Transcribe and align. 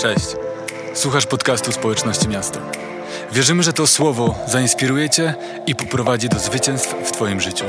Cześć. 0.00 0.26
Słuchasz 0.94 1.26
podcastu 1.26 1.72
Społeczności 1.72 2.28
Miasta. 2.28 2.60
Wierzymy, 3.32 3.62
że 3.62 3.72
to 3.72 3.86
słowo 3.86 4.38
zainspiruje 4.46 5.10
Cię 5.10 5.34
i 5.66 5.74
poprowadzi 5.74 6.28
do 6.28 6.38
zwycięstw 6.38 6.94
w 7.04 7.12
Twoim 7.12 7.40
życiu. 7.40 7.64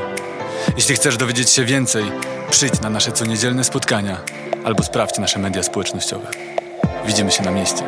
Jeśli 0.75 0.95
chcesz 0.95 1.17
dowiedzieć 1.17 1.49
się 1.49 1.65
więcej, 1.65 2.11
przyjdź 2.49 2.81
na 2.81 2.89
nasze 2.89 3.11
coniedzielne 3.11 3.63
spotkania 3.63 4.17
albo 4.63 4.83
sprawdź 4.83 5.17
nasze 5.17 5.39
media 5.39 5.63
społecznościowe. 5.63 6.27
Widzimy 7.05 7.31
się 7.31 7.43
na 7.43 7.51
mieście. 7.51 7.83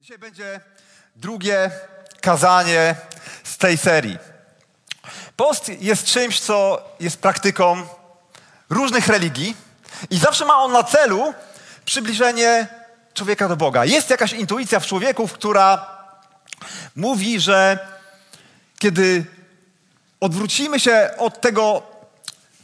Dzisiaj 0.00 0.18
będzie 0.18 0.60
drugie 1.16 1.70
kazanie 2.20 2.94
z 3.44 3.58
tej 3.58 3.76
serii. 3.76 4.35
Post 5.36 5.68
jest 5.68 6.04
czymś, 6.04 6.40
co 6.40 6.82
jest 7.00 7.18
praktyką 7.18 7.86
różnych 8.70 9.08
religii 9.08 9.56
i 10.10 10.18
zawsze 10.18 10.44
ma 10.44 10.56
on 10.56 10.72
na 10.72 10.82
celu 10.82 11.34
przybliżenie 11.84 12.66
człowieka 13.14 13.48
do 13.48 13.56
Boga. 13.56 13.84
Jest 13.84 14.10
jakaś 14.10 14.32
intuicja 14.32 14.80
w 14.80 14.86
człowieku, 14.86 15.28
która 15.28 15.86
mówi, 16.96 17.40
że 17.40 17.78
kiedy 18.78 19.24
odwrócimy 20.20 20.80
się 20.80 21.10
od 21.18 21.40
tego 21.40 21.82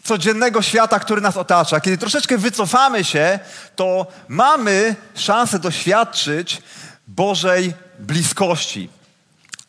codziennego 0.05 0.63
świata, 0.63 1.01
który 1.01 1.21
nas 1.21 1.37
otacza, 1.37 1.81
kiedy 1.81 1.99
troszeczkę 1.99 2.39
wycofamy 2.39 3.05
się, 3.05 3.39
to 3.77 4.07
mamy 4.29 4.97
szansę 5.15 5.59
doświadczyć 5.59 6.63
Bożej 7.09 7.75
bliskości. 7.99 8.91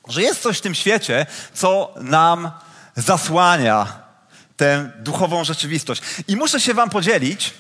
Że 0.08 0.22
jest 0.22 0.42
coś 0.42 0.58
w 0.58 0.62
tym 0.62 0.76
świecie, 0.76 1.26
co 1.54 1.94
nam 2.02 2.52
zasłania 2.96 4.04
tę 4.58 4.92
duchową 5.00 5.44
rzeczywistość. 5.44 6.02
I 6.28 6.36
muszę 6.36 6.62
się 6.62 6.74
wam 6.74 6.90
podzielić, 6.90 7.54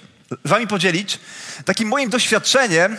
z 0.45 0.50
wami 0.50 0.67
podzielić 0.67 1.20
takim 1.66 1.88
moim 1.88 2.09
doświadczeniem 2.09 2.98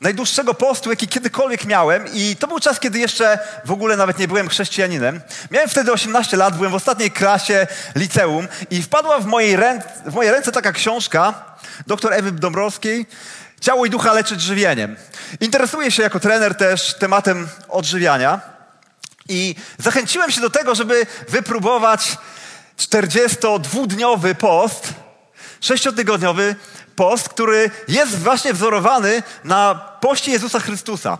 najdłuższego 0.00 0.54
postu, 0.54 0.90
jaki 0.90 1.08
kiedykolwiek 1.08 1.64
miałem 1.64 2.04
i 2.14 2.36
to 2.36 2.46
był 2.46 2.60
czas, 2.60 2.80
kiedy 2.80 2.98
jeszcze 2.98 3.38
w 3.64 3.70
ogóle 3.70 3.96
nawet 3.96 4.18
nie 4.18 4.28
byłem 4.28 4.48
chrześcijaninem. 4.48 5.20
Miałem 5.50 5.68
wtedy 5.68 5.92
18 5.92 6.36
lat, 6.36 6.56
byłem 6.56 6.72
w 6.72 6.74
ostatniej 6.74 7.10
klasie 7.10 7.66
liceum 7.94 8.48
i 8.70 8.82
wpadła 8.82 9.20
w 9.20 9.26
mojej, 9.26 9.56
ręce, 9.56 9.88
w 10.06 10.14
mojej 10.14 10.32
ręce 10.32 10.52
taka 10.52 10.72
książka 10.72 11.34
dr 11.86 12.12
Ewy 12.12 12.32
Dąbrowskiej 12.32 13.06
Ciało 13.60 13.86
i 13.86 13.90
ducha 13.90 14.12
leczyć 14.12 14.40
żywieniem. 14.40 14.96
Interesuję 15.40 15.90
się 15.90 16.02
jako 16.02 16.20
trener 16.20 16.54
też 16.54 16.94
tematem 16.94 17.48
odżywiania 17.68 18.40
i 19.28 19.54
zachęciłem 19.78 20.30
się 20.30 20.40
do 20.40 20.50
tego, 20.50 20.74
żeby 20.74 21.06
wypróbować 21.28 22.16
42-dniowy 22.78 24.34
post, 24.34 24.88
sześciotygodniowy 25.60 26.56
post, 26.96 27.28
który 27.28 27.70
jest 27.88 28.18
właśnie 28.18 28.52
wzorowany 28.52 29.22
na 29.44 29.74
poście 30.00 30.32
Jezusa 30.32 30.60
Chrystusa. 30.60 31.18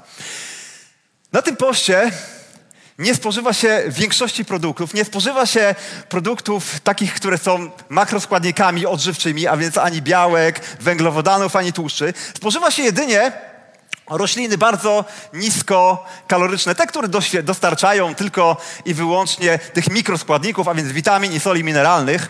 Na 1.33 1.43
tym 1.43 1.57
poście 1.57 2.11
nie 2.99 3.15
spożywa 3.15 3.53
się 3.53 3.83
większości 3.89 4.45
produktów, 4.45 4.95
nie 4.95 5.05
spożywa 5.05 5.47
się 5.47 5.75
produktów 6.09 6.81
takich, 6.81 7.15
które 7.15 7.39
są 7.39 7.71
makroskładnikami 7.89 8.87
odżywczymi, 8.87 9.47
a 9.47 9.57
więc 9.57 9.79
ani 9.79 10.03
białek, 10.03 10.61
węglowodanów, 10.81 11.57
ani 11.57 11.73
tłuszczy. 11.73 12.15
Spożywa 12.37 12.71
się 12.71 12.83
jedynie 12.83 13.33
rośliny 14.11 14.59
bardzo 14.59 15.05
niskokaloryczne, 15.33 16.75
te, 16.75 16.87
które 16.87 17.09
dostarczają 17.43 18.15
tylko 18.15 18.57
i 18.85 18.95
wyłącznie 18.95 19.59
tych 19.59 19.91
mikroskładników, 19.91 20.69
a 20.69 20.75
więc 20.75 20.93
witamin 20.93 21.33
i 21.33 21.41
soli 21.41 21.65
mineralnych, 21.65 22.29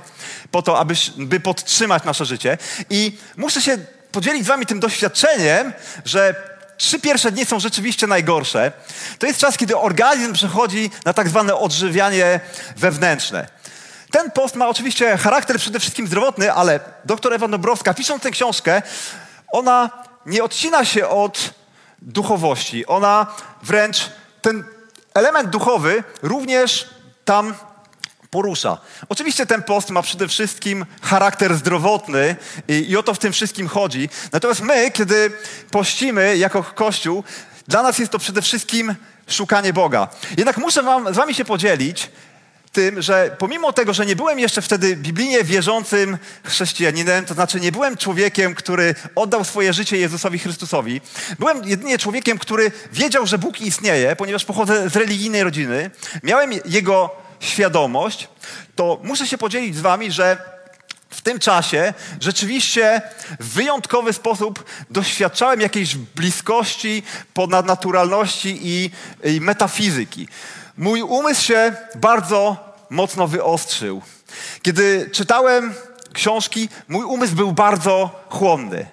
po 0.51 0.62
to, 0.62 0.79
aby, 0.79 0.95
by 1.17 1.41
podtrzymać 1.41 2.05
nasze 2.05 2.25
życie. 2.25 2.59
I 2.91 3.19
muszę 3.37 3.62
się 3.62 3.79
podzielić 4.12 4.45
z 4.45 4.49
wami 4.49 4.67
tym 4.67 4.81
doświadczeniem, 4.81 5.73
że 6.05 6.34
trzy 6.77 6.99
pierwsze 6.99 7.33
dni 7.33 7.47
są 7.47 7.61
rzeczywiście 7.61 8.06
najgorsze. 8.06 8.72
To 9.19 9.27
jest 9.27 9.41
czas, 9.41 9.56
kiedy 9.56 9.77
organizm 9.77 10.33
przechodzi 10.33 10.91
na 11.05 11.12
tak 11.12 11.28
zwane 11.28 11.55
odżywianie 11.55 12.41
wewnętrzne. 12.77 13.49
Ten 14.11 14.31
post 14.31 14.55
ma 14.55 14.69
oczywiście 14.69 15.17
charakter 15.17 15.59
przede 15.59 15.81
wszystkim 15.81 16.06
zdrowotny, 16.06 16.53
ale 16.53 16.81
doktor 17.05 17.33
Ewa 17.33 17.49
Dobrowska, 17.49 17.94
pisząc 17.94 18.22
tę 18.22 18.31
książkę, 18.31 18.83
ona 19.53 19.91
nie 20.27 20.44
odcina 20.44 20.84
się 20.84 21.09
od 21.09 21.50
duchowości. 22.03 22.86
Ona 22.86 23.26
wręcz 23.62 24.10
ten 24.42 24.64
element 25.14 25.50
duchowy 25.50 26.04
również 26.22 26.88
tam 27.25 27.54
porusza. 28.31 28.78
Oczywiście 29.09 29.47
ten 29.47 29.62
post 29.62 29.91
ma 29.91 30.03
przede 30.03 30.28
wszystkim 30.28 30.87
charakter 31.03 31.54
zdrowotny 31.54 32.37
i, 32.69 32.91
i 32.91 32.97
o 32.97 33.03
to 33.03 33.14
w 33.14 33.19
tym 33.19 33.32
wszystkim 33.32 33.69
chodzi. 33.69 34.08
Natomiast 34.32 34.60
my, 34.60 34.91
kiedy 34.91 35.32
pościmy 35.70 36.37
jako 36.37 36.62
Kościół, 36.62 37.25
dla 37.69 37.82
nas 37.82 37.98
jest 37.98 38.12
to 38.12 38.19
przede 38.19 38.42
wszystkim 38.42 38.94
szukanie 39.28 39.72
Boga. 39.72 40.08
Jednak 40.37 40.56
muszę 40.58 40.82
wam, 40.82 41.14
z 41.14 41.16
wami 41.16 41.34
się 41.34 41.44
podzielić 41.44 42.10
tym, 42.78 43.03
że 43.03 43.37
pomimo 43.39 43.72
tego, 43.72 43.94
że 43.94 44.06
nie 44.06 44.16
byłem 44.16 44.39
jeszcze 44.39 44.62
wtedy 44.62 44.97
biblijnie 44.97 45.44
wierzącym 45.44 46.19
chrześcijaninem, 46.44 47.25
to 47.25 47.34
znaczy 47.34 47.61
nie 47.61 47.72
byłem 47.72 47.97
człowiekiem, 47.97 48.55
który 48.55 48.94
oddał 49.15 49.44
swoje 49.44 49.72
życie 49.72 49.97
Jezusowi 49.97 50.39
Chrystusowi, 50.39 51.00
byłem 51.38 51.69
jedynie 51.69 51.99
człowiekiem, 51.99 52.38
który 52.38 52.72
wiedział, 52.93 53.27
że 53.27 53.38
Bóg 53.38 53.61
istnieje, 53.61 54.17
ponieważ 54.17 54.44
pochodzę 54.44 54.91
z 54.91 54.97
religijnej 54.97 55.43
rodziny, 55.43 55.91
miałem 56.22 56.50
Jego 56.65 57.11
świadomość, 57.41 58.28
to 58.77 59.00
muszę 59.03 59.27
się 59.27 59.38
podzielić 59.38 59.77
z 59.77 59.81
wami, 59.81 60.12
że 60.12 60.38
w 61.11 61.21
tym 61.21 61.38
czasie 61.38 61.94
rzeczywiście 62.21 63.03
w 63.41 63.49
wyjątkowy 63.49 64.12
sposób 64.12 64.65
doświadczałem 64.91 65.61
jakiejś 65.61 65.97
bliskości, 65.97 67.03
ponadnaturalności 67.34 68.59
i, 68.62 68.91
i 69.25 69.41
metafizyki. 69.41 70.28
Mój 70.77 71.03
umysł 71.03 71.43
się 71.43 71.72
bardzo 71.94 72.68
mocno 72.91 73.28
wyostrzył. 73.28 74.03
Kiedy 74.62 75.10
czytałem 75.12 75.75
książki, 76.12 76.69
mój 76.88 77.04
umysł 77.04 77.34
był 77.34 77.53
bardzo 77.53 78.10
chłonny. 78.28 78.87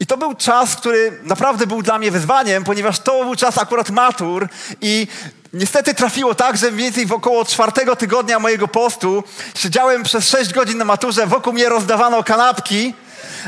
I 0.00 0.06
to 0.06 0.16
był 0.16 0.34
czas, 0.34 0.76
który 0.76 1.20
naprawdę 1.22 1.66
był 1.66 1.82
dla 1.82 1.98
mnie 1.98 2.10
wyzwaniem, 2.10 2.64
ponieważ 2.64 2.98
to 2.98 3.24
był 3.24 3.36
czas 3.36 3.58
akurat 3.58 3.90
matur 3.90 4.48
i 4.80 5.06
niestety 5.52 5.94
trafiło 5.94 6.34
tak, 6.34 6.56
że 6.56 6.70
mniej 6.70 6.84
więcej 6.84 7.06
w 7.06 7.12
około 7.12 7.44
czwartego 7.44 7.96
tygodnia 7.96 8.38
mojego 8.38 8.68
postu 8.68 9.24
siedziałem 9.54 10.02
przez 10.02 10.28
sześć 10.28 10.52
godzin 10.52 10.78
na 10.78 10.84
maturze, 10.84 11.26
wokół 11.26 11.52
mnie 11.52 11.68
rozdawano 11.68 12.24
kanapki, 12.24 12.94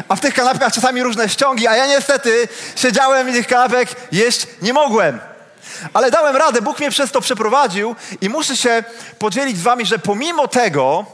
a 0.08 0.16
w 0.16 0.20
tych 0.20 0.34
kanapkach 0.34 0.72
czasami 0.72 1.02
różne 1.02 1.28
ściągi, 1.28 1.66
a 1.66 1.76
ja 1.76 1.86
niestety 1.86 2.48
siedziałem 2.76 3.30
i 3.30 3.32
tych 3.32 3.46
kanapek 3.46 3.88
jeść 4.12 4.46
nie 4.62 4.72
mogłem. 4.72 5.20
Ale 5.92 6.10
dałem 6.10 6.36
radę, 6.36 6.62
Bóg 6.62 6.78
mnie 6.78 6.90
przez 6.90 7.10
to 7.10 7.20
przeprowadził 7.20 7.96
i 8.20 8.28
muszę 8.28 8.56
się 8.56 8.84
podzielić 9.18 9.58
z 9.58 9.62
wami, 9.62 9.86
że 9.86 9.98
pomimo 9.98 10.48
tego, 10.48 11.06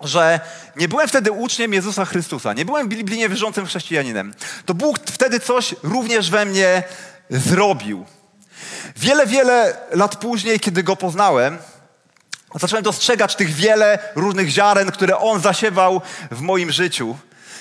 że 0.00 0.40
nie 0.76 0.88
byłem 0.88 1.08
wtedy 1.08 1.32
uczniem 1.32 1.72
Jezusa 1.72 2.04
Chrystusa, 2.04 2.52
nie 2.52 2.64
byłem 2.64 2.88
biblijnie 2.88 3.28
wierzącym 3.28 3.66
chrześcijaninem, 3.66 4.34
to 4.66 4.74
Bóg 4.74 4.98
wtedy 5.06 5.40
coś 5.40 5.74
również 5.82 6.30
we 6.30 6.44
mnie 6.44 6.82
zrobił. 7.30 8.06
Wiele, 8.96 9.26
wiele 9.26 9.76
lat 9.90 10.16
później, 10.16 10.60
kiedy 10.60 10.82
Go 10.82 10.96
poznałem, 10.96 11.58
zacząłem 12.54 12.84
dostrzegać 12.84 13.36
tych 13.36 13.50
wiele 13.54 13.98
różnych 14.14 14.48
ziaren, 14.48 14.90
które 14.90 15.18
On 15.18 15.40
zasiewał 15.40 16.00
w 16.30 16.40
moim 16.40 16.72
życiu 16.72 17.16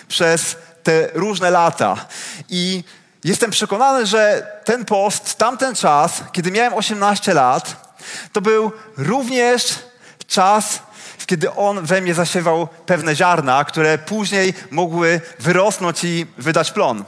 przez 0.08 0.56
te 0.84 1.08
różne 1.14 1.52
lata. 1.52 2.06
I 2.50 2.84
jestem 3.24 3.52
przekonany, 3.52 4.06
że 4.06 4.48
ten 4.66 4.86
post, 4.86 5.36
tamten 5.36 5.76
czas, 5.76 6.24
kiedy 6.32 6.52
miałem 6.52 6.74
18 6.74 7.34
lat, 7.34 7.96
to 8.34 8.42
był 8.42 8.72
również 8.98 9.80
czas, 10.28 10.80
kiedy 11.26 11.52
On 11.54 11.86
we 11.86 12.02
mnie 12.02 12.14
zasiewał 12.14 12.68
pewne 12.86 13.16
ziarna, 13.16 13.66
które 13.66 13.98
później 13.98 14.54
mogły 14.72 15.22
wyrosnąć 15.40 16.04
i 16.04 16.26
wydać 16.38 16.72
plon. 16.72 17.04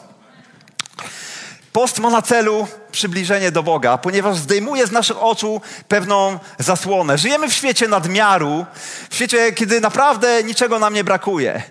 Post 1.73 1.99
ma 1.99 2.09
na 2.09 2.21
celu 2.21 2.67
przybliżenie 2.91 3.51
do 3.51 3.63
Boga, 3.63 3.97
ponieważ 3.97 4.37
zdejmuje 4.37 4.87
z 4.87 4.91
naszych 4.91 5.23
oczu 5.23 5.61
pewną 5.87 6.39
zasłonę. 6.59 7.17
Żyjemy 7.17 7.49
w 7.49 7.53
świecie 7.53 7.87
nadmiaru, 7.87 8.65
w 9.09 9.15
świecie, 9.15 9.51
kiedy 9.51 9.81
naprawdę 9.81 10.43
niczego 10.43 10.79
nam 10.79 10.93
nie 10.93 11.03
brakuje. 11.03 11.63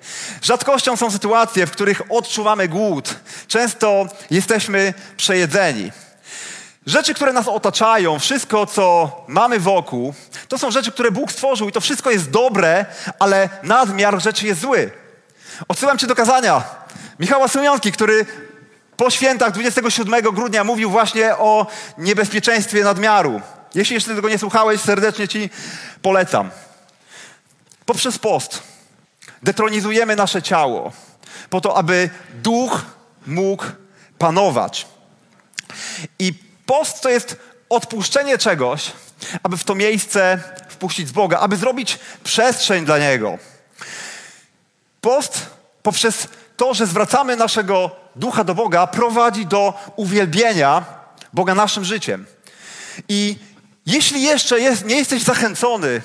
Rzadkością 0.43 0.97
są 0.97 1.11
sytuacje, 1.11 1.67
w 1.67 1.71
których 1.71 2.03
odczuwamy 2.09 2.69
głód. 2.69 3.15
Często 3.49 4.07
jesteśmy 4.31 4.95
przejedzeni. 5.17 5.93
Rzeczy, 6.87 7.15
które 7.15 7.33
nas 7.33 7.49
otaczają, 7.49 8.19
wszystko, 8.19 8.67
co 8.67 9.17
mamy 9.29 9.59
wokół, 9.59 10.15
to 10.49 10.59
są 10.59 10.71
rzeczy, 10.71 10.93
które 10.93 11.11
Bóg 11.11 11.33
stworzył 11.33 11.69
i 11.69 11.73
to 11.73 11.81
wszystko 11.81 12.11
jest 12.11 12.31
dobre, 12.31 12.87
ale 13.19 13.49
nadmiar 13.63 14.23
rzeczy 14.23 14.47
jest 14.47 14.61
zły. 14.61 14.91
Odsyłam 15.69 15.99
Cię 15.99 16.07
do 16.07 16.15
kazania 16.15 16.65
Michała 17.19 17.49
Sumiątki, 17.49 17.93
który 17.93 18.27
po 19.03 19.11
świętach 19.11 19.53
27 19.53 20.23
grudnia 20.23 20.65
mówił 20.65 20.91
właśnie 20.91 21.37
o 21.37 21.67
niebezpieczeństwie 21.99 22.85
nadmiaru. 22.85 23.41
Jeśli 23.75 23.95
jeszcze 23.95 24.15
tego 24.15 24.29
nie 24.29 24.39
słuchałeś, 24.39 24.81
serdecznie 24.81 25.29
Ci 25.29 25.51
polecam. 26.03 26.51
poprzez 27.87 28.19
post 28.19 28.63
detronizujemy 29.43 30.17
nasze 30.17 30.43
ciało, 30.43 30.93
po 31.51 31.61
to, 31.61 31.77
aby 31.77 32.11
duch 32.35 32.83
mógł 33.27 33.65
panować. 34.19 34.87
I 36.19 36.35
post 36.67 37.01
to 37.01 37.09
jest 37.09 37.37
odpuszczenie 37.69 38.39
czegoś, 38.39 38.93
aby 39.43 39.57
w 39.57 39.65
to 39.65 39.75
miejsce 39.75 40.39
wpuścić 40.69 41.09
z 41.09 41.13
Boga, 41.13 41.39
aby 41.39 41.57
zrobić 41.57 41.99
przestrzeń 42.25 42.85
dla 42.85 42.99
Niego. 42.99 43.39
Post 45.01 45.47
poprzez 45.83 46.29
to, 46.57 46.75
że 46.75 46.87
zwracamy 46.87 47.37
naszego 47.37 48.02
ducha 48.17 48.45
do 48.45 48.55
Boga, 48.55 48.87
prowadzi 48.87 49.47
do 49.47 49.75
uwielbienia 49.97 50.85
Boga 51.33 51.55
naszym 51.55 51.85
życiem. 51.85 52.27
I 53.09 53.37
jeśli 53.87 54.23
jeszcze 54.23 54.61
jest, 54.61 54.85
nie 54.85 54.97
jesteś 54.97 55.23
zachęcony 55.23 56.03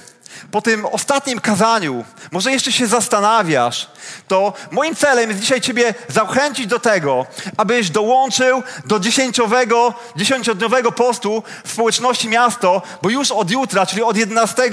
po 0.51 0.61
tym 0.61 0.85
ostatnim 0.85 1.39
kazaniu, 1.39 2.05
może 2.31 2.51
jeszcze 2.51 2.71
się 2.71 2.87
zastanawiasz, 2.87 3.89
to 4.27 4.53
moim 4.71 4.95
celem 4.95 5.29
jest 5.29 5.41
dzisiaj 5.41 5.61
Ciebie 5.61 5.93
zachęcić 6.07 6.67
do 6.67 6.79
tego, 6.79 7.25
abyś 7.57 7.89
dołączył 7.89 8.63
do 8.85 8.99
dziesięciowego, 8.99 9.93
dziesięciodniowego 10.15 10.91
postu 10.91 11.43
w 11.65 11.71
społeczności 11.71 12.29
miasto, 12.29 12.81
bo 13.01 13.09
już 13.09 13.31
od 13.31 13.51
jutra, 13.51 13.85
czyli 13.85 14.03
od 14.03 14.17
11 14.17 14.63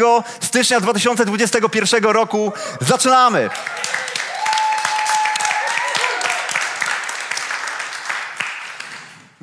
stycznia 0.41 0.81
2021 0.81 2.05
roku 2.05 2.53
zaczynamy. 2.81 3.51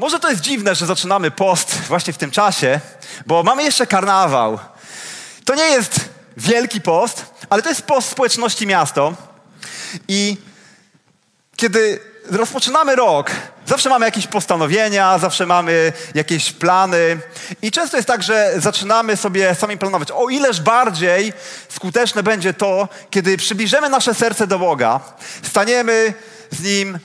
Może 0.01 0.19
to 0.19 0.29
jest 0.29 0.41
dziwne, 0.41 0.75
że 0.75 0.85
zaczynamy 0.85 1.31
post 1.31 1.75
właśnie 1.87 2.13
w 2.13 2.17
tym 2.17 2.31
czasie, 2.31 2.79
bo 3.25 3.43
mamy 3.43 3.63
jeszcze 3.63 3.87
karnawał. 3.87 4.59
To 5.45 5.55
nie 5.55 5.63
jest 5.63 5.99
wielki 6.37 6.81
post, 6.81 7.25
ale 7.49 7.61
to 7.61 7.69
jest 7.69 7.81
post 7.81 8.09
społeczności 8.09 8.67
miasto. 8.67 9.13
I 10.07 10.37
kiedy 11.55 11.99
rozpoczynamy 12.29 12.95
rok, 12.95 13.31
zawsze 13.65 13.89
mamy 13.89 14.05
jakieś 14.05 14.27
postanowienia, 14.27 15.19
zawsze 15.19 15.45
mamy 15.45 15.93
jakieś 16.15 16.51
plany. 16.51 17.19
I 17.61 17.71
często 17.71 17.97
jest 17.97 18.07
tak, 18.07 18.23
że 18.23 18.53
zaczynamy 18.57 19.17
sobie 19.17 19.55
sami 19.55 19.77
planować. 19.77 20.11
O 20.11 20.29
ileż 20.29 20.61
bardziej 20.61 21.33
skuteczne 21.69 22.23
będzie 22.23 22.53
to, 22.53 22.87
kiedy 23.09 23.37
przybliżymy 23.37 23.89
nasze 23.89 24.13
serce 24.13 24.47
do 24.47 24.59
Boga, 24.59 24.99
staniemy 25.43 26.13
z 26.51 26.63
Nim 26.63 26.99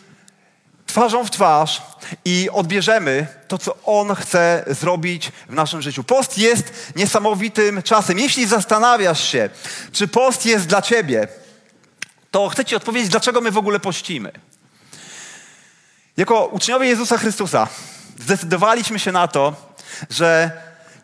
twarzą 0.86 1.24
w 1.24 1.30
twarz 1.30 1.82
i 2.24 2.48
odbierzemy 2.52 3.26
to, 3.48 3.58
co 3.58 3.76
On 3.84 4.14
chce 4.14 4.64
zrobić 4.66 5.32
w 5.48 5.54
naszym 5.54 5.82
życiu. 5.82 6.04
Post 6.04 6.38
jest 6.38 6.92
niesamowitym 6.96 7.82
czasem. 7.82 8.18
Jeśli 8.18 8.46
zastanawiasz 8.46 9.28
się, 9.28 9.50
czy 9.92 10.08
post 10.08 10.46
jest 10.46 10.66
dla 10.66 10.82
Ciebie, 10.82 11.28
to 12.30 12.48
chcę 12.48 12.64
Ci 12.64 12.76
odpowiedzieć, 12.76 13.08
dlaczego 13.08 13.40
my 13.40 13.50
w 13.50 13.58
ogóle 13.58 13.80
pościmy. 13.80 14.32
Jako 16.16 16.46
uczniowie 16.46 16.88
Jezusa 16.88 17.18
Chrystusa 17.18 17.68
zdecydowaliśmy 18.20 18.98
się 18.98 19.12
na 19.12 19.28
to, 19.28 19.54
że 20.10 20.50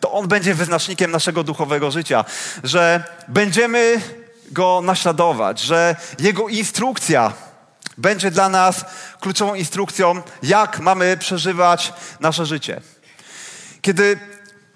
to 0.00 0.12
On 0.12 0.28
będzie 0.28 0.54
wyznacznikiem 0.54 1.10
naszego 1.10 1.44
duchowego 1.44 1.90
życia, 1.90 2.24
że 2.64 3.04
będziemy 3.28 4.00
Go 4.52 4.80
naśladować, 4.84 5.60
że 5.60 5.96
Jego 6.18 6.48
instrukcja 6.48 7.32
będzie 7.98 8.30
dla 8.30 8.48
nas 8.48 8.84
kluczową 9.20 9.54
instrukcją, 9.54 10.22
jak 10.42 10.80
mamy 10.80 11.16
przeżywać 11.16 11.92
nasze 12.20 12.46
życie. 12.46 12.80
Kiedy 13.82 14.18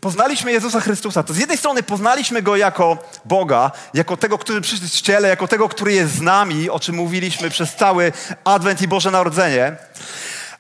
poznaliśmy 0.00 0.52
Jezusa 0.52 0.80
Chrystusa, 0.80 1.22
to 1.22 1.34
z 1.34 1.38
jednej 1.38 1.58
strony 1.58 1.82
poznaliśmy 1.82 2.42
Go 2.42 2.56
jako 2.56 2.98
Boga, 3.24 3.70
jako 3.94 4.16
tego, 4.16 4.38
który 4.38 4.60
przyszedł 4.60 4.88
w 4.88 5.00
ciele, 5.00 5.28
jako 5.28 5.48
tego, 5.48 5.68
który 5.68 5.92
jest 5.92 6.14
z 6.14 6.20
nami, 6.20 6.70
o 6.70 6.80
czym 6.80 6.94
mówiliśmy 6.94 7.50
przez 7.50 7.74
cały 7.74 8.12
Adwent 8.44 8.82
i 8.82 8.88
Boże 8.88 9.10
Narodzenie, 9.10 9.76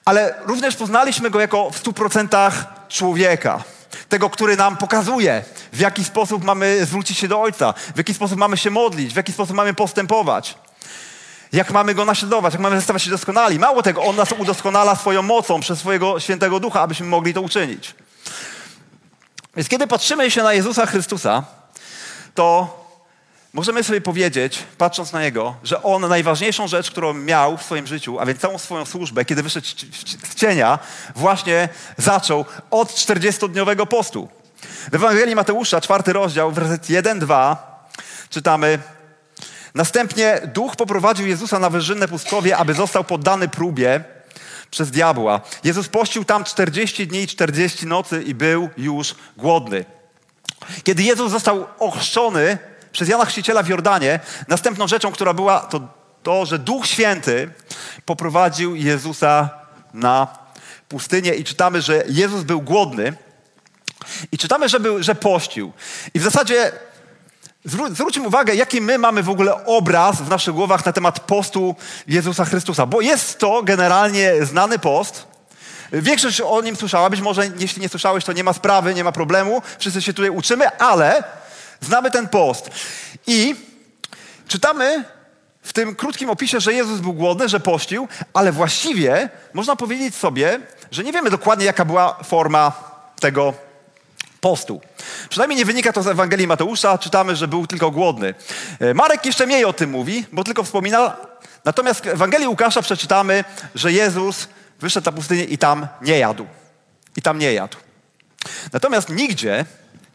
ale 0.04 0.34
również 0.44 0.76
poznaliśmy 0.76 1.30
Go 1.30 1.40
jako 1.40 1.70
w 1.70 1.78
stu 1.78 1.92
procentach 1.92 2.64
człowieka. 2.88 3.64
Tego, 4.08 4.30
który 4.30 4.56
nam 4.56 4.76
pokazuje, 4.76 5.44
w 5.72 5.80
jaki 5.80 6.04
sposób 6.04 6.44
mamy 6.44 6.86
zwrócić 6.86 7.18
się 7.18 7.28
do 7.28 7.40
Ojca, 7.40 7.74
w 7.94 7.98
jaki 7.98 8.14
sposób 8.14 8.38
mamy 8.38 8.56
się 8.56 8.70
modlić, 8.70 9.12
w 9.12 9.16
jaki 9.16 9.32
sposób 9.32 9.56
mamy 9.56 9.74
postępować 9.74 10.58
jak 11.52 11.70
mamy 11.70 11.94
Go 11.94 12.04
naśladować, 12.04 12.54
jak 12.54 12.62
mamy 12.62 12.82
stawać 12.82 13.02
się 13.02 13.10
doskonali. 13.10 13.58
Mało 13.58 13.82
tego, 13.82 14.02
On 14.02 14.16
nas 14.16 14.32
udoskonala 14.38 14.96
swoją 14.96 15.22
mocą 15.22 15.60
przez 15.60 15.78
swojego 15.78 16.20
świętego 16.20 16.60
ducha, 16.60 16.80
abyśmy 16.80 17.06
mogli 17.06 17.34
to 17.34 17.40
uczynić. 17.40 17.94
Więc 19.56 19.68
kiedy 19.68 19.86
patrzymy 19.86 20.30
się 20.30 20.42
na 20.42 20.52
Jezusa 20.52 20.86
Chrystusa, 20.86 21.44
to 22.34 22.76
możemy 23.52 23.84
sobie 23.84 24.00
powiedzieć, 24.00 24.62
patrząc 24.78 25.12
na 25.12 25.20
Niego, 25.22 25.54
że 25.64 25.82
On 25.82 26.08
najważniejszą 26.08 26.68
rzecz, 26.68 26.90
którą 26.90 27.14
miał 27.14 27.56
w 27.56 27.62
swoim 27.62 27.86
życiu, 27.86 28.20
a 28.20 28.26
więc 28.26 28.40
całą 28.40 28.58
swoją 28.58 28.84
służbę, 28.84 29.24
kiedy 29.24 29.42
wyszedł 29.42 29.66
z 30.30 30.34
cienia, 30.34 30.78
właśnie 31.14 31.68
zaczął 31.96 32.44
od 32.70 32.92
40-dniowego 32.92 33.86
postu. 33.86 34.28
W 34.92 34.94
Ewangelii 34.94 35.34
Mateusza, 35.34 35.80
czwarty 35.80 36.12
rozdział, 36.12 36.52
werset 36.52 36.82
1-2 36.82 37.56
czytamy 38.30 38.78
Następnie 39.76 40.40
duch 40.54 40.76
poprowadził 40.76 41.26
Jezusa 41.26 41.58
na 41.58 41.70
wyżynne 41.70 42.08
pustkowie, 42.08 42.56
aby 42.56 42.74
został 42.74 43.04
poddany 43.04 43.48
próbie 43.48 44.04
przez 44.70 44.90
diabła. 44.90 45.40
Jezus 45.64 45.88
pościł 45.88 46.24
tam 46.24 46.44
40 46.44 47.06
dni 47.06 47.22
i 47.22 47.26
40 47.26 47.86
nocy 47.86 48.22
i 48.22 48.34
był 48.34 48.68
już 48.76 49.14
głodny. 49.36 49.84
Kiedy 50.84 51.02
Jezus 51.02 51.32
został 51.32 51.66
ochrzczony 51.78 52.58
przez 52.92 53.08
Jana 53.08 53.24
Chrzciciela 53.24 53.62
w 53.62 53.68
Jordanie, 53.68 54.20
następną 54.48 54.88
rzeczą, 54.88 55.12
która 55.12 55.34
była, 55.34 55.60
to 55.60 55.80
to, 56.22 56.46
że 56.46 56.58
Duch 56.58 56.86
Święty 56.86 57.50
poprowadził 58.04 58.76
Jezusa 58.76 59.50
na 59.94 60.28
pustynię 60.88 61.34
i 61.34 61.44
czytamy, 61.44 61.82
że 61.82 62.04
Jezus 62.08 62.42
był 62.42 62.62
głodny 62.62 63.12
i 64.32 64.38
czytamy, 64.38 64.68
że, 64.68 64.80
był, 64.80 65.02
że 65.02 65.14
pościł. 65.14 65.72
I 66.14 66.20
w 66.20 66.22
zasadzie 66.22 66.72
zwróćmy 67.66 68.26
uwagę, 68.26 68.54
jaki 68.54 68.80
my 68.80 68.98
mamy 68.98 69.22
w 69.22 69.30
ogóle 69.30 69.64
obraz 69.64 70.16
w 70.16 70.28
naszych 70.28 70.54
głowach 70.54 70.86
na 70.86 70.92
temat 70.92 71.20
postu 71.20 71.74
Jezusa 72.06 72.44
Chrystusa, 72.44 72.86
bo 72.86 73.00
jest 73.00 73.38
to 73.38 73.62
generalnie 73.62 74.32
znany 74.44 74.78
post. 74.78 75.26
Większość 75.92 76.40
o 76.40 76.62
nim 76.62 76.76
słyszała, 76.76 77.10
być 77.10 77.20
może 77.20 77.50
jeśli 77.58 77.82
nie 77.82 77.88
słyszałeś, 77.88 78.24
to 78.24 78.32
nie 78.32 78.44
ma 78.44 78.52
sprawy, 78.52 78.94
nie 78.94 79.04
ma 79.04 79.12
problemu, 79.12 79.62
wszyscy 79.78 80.02
się 80.02 80.12
tutaj 80.12 80.30
uczymy, 80.30 80.78
ale 80.78 81.24
znamy 81.80 82.10
ten 82.10 82.28
post. 82.28 82.70
I 83.26 83.54
czytamy 84.48 85.04
w 85.62 85.72
tym 85.72 85.94
krótkim 85.94 86.30
opisie, 86.30 86.60
że 86.60 86.72
Jezus 86.72 87.00
był 87.00 87.12
głodny, 87.12 87.48
że 87.48 87.60
pościł, 87.60 88.08
ale 88.34 88.52
właściwie 88.52 89.28
można 89.54 89.76
powiedzieć 89.76 90.14
sobie, 90.14 90.60
że 90.90 91.04
nie 91.04 91.12
wiemy 91.12 91.30
dokładnie, 91.30 91.66
jaka 91.66 91.84
była 91.84 92.18
forma 92.24 92.72
tego 93.20 93.65
postu. 94.40 94.80
Przynajmniej 95.28 95.58
nie 95.58 95.64
wynika 95.64 95.92
to 95.92 96.02
z 96.02 96.06
Ewangelii 96.06 96.46
Mateusza, 96.46 96.98
czytamy, 96.98 97.36
że 97.36 97.48
był 97.48 97.66
tylko 97.66 97.90
głodny. 97.90 98.34
E, 98.80 98.94
Marek 98.94 99.26
jeszcze 99.26 99.46
mniej 99.46 99.64
o 99.64 99.72
tym 99.72 99.90
mówi, 99.90 100.24
bo 100.32 100.44
tylko 100.44 100.62
wspomina. 100.62 101.16
Natomiast 101.64 102.04
w 102.04 102.06
Ewangelii 102.06 102.48
Łukasza 102.48 102.82
przeczytamy, 102.82 103.44
że 103.74 103.92
Jezus 103.92 104.48
wyszedł 104.80 105.06
na 105.06 105.12
pustynię 105.12 105.44
i 105.44 105.58
tam 105.58 105.88
nie 106.02 106.18
jadł. 106.18 106.46
I 107.16 107.22
tam 107.22 107.38
nie 107.38 107.52
jadł. 107.52 107.76
Natomiast 108.72 109.08
nigdzie 109.08 109.64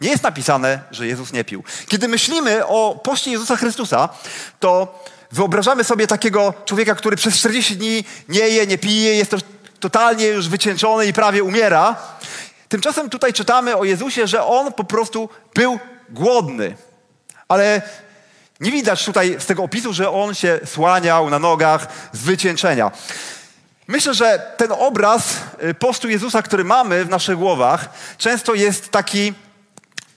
nie 0.01 0.09
jest 0.09 0.23
napisane, 0.23 0.79
że 0.91 1.07
Jezus 1.07 1.33
nie 1.33 1.43
pił. 1.43 1.63
Kiedy 1.87 2.07
myślimy 2.07 2.65
o 2.65 3.01
poście 3.03 3.31
Jezusa 3.31 3.55
Chrystusa, 3.55 4.09
to 4.59 4.99
wyobrażamy 5.31 5.83
sobie 5.83 6.07
takiego 6.07 6.53
człowieka, 6.65 6.95
który 6.95 7.15
przez 7.15 7.37
40 7.37 7.77
dni 7.77 8.03
nie 8.29 8.49
je, 8.49 8.67
nie 8.67 8.77
pije, 8.77 9.15
jest 9.15 9.35
totalnie 9.79 10.27
już 10.27 10.49
wycieńczony 10.49 11.05
i 11.05 11.13
prawie 11.13 11.43
umiera. 11.43 11.95
Tymczasem 12.71 13.09
tutaj 13.09 13.33
czytamy 13.33 13.77
o 13.77 13.83
Jezusie, 13.83 14.27
że 14.27 14.45
on 14.45 14.73
po 14.73 14.83
prostu 14.83 15.29
był 15.53 15.79
głodny. 16.09 16.75
Ale 17.47 17.81
nie 18.59 18.71
widać 18.71 19.05
tutaj 19.05 19.35
z 19.39 19.45
tego 19.45 19.63
opisu, 19.63 19.93
że 19.93 20.11
on 20.11 20.33
się 20.33 20.59
słaniał 20.65 21.29
na 21.29 21.39
nogach 21.39 21.87
z 22.11 22.23
wycieńczenia. 22.23 22.91
Myślę, 23.87 24.13
że 24.13 24.53
ten 24.57 24.71
obraz 24.71 25.37
y, 25.63 25.73
postu 25.73 26.09
Jezusa, 26.09 26.41
który 26.41 26.63
mamy 26.63 27.05
w 27.05 27.09
naszych 27.09 27.37
głowach, 27.37 27.89
często 28.17 28.53
jest 28.53 28.89
taki 28.89 29.33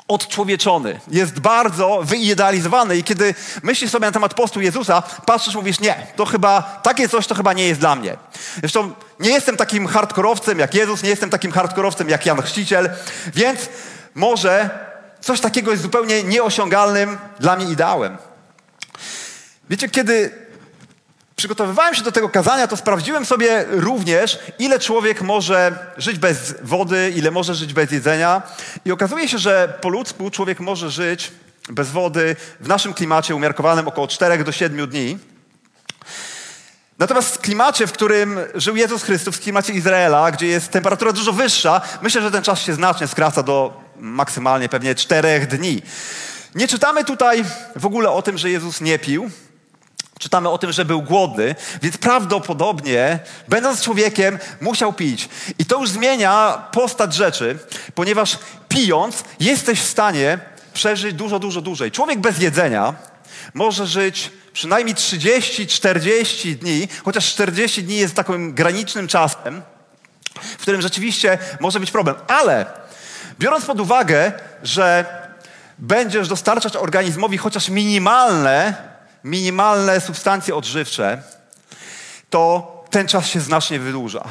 odczłowieczony, 0.09 1.01
jest 1.09 1.41
bardzo 1.41 2.01
wyidealizowany 2.03 2.97
i 2.97 3.05
kiedy 3.05 3.35
myślisz 3.63 3.91
sobie 3.91 4.07
na 4.07 4.13
temat 4.13 4.35
postu 4.35 4.61
Jezusa, 4.61 5.03
patrzysz, 5.27 5.55
mówisz, 5.55 5.81
nie, 5.81 6.07
to 6.17 6.25
chyba, 6.25 6.63
takie 6.83 7.09
coś 7.09 7.27
to 7.27 7.35
chyba 7.35 7.53
nie 7.53 7.69
jest 7.69 7.81
dla 7.81 7.97
mnie. 7.97 8.17
Zresztą 8.59 8.93
nie 9.21 9.31
jestem 9.31 9.57
takim 9.57 9.87
hardkorowcem 9.87 10.59
jak 10.59 10.75
Jezus, 10.75 11.03
nie 11.03 11.11
jestem 11.11 11.31
takim 11.31 11.53
hardkorowcem 11.53 12.09
jak 12.09 12.27
Jan 12.27 12.43
Chrzciciel, 12.43 12.91
więc 13.35 13.69
może 14.15 14.71
coś 15.21 15.41
takiego 15.41 15.71
jest 15.71 15.83
zupełnie 15.83 16.23
nieosiągalnym 16.23 17.19
dla 17.41 17.57
mnie 17.57 17.73
ideałem. 17.73 18.17
Wiecie, 19.71 19.89
kiedy 19.89 20.44
przygotowywałem 21.37 21.95
się 21.95 22.03
do 22.03 22.12
tego 22.12 22.29
kazania, 22.29 22.67
to 22.67 22.76
sprawdziłem 22.76 23.26
sobie 23.26 23.64
również, 23.69 24.38
ile 24.59 24.79
człowiek 24.79 25.23
może 25.23 25.79
żyć 25.97 26.19
bez 26.19 26.55
wody, 26.62 27.12
ile 27.17 27.31
może 27.31 27.55
żyć 27.55 27.73
bez 27.73 27.91
jedzenia. 27.91 28.43
I 28.85 28.93
okazuje 28.93 29.29
się, 29.29 29.38
że 29.38 29.79
po 29.81 29.88
ludzku 29.88 30.31
człowiek 30.31 30.61
może 30.61 30.91
żyć 30.91 31.33
bez 31.69 31.91
wody, 31.91 32.37
w 32.61 32.69
naszym 32.69 32.95
klimacie 32.95 33.35
umiarkowanym 33.35 33.88
około 33.88 34.09
4 34.09 34.45
do 34.45 34.53
7 34.53 34.88
dni. 34.88 35.19
Natomiast 36.99 37.35
w 37.35 37.38
klimacie, 37.38 37.87
w 37.87 37.93
którym 37.93 38.38
żył 38.55 38.76
Jezus 38.76 39.03
Chrystus, 39.03 39.37
w 39.37 39.41
klimacie 39.41 39.73
Izraela, 39.73 40.31
gdzie 40.31 40.47
jest 40.47 40.71
temperatura 40.71 41.12
dużo 41.12 41.33
wyższa, 41.33 41.81
myślę, 42.03 42.23
że 42.23 42.31
ten 42.31 42.43
czas 42.43 42.61
się 42.61 42.75
znacznie 42.75 43.07
skraca 43.07 43.43
do 43.43 43.81
maksymalnie 43.97 44.69
pewnie 44.69 44.95
czterech 44.95 45.47
dni. 45.47 45.83
Nie 46.55 46.69
czytamy 46.69 47.05
tutaj 47.05 47.45
w 47.76 47.87
ogóle 47.87 48.11
o 48.11 48.23
tym, 48.23 48.38
że 48.38 48.50
Jezus 48.50 48.81
nie 48.81 48.99
pił. 48.99 49.31
Czytamy 50.18 50.49
o 50.49 50.59
tym, 50.59 50.73
że 50.73 50.85
był 50.85 51.02
głodny, 51.02 51.54
więc 51.83 51.99
prawdopodobnie, 51.99 53.18
będąc 53.49 53.83
człowiekiem, 53.83 54.38
musiał 54.61 54.92
pić. 54.92 55.28
I 55.59 55.64
to 55.64 55.80
już 55.80 55.90
zmienia 55.90 56.64
postać 56.73 57.14
rzeczy, 57.14 57.59
ponieważ 57.94 58.38
pijąc 58.68 59.25
jesteś 59.40 59.80
w 59.80 59.88
stanie 59.88 60.38
przeżyć 60.75 61.14
dużo, 61.14 61.38
dużo 61.38 61.61
dłużej. 61.61 61.90
Człowiek 61.90 62.18
bez 62.18 62.38
jedzenia 62.38 62.94
może 63.54 63.87
żyć 63.87 64.30
przynajmniej 64.52 64.94
30-40 64.94 66.54
dni, 66.54 66.88
chociaż 67.04 67.33
40 67.33 67.83
dni 67.83 67.97
jest 67.97 68.14
takim 68.14 68.54
granicznym 68.54 69.09
czasem, 69.09 69.62
w 70.42 70.62
którym 70.62 70.83
rzeczywiście 70.83 71.38
może 71.61 71.80
być 71.80 71.90
problem. 71.90 72.16
Ale 72.28 72.66
biorąc 73.38 73.64
pod 73.64 73.80
uwagę, 73.80 74.33
że 74.62 75.04
będziesz 75.78 76.28
dostarczać 76.28 76.76
organizmowi 76.76 77.38
chociaż 77.38 77.68
minimalne, 77.68 78.94
minimalne 79.25 80.00
substancje 80.00 80.54
odżywcze, 80.54 81.23
to 82.31 82.75
ten 82.90 83.09
czas 83.09 83.26
się 83.26 83.40
znacznie 83.40 83.78
wydłuża. 83.78 84.25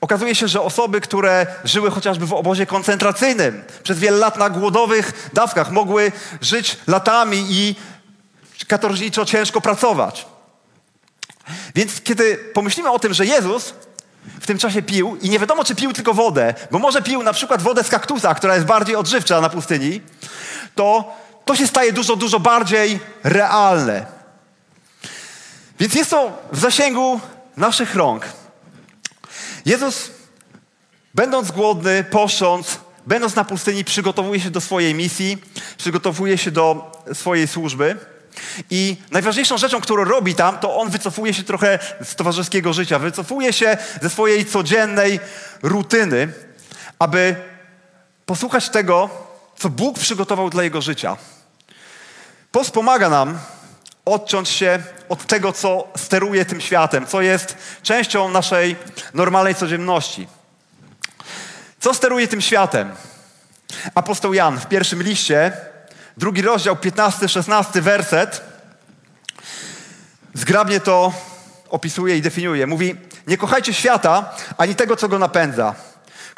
Okazuje 0.00 0.34
się, 0.34 0.48
że 0.48 0.60
osoby, 0.60 1.00
które 1.00 1.46
żyły 1.64 1.90
chociażby 1.90 2.26
w 2.26 2.32
obozie 2.32 2.66
koncentracyjnym 2.66 3.64
przez 3.82 3.98
wiele 3.98 4.16
lat 4.16 4.36
na 4.36 4.50
głodowych 4.50 5.30
dawkach, 5.32 5.70
mogły 5.70 6.12
żyć 6.40 6.76
latami 6.86 7.46
i 7.50 7.74
katorżniczo 8.68 9.24
ciężko 9.24 9.60
pracować. 9.60 10.26
Więc 11.74 12.00
kiedy 12.00 12.36
pomyślimy 12.36 12.90
o 12.90 12.98
tym, 12.98 13.14
że 13.14 13.26
Jezus 13.26 13.74
w 14.40 14.46
tym 14.46 14.58
czasie 14.58 14.82
pił 14.82 15.16
i 15.16 15.30
nie 15.30 15.38
wiadomo, 15.38 15.64
czy 15.64 15.74
pił 15.74 15.92
tylko 15.92 16.14
wodę, 16.14 16.54
bo 16.70 16.78
może 16.78 17.02
pił 17.02 17.22
na 17.22 17.32
przykład 17.32 17.62
wodę 17.62 17.84
z 17.84 17.88
kaktusa, 17.88 18.34
która 18.34 18.54
jest 18.54 18.66
bardziej 18.66 18.96
odżywcza 18.96 19.40
na 19.40 19.48
pustyni, 19.48 20.00
to 20.74 21.14
to 21.48 21.56
się 21.56 21.66
staje 21.66 21.92
dużo, 21.92 22.16
dużo 22.16 22.40
bardziej 22.40 23.00
realne. 23.24 24.06
Więc 25.80 25.94
jest 25.94 26.10
to 26.10 26.42
w 26.52 26.58
zasięgu 26.58 27.20
naszych 27.56 27.94
rąk. 27.94 28.28
Jezus, 29.64 30.10
będąc 31.14 31.50
głodny, 31.50 32.04
posząc, 32.04 32.78
będąc 33.06 33.34
na 33.34 33.44
pustyni, 33.44 33.84
przygotowuje 33.84 34.40
się 34.40 34.50
do 34.50 34.60
swojej 34.60 34.94
misji, 34.94 35.38
przygotowuje 35.78 36.38
się 36.38 36.50
do 36.50 36.92
swojej 37.14 37.48
służby. 37.48 37.96
I 38.70 38.96
najważniejszą 39.10 39.58
rzeczą, 39.58 39.80
którą 39.80 40.04
robi 40.04 40.34
tam, 40.34 40.58
to 40.58 40.76
on 40.76 40.90
wycofuje 40.90 41.34
się 41.34 41.42
trochę 41.42 41.78
z 42.04 42.14
towarzyskiego 42.14 42.72
życia, 42.72 42.98
wycofuje 42.98 43.52
się 43.52 43.76
ze 44.02 44.10
swojej 44.10 44.46
codziennej 44.46 45.20
rutyny, 45.62 46.32
aby 46.98 47.36
posłuchać 48.26 48.68
tego, 48.68 49.10
co 49.58 49.68
Bóg 49.68 49.98
przygotował 49.98 50.50
dla 50.50 50.62
jego 50.62 50.80
życia. 50.82 51.16
Post 52.52 52.70
pomaga 52.70 53.08
nam 53.08 53.38
odciąć 54.04 54.48
się 54.48 54.82
od 55.08 55.26
tego, 55.26 55.52
co 55.52 55.88
steruje 55.96 56.44
tym 56.44 56.60
światem, 56.60 57.06
co 57.06 57.20
jest 57.20 57.56
częścią 57.82 58.28
naszej 58.28 58.76
normalnej 59.14 59.54
codzienności. 59.54 60.28
Co 61.80 61.94
steruje 61.94 62.28
tym 62.28 62.40
światem? 62.40 62.92
Apostoł 63.94 64.34
Jan 64.34 64.60
w 64.60 64.66
pierwszym 64.66 65.02
liście 65.02 65.52
drugi 66.16 66.42
rozdział, 66.42 66.74
15-16 66.74 67.80
werset, 67.80 68.42
zgrabnie 70.34 70.80
to 70.80 71.12
opisuje 71.70 72.16
i 72.16 72.22
definiuje. 72.22 72.66
Mówi, 72.66 72.96
nie 73.26 73.38
kochajcie 73.38 73.74
świata, 73.74 74.34
ani 74.58 74.74
tego, 74.74 74.96
co 74.96 75.08
go 75.08 75.18
napędza. 75.18 75.74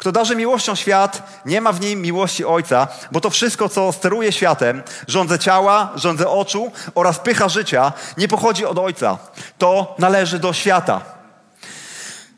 Kto 0.01 0.11
darzy 0.11 0.35
miłością 0.35 0.75
świat, 0.75 1.41
nie 1.45 1.61
ma 1.61 1.71
w 1.71 1.81
nim 1.81 2.01
miłości 2.01 2.45
Ojca, 2.45 2.87
bo 3.11 3.21
to 3.21 3.29
wszystko, 3.29 3.69
co 3.69 3.91
steruje 3.91 4.31
światem, 4.31 4.83
rządze 5.07 5.39
ciała, 5.39 5.91
rządze 5.95 6.29
oczu 6.29 6.71
oraz 6.95 7.19
pycha 7.19 7.49
życia, 7.49 7.93
nie 8.17 8.27
pochodzi 8.27 8.65
od 8.65 8.79
Ojca. 8.79 9.17
To 9.57 9.95
należy 9.99 10.39
do 10.39 10.53
świata. 10.53 11.01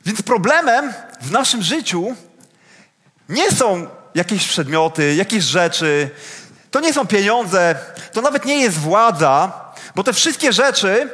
Więc 0.06 0.22
problemem 0.22 0.94
w 1.22 1.32
naszym 1.32 1.62
życiu 1.62 2.16
nie 3.30 3.52
są 3.52 3.88
jakieś 4.16 4.48
przedmioty, 4.48 5.16
jakieś 5.16 5.44
rzeczy, 5.44 6.10
to 6.72 6.80
nie 6.80 6.94
są 6.94 7.08
pieniądze, 7.08 7.76
to 8.14 8.22
nawet 8.22 8.46
nie 8.46 8.62
jest 8.62 8.78
władza, 8.78 9.52
bo 9.96 10.04
te 10.04 10.14
wszystkie 10.14 10.54
rzeczy, 10.54 11.10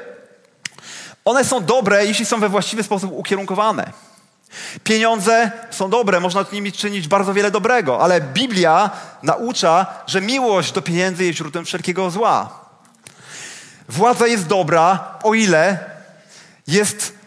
one 1.26 1.46
są 1.46 1.66
dobre, 1.66 2.06
jeśli 2.06 2.26
są 2.26 2.40
we 2.40 2.50
właściwy 2.50 2.84
sposób 2.84 3.12
ukierunkowane. 3.12 4.09
Pieniądze 4.84 5.52
są 5.72 5.90
dobre, 5.90 6.20
można 6.20 6.46
nimi 6.52 6.72
czynić 6.72 7.08
bardzo 7.08 7.34
wiele 7.34 7.52
dobrego, 7.52 8.02
ale 8.02 8.22
Biblia 8.22 8.90
naucza, 9.24 9.86
że 10.08 10.22
miłość 10.22 10.72
do 10.72 10.82
pieniędzy 10.82 11.26
jest 11.26 11.38
źródłem 11.38 11.66
wszelkiego 11.66 12.10
zła. 12.10 12.60
Władza 13.90 14.28
jest 14.28 14.48
dobra, 14.48 15.18
o 15.24 15.34
ile 15.34 15.80
jest 16.68 17.19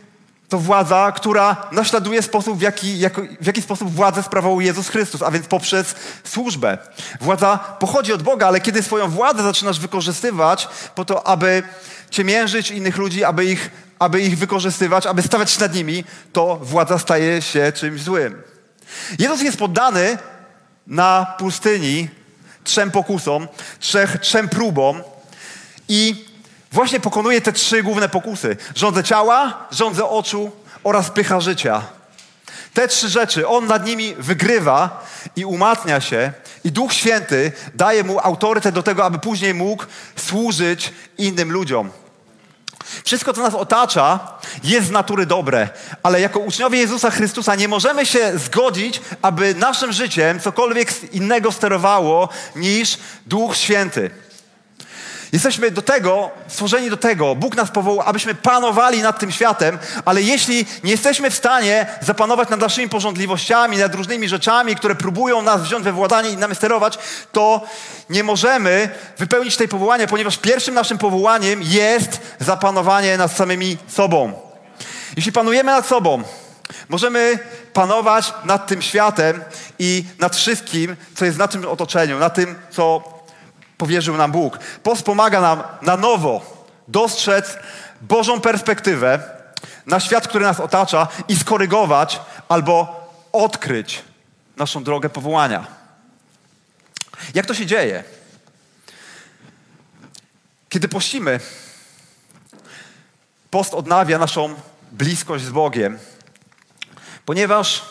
to 0.52 0.58
władza, 0.58 1.12
która 1.16 1.68
naśladuje 1.70 2.22
sposób, 2.22 2.58
w 2.58 2.60
jaki, 2.60 2.98
jak, 2.98 3.20
w 3.40 3.46
jaki 3.46 3.62
sposób 3.62 3.94
władzę 3.94 4.22
sprawował 4.22 4.60
Jezus 4.60 4.88
Chrystus, 4.88 5.22
a 5.22 5.30
więc 5.30 5.46
poprzez 5.46 5.94
służbę. 6.24 6.78
Władza 7.20 7.58
pochodzi 7.58 8.12
od 8.12 8.22
Boga, 8.22 8.46
ale 8.46 8.60
kiedy 8.60 8.82
swoją 8.82 9.08
władzę 9.08 9.42
zaczynasz 9.42 9.80
wykorzystywać 9.80 10.68
po 10.94 11.04
to, 11.04 11.26
aby 11.26 11.62
ciemiężyć 12.10 12.70
innych 12.70 12.96
ludzi, 12.96 13.24
aby 13.24 13.44
ich, 13.44 13.70
aby 13.98 14.20
ich 14.20 14.38
wykorzystywać, 14.38 15.06
aby 15.06 15.22
stawać 15.22 15.58
nad 15.58 15.74
nimi, 15.74 16.04
to 16.32 16.56
władza 16.56 16.98
staje 16.98 17.42
się 17.42 17.72
czymś 17.74 18.02
złym. 18.02 18.42
Jezus 19.18 19.42
jest 19.42 19.58
poddany 19.58 20.18
na 20.86 21.34
pustyni 21.38 22.08
trzem 22.64 22.90
pokusom, 22.90 23.48
trzech, 23.80 24.16
trzem 24.20 24.48
próbom 24.48 25.02
i 25.88 26.31
właśnie 26.72 27.00
pokonuje 27.00 27.40
te 27.40 27.52
trzy 27.52 27.82
główne 27.82 28.08
pokusy. 28.08 28.56
Rządzę 28.74 29.04
ciała, 29.04 29.66
rządzę 29.70 30.08
oczu 30.08 30.50
oraz 30.84 31.10
pycha 31.10 31.40
życia. 31.40 31.82
Te 32.74 32.88
trzy 32.88 33.08
rzeczy, 33.08 33.48
on 33.48 33.66
nad 33.66 33.86
nimi 33.86 34.14
wygrywa 34.18 35.06
i 35.36 35.44
umacnia 35.44 36.00
się 36.00 36.32
i 36.64 36.72
Duch 36.72 36.92
Święty 36.92 37.52
daje 37.74 38.04
mu 38.04 38.18
autorytet 38.20 38.74
do 38.74 38.82
tego, 38.82 39.04
aby 39.04 39.18
później 39.18 39.54
mógł 39.54 39.84
służyć 40.16 40.92
innym 41.18 41.52
ludziom. 41.52 41.90
Wszystko, 43.04 43.32
co 43.32 43.42
nas 43.42 43.54
otacza, 43.54 44.20
jest 44.64 44.86
z 44.86 44.90
natury 44.90 45.26
dobre, 45.26 45.68
ale 46.02 46.20
jako 46.20 46.40
uczniowie 46.40 46.78
Jezusa 46.78 47.10
Chrystusa 47.10 47.54
nie 47.54 47.68
możemy 47.68 48.06
się 48.06 48.38
zgodzić, 48.38 49.00
aby 49.22 49.54
naszym 49.54 49.92
życiem 49.92 50.40
cokolwiek 50.40 51.14
innego 51.14 51.52
sterowało 51.52 52.28
niż 52.56 52.98
Duch 53.26 53.56
Święty. 53.56 54.10
Jesteśmy 55.32 55.70
do 55.70 55.82
tego, 55.82 56.30
stworzeni 56.48 56.90
do 56.90 56.96
tego, 56.96 57.34
Bóg 57.34 57.56
nas 57.56 57.70
powołał, 57.70 58.08
abyśmy 58.08 58.34
panowali 58.34 59.02
nad 59.02 59.18
tym 59.18 59.32
światem, 59.32 59.78
ale 60.04 60.22
jeśli 60.22 60.66
nie 60.84 60.90
jesteśmy 60.90 61.30
w 61.30 61.34
stanie 61.34 61.86
zapanować 62.00 62.48
nad 62.48 62.60
naszymi 62.60 62.88
porządliwościami, 62.88 63.78
nad 63.78 63.94
różnymi 63.94 64.28
rzeczami, 64.28 64.76
które 64.76 64.94
próbują 64.94 65.42
nas 65.42 65.62
wziąć 65.62 65.84
we 65.84 65.92
władanie 65.92 66.30
i 66.30 66.36
nami 66.36 66.54
sterować, 66.54 66.98
to 67.32 67.60
nie 68.10 68.24
możemy 68.24 68.88
wypełnić 69.18 69.56
tej 69.56 69.68
powołania, 69.68 70.06
ponieważ 70.06 70.38
pierwszym 70.38 70.74
naszym 70.74 70.98
powołaniem 70.98 71.60
jest 71.62 72.20
zapanowanie 72.38 73.16
nad 73.18 73.32
samymi 73.32 73.76
sobą. 73.88 74.32
Jeśli 75.16 75.32
panujemy 75.32 75.72
nad 75.72 75.86
sobą, 75.86 76.22
możemy 76.88 77.38
panować 77.72 78.34
nad 78.44 78.66
tym 78.66 78.82
światem 78.82 79.44
i 79.78 80.04
nad 80.18 80.36
wszystkim, 80.36 80.96
co 81.14 81.24
jest 81.24 81.36
w 81.36 81.38
naszym 81.38 81.68
otoczeniu, 81.68 82.18
nad 82.18 82.34
tym, 82.34 82.54
co 82.70 83.11
powierzył 83.78 84.16
nam 84.16 84.32
Bóg. 84.32 84.58
Post 84.82 85.02
pomaga 85.02 85.40
nam 85.40 85.62
na 85.82 85.96
nowo 85.96 86.64
dostrzec 86.88 87.58
Bożą 88.00 88.40
perspektywę 88.40 89.20
na 89.86 90.00
świat, 90.00 90.28
który 90.28 90.44
nas 90.44 90.60
otacza 90.60 91.08
i 91.28 91.36
skorygować 91.36 92.20
albo 92.48 93.02
odkryć 93.32 94.02
naszą 94.56 94.84
drogę 94.84 95.08
powołania. 95.08 95.66
Jak 97.34 97.46
to 97.46 97.54
się 97.54 97.66
dzieje? 97.66 98.04
Kiedy 100.68 100.88
pościmy, 100.88 101.40
post 103.50 103.74
odnawia 103.74 104.18
naszą 104.18 104.54
bliskość 104.92 105.44
z 105.44 105.50
Bogiem, 105.50 105.98
ponieważ, 107.24 107.82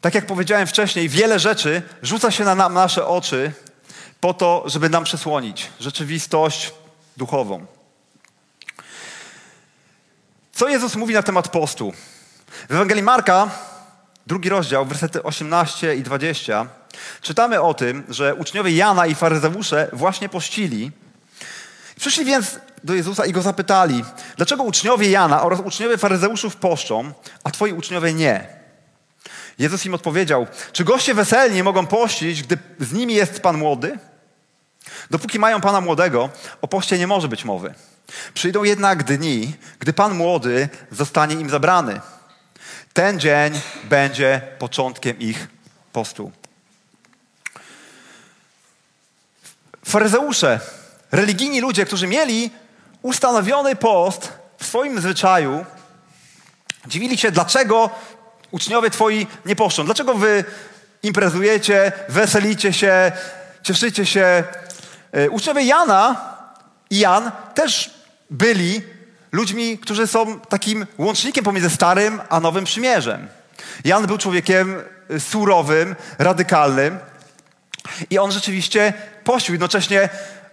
tak 0.00 0.14
jak 0.14 0.26
powiedziałem 0.26 0.66
wcześniej, 0.66 1.08
wiele 1.08 1.38
rzeczy 1.38 1.82
rzuca 2.02 2.30
się 2.30 2.44
na 2.44 2.68
nasze 2.68 3.06
oczy 3.06 3.52
po 4.20 4.34
to, 4.34 4.62
żeby 4.66 4.88
nam 4.88 5.04
przesłonić 5.04 5.70
rzeczywistość 5.80 6.72
duchową. 7.16 7.66
Co 10.52 10.68
Jezus 10.68 10.96
mówi 10.96 11.14
na 11.14 11.22
temat 11.22 11.48
postu? 11.48 11.92
W 12.68 12.72
Ewangelii 12.72 13.02
Marka, 13.02 13.50
drugi 14.26 14.48
rozdział, 14.48 14.86
wersety 14.86 15.22
18 15.22 15.96
i 15.96 16.02
20, 16.02 16.66
czytamy 17.22 17.60
o 17.60 17.74
tym, 17.74 18.04
że 18.08 18.34
uczniowie 18.34 18.70
Jana 18.70 19.06
i 19.06 19.14
faryzeusze 19.14 19.88
właśnie 19.92 20.28
pościli. 20.28 20.92
Przyszli 21.96 22.24
więc 22.24 22.60
do 22.84 22.94
Jezusa 22.94 23.26
i 23.26 23.32
go 23.32 23.42
zapytali, 23.42 24.04
dlaczego 24.36 24.62
uczniowie 24.62 25.10
Jana 25.10 25.42
oraz 25.42 25.60
uczniowie 25.60 25.98
faryzeuszów 25.98 26.56
poszczą, 26.56 27.12
a 27.44 27.50
twoi 27.50 27.72
uczniowie 27.72 28.14
nie? 28.14 28.57
Jezus 29.58 29.86
im 29.86 29.94
odpowiedział, 29.94 30.46
czy 30.72 30.84
goście 30.84 31.14
weselni 31.14 31.62
mogą 31.62 31.86
pościć, 31.86 32.42
gdy 32.42 32.58
z 32.80 32.92
nimi 32.92 33.14
jest 33.14 33.40
Pan 33.40 33.58
młody? 33.58 33.98
Dopóki 35.10 35.38
mają 35.38 35.60
Pana 35.60 35.80
młodego, 35.80 36.30
o 36.62 36.68
poście 36.68 36.98
nie 36.98 37.06
może 37.06 37.28
być 37.28 37.44
mowy. 37.44 37.74
Przyjdą 38.34 38.64
jednak 38.64 39.04
dni, 39.04 39.54
gdy 39.78 39.92
Pan 39.92 40.14
młody 40.14 40.68
zostanie 40.90 41.34
im 41.34 41.50
zabrany. 41.50 42.00
Ten 42.92 43.20
dzień 43.20 43.60
będzie 43.84 44.40
początkiem 44.58 45.18
ich 45.18 45.48
postu. 45.92 46.32
Faryzeusze, 49.84 50.60
religijni 51.12 51.60
ludzie, 51.60 51.86
którzy 51.86 52.06
mieli 52.06 52.50
ustanowiony 53.02 53.76
post 53.76 54.32
w 54.58 54.66
swoim 54.66 55.00
zwyczaju, 55.00 55.64
dziwili 56.86 57.18
się, 57.18 57.30
dlaczego 57.30 57.90
uczniowie 58.50 58.90
twoi 58.90 59.26
nie 59.46 59.56
poszczą. 59.56 59.84
Dlaczego 59.84 60.14
wy 60.14 60.44
imprezujecie, 61.02 61.92
weselicie 62.08 62.72
się, 62.72 63.12
cieszycie 63.62 64.06
się? 64.06 64.44
E, 65.12 65.30
uczniowie 65.30 65.62
Jana 65.62 66.34
i 66.90 66.98
Jan 66.98 67.30
też 67.54 67.90
byli 68.30 68.82
ludźmi, 69.32 69.78
którzy 69.78 70.06
są 70.06 70.40
takim 70.40 70.86
łącznikiem 70.98 71.44
pomiędzy 71.44 71.70
Starym 71.70 72.20
a 72.28 72.40
Nowym 72.40 72.64
Przymierzem. 72.64 73.28
Jan 73.84 74.06
był 74.06 74.18
człowiekiem 74.18 74.82
e, 75.10 75.20
surowym, 75.20 75.96
radykalnym 76.18 76.98
i 78.10 78.18
on 78.18 78.32
rzeczywiście 78.32 78.92
pościł. 79.24 79.54
Jednocześnie 79.54 80.08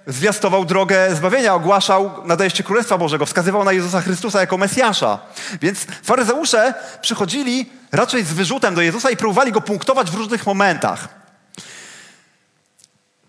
zwiastował 0.08 0.66
drogę 0.66 1.16
zbawienia, 1.16 1.54
ogłaszał 1.54 2.12
nadejście 2.26 2.64
Królestwa 2.64 2.98
Bożego, 2.98 3.26
wskazywał 3.26 3.64
na 3.64 3.74
Jezusa 3.74 4.02
Chrystusa 4.02 4.40
jako 4.42 4.58
Mesjasza. 4.58 5.20
Więc 5.62 5.80
faryzeusze 6.04 6.74
przychodzili 7.02 7.70
raczej 7.92 8.24
z 8.24 8.34
wyrzutem 8.34 8.76
do 8.76 8.82
Jezusa 8.82 9.10
i 9.10 9.18
próbowali 9.18 9.52
go 9.52 9.62
punktować 9.62 10.12
w 10.12 10.16
różnych 10.16 10.46
momentach. 10.46 11.08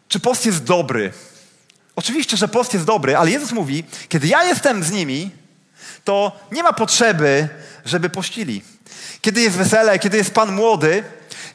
Czy 0.09 0.21
post 0.21 0.47
jest 0.47 0.65
dobry? 0.65 1.13
Oczywiście, 1.97 2.37
że 2.37 2.49
post 2.49 2.75
jest 2.75 2.87
dobry, 2.87 3.17
ale 3.17 3.31
Jezus 3.31 3.53
mówi, 3.53 3.85
kiedy 4.09 4.27
ja 4.27 4.45
jestem 4.45 4.85
z 4.85 4.91
nimi, 4.91 5.31
to 6.05 6.33
nie 6.53 6.63
ma 6.63 6.73
potrzeby, 6.73 7.49
żeby 7.85 8.11
pościli. 8.11 8.63
Kiedy 9.21 9.41
jest 9.41 9.57
wesele, 9.57 9.99
kiedy 9.99 10.17
jest 10.17 10.35
Pan 10.35 10.53
młody, 10.53 11.05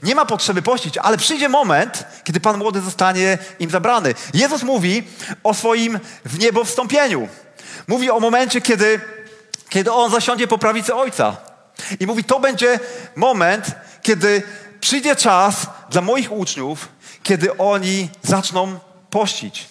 nie 0.03 0.15
ma 0.15 0.25
potrzeby 0.25 0.61
pościć, 0.61 0.97
ale 0.97 1.17
przyjdzie 1.17 1.49
moment, 1.49 2.05
kiedy 2.23 2.39
Pan 2.39 2.57
młody 2.57 2.81
zostanie 2.81 3.37
im 3.59 3.69
zabrany. 3.69 4.13
Jezus 4.33 4.63
mówi 4.63 5.03
o 5.43 5.53
swoim 5.53 5.99
w 6.25 6.39
niebo 6.39 6.63
wstąpieniu. 6.63 7.27
Mówi 7.87 8.09
o 8.09 8.19
momencie, 8.19 8.61
kiedy, 8.61 8.99
kiedy 9.69 9.91
On 9.91 10.11
zasiądzie 10.11 10.47
po 10.47 10.57
prawicy 10.57 10.95
Ojca. 10.95 11.37
I 11.99 12.07
mówi, 12.07 12.23
to 12.23 12.39
będzie 12.39 12.79
moment, 13.15 13.65
kiedy 14.01 14.43
przyjdzie 14.79 15.15
czas 15.15 15.55
dla 15.89 16.01
moich 16.01 16.31
uczniów, 16.31 16.89
kiedy 17.23 17.57
oni 17.57 18.09
zaczną 18.23 18.79
pościć. 19.09 19.67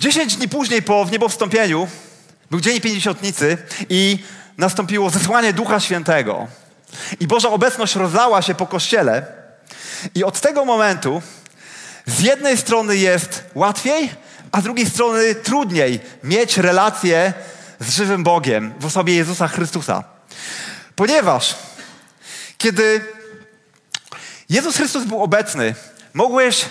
Dziesięć 0.00 0.36
dni 0.36 0.48
później 0.48 0.82
po 0.82 1.04
wniebowstąpieniu 1.04 1.88
był 2.50 2.60
dzień 2.60 2.80
pięćdziesiątnicy 2.80 3.58
i 3.88 4.18
nastąpiło 4.58 5.10
zesłanie 5.10 5.52
Ducha 5.52 5.80
Świętego. 5.80 6.48
I 7.20 7.26
Boża 7.26 7.48
obecność 7.48 7.94
rozlała 7.94 8.42
się 8.42 8.54
po 8.54 8.66
kościele. 8.66 9.26
I 10.14 10.24
od 10.24 10.40
tego 10.40 10.64
momentu 10.64 11.22
z 12.06 12.20
jednej 12.20 12.56
strony 12.56 12.96
jest 12.96 13.44
łatwiej, 13.54 14.12
a 14.52 14.60
z 14.60 14.64
drugiej 14.64 14.90
strony 14.90 15.34
trudniej 15.34 16.00
mieć 16.24 16.58
relację 16.58 17.32
z 17.80 17.90
żywym 17.90 18.24
Bogiem 18.24 18.74
w 18.80 18.86
osobie 18.86 19.16
Jezusa 19.16 19.48
Chrystusa. 19.48 20.04
Ponieważ 20.96 21.54
kiedy 22.58 23.04
Jezus 24.48 24.76
Chrystus 24.76 25.04
był 25.04 25.22
obecny, 25.22 25.74
mogłeś 26.14 26.64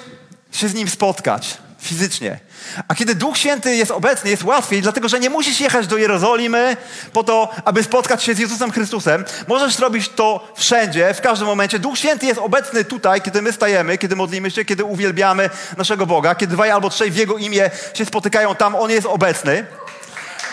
się 0.51 0.67
z 0.67 0.73
Nim 0.73 0.89
spotkać 0.89 1.57
fizycznie. 1.89 2.39
A 2.87 2.95
kiedy 2.95 3.15
Duch 3.15 3.37
Święty 3.37 3.75
jest 3.75 3.91
obecny, 3.91 4.29
jest 4.29 4.43
łatwiej, 4.43 4.81
dlatego 4.81 5.09
że 5.09 5.19
nie 5.19 5.29
musisz 5.29 5.59
jechać 5.59 5.87
do 5.87 5.97
Jerozolimy 5.97 6.77
po 7.13 7.23
to, 7.23 7.49
aby 7.65 7.83
spotkać 7.83 8.23
się 8.23 8.33
z 8.33 8.39
Jezusem 8.39 8.71
Chrystusem. 8.71 9.25
Możesz 9.47 9.79
robić 9.79 10.09
to 10.09 10.53
wszędzie, 10.55 11.13
w 11.13 11.21
każdym 11.21 11.47
momencie. 11.47 11.79
Duch 11.79 11.97
Święty 11.97 12.25
jest 12.25 12.39
obecny 12.39 12.85
tutaj, 12.85 13.21
kiedy 13.21 13.41
my 13.41 13.53
stajemy, 13.53 13.97
kiedy 13.97 14.15
modlimy 14.15 14.51
się, 14.51 14.65
kiedy 14.65 14.83
uwielbiamy 14.83 15.49
naszego 15.77 16.05
Boga, 16.05 16.35
kiedy 16.35 16.53
dwaj 16.53 16.71
albo 16.71 16.89
trzej 16.89 17.11
w 17.11 17.15
Jego 17.15 17.37
imię 17.37 17.71
się 17.93 18.05
spotykają 18.05 18.55
tam, 18.55 18.75
On 18.75 18.91
jest 18.91 19.07
obecny. 19.07 19.65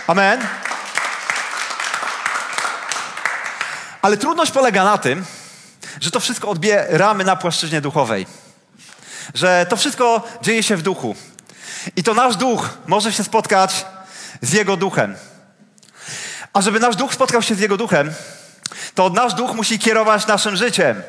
Amen. 0.07 0.41
Ale 4.03 4.17
trudność 4.17 4.53
polega 4.53 4.85
na 4.85 4.99
tym, 4.99 5.25
że 6.01 6.11
to 6.11 6.21
wszystko 6.21 6.49
odbieramy 6.49 7.25
na 7.25 7.37
płaszczyźnie 7.37 7.81
duchowej. 7.81 8.46
Że 9.35 9.67
to 9.69 9.77
wszystko 9.77 10.23
dzieje 10.43 10.63
się 10.63 10.77
w 10.77 10.83
duchu. 10.83 11.17
I 11.97 12.03
to 12.03 12.15
nasz 12.15 12.37
duch 12.37 12.71
może 12.87 13.13
się 13.13 13.25
spotkać 13.25 13.87
z 14.43 14.53
Jego 14.53 14.77
duchem. 14.77 15.17
A 16.53 16.61
żeby 16.61 16.81
nasz 16.81 16.97
duch 16.97 17.15
spotkał 17.15 17.43
się 17.43 17.55
z 17.55 17.61
Jego 17.61 17.77
duchem, 17.77 18.13
to 18.95 19.11
nasz 19.11 19.35
duch 19.35 19.55
musi 19.55 19.79
kierować 19.79 20.27
naszym 20.27 20.57
życiem. 20.57 21.03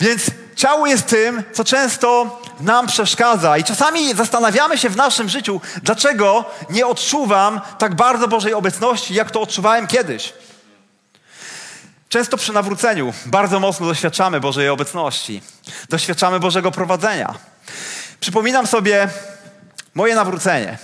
Więc 0.00 0.22
ciało 0.56 0.86
jest 0.86 1.06
tym, 1.06 1.42
co 1.52 1.64
często 1.64 2.40
nam 2.60 2.86
przeszkadza. 2.86 3.58
I 3.58 3.64
czasami 3.64 4.14
zastanawiamy 4.14 4.78
się 4.78 4.88
w 4.88 4.96
naszym 4.96 5.28
życiu, 5.28 5.60
dlaczego 5.82 6.44
nie 6.70 6.86
odczuwam 6.86 7.60
tak 7.78 7.94
bardzo 7.94 8.28
Bożej 8.28 8.54
obecności, 8.54 9.14
jak 9.14 9.30
to 9.30 9.40
odczuwałem 9.40 9.86
kiedyś. 9.86 10.32
Często 12.10 12.36
przy 12.36 12.52
nawróceniu 12.52 13.12
bardzo 13.26 13.60
mocno 13.60 13.86
doświadczamy 13.86 14.40
Bożej 14.40 14.68
obecności, 14.68 15.42
doświadczamy 15.88 16.40
Bożego 16.40 16.70
prowadzenia. 16.70 17.34
Przypominam 18.20 18.66
sobie 18.66 19.08
moje 19.94 20.14
nawrócenie. 20.14 20.78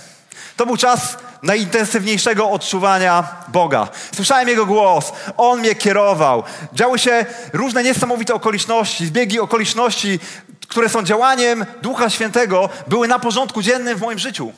To 0.57 0.65
był 0.65 0.77
czas 0.77 1.17
najintensywniejszego 1.43 2.49
odczuwania 2.49 3.27
Boga. 3.47 3.87
Słyszałem 4.15 4.47
Jego 4.47 4.65
głos, 4.65 5.11
On 5.37 5.59
mnie 5.59 5.75
kierował. 5.75 6.43
Działy 6.73 6.99
się 6.99 7.25
różne 7.53 7.83
niesamowite 7.83 8.33
okoliczności, 8.33 9.05
zbiegi 9.05 9.39
okoliczności, 9.39 10.19
które 10.67 10.89
są 10.89 11.03
działaniem 11.03 11.65
Ducha 11.81 12.09
Świętego, 12.09 12.69
były 12.87 13.07
na 13.07 13.19
porządku 13.19 13.61
dziennym 13.61 13.97
w 13.97 14.01
moim 14.01 14.19
życiu. 14.19 14.53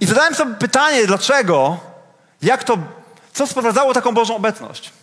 I 0.00 0.06
zadałem 0.06 0.34
sobie 0.34 0.54
pytanie, 0.54 1.06
dlaczego, 1.06 1.80
jak 2.42 2.64
to, 2.64 2.78
co 3.32 3.46
sprowadzało 3.46 3.94
taką 3.94 4.12
Bożą 4.12 4.36
obecność. 4.36 5.01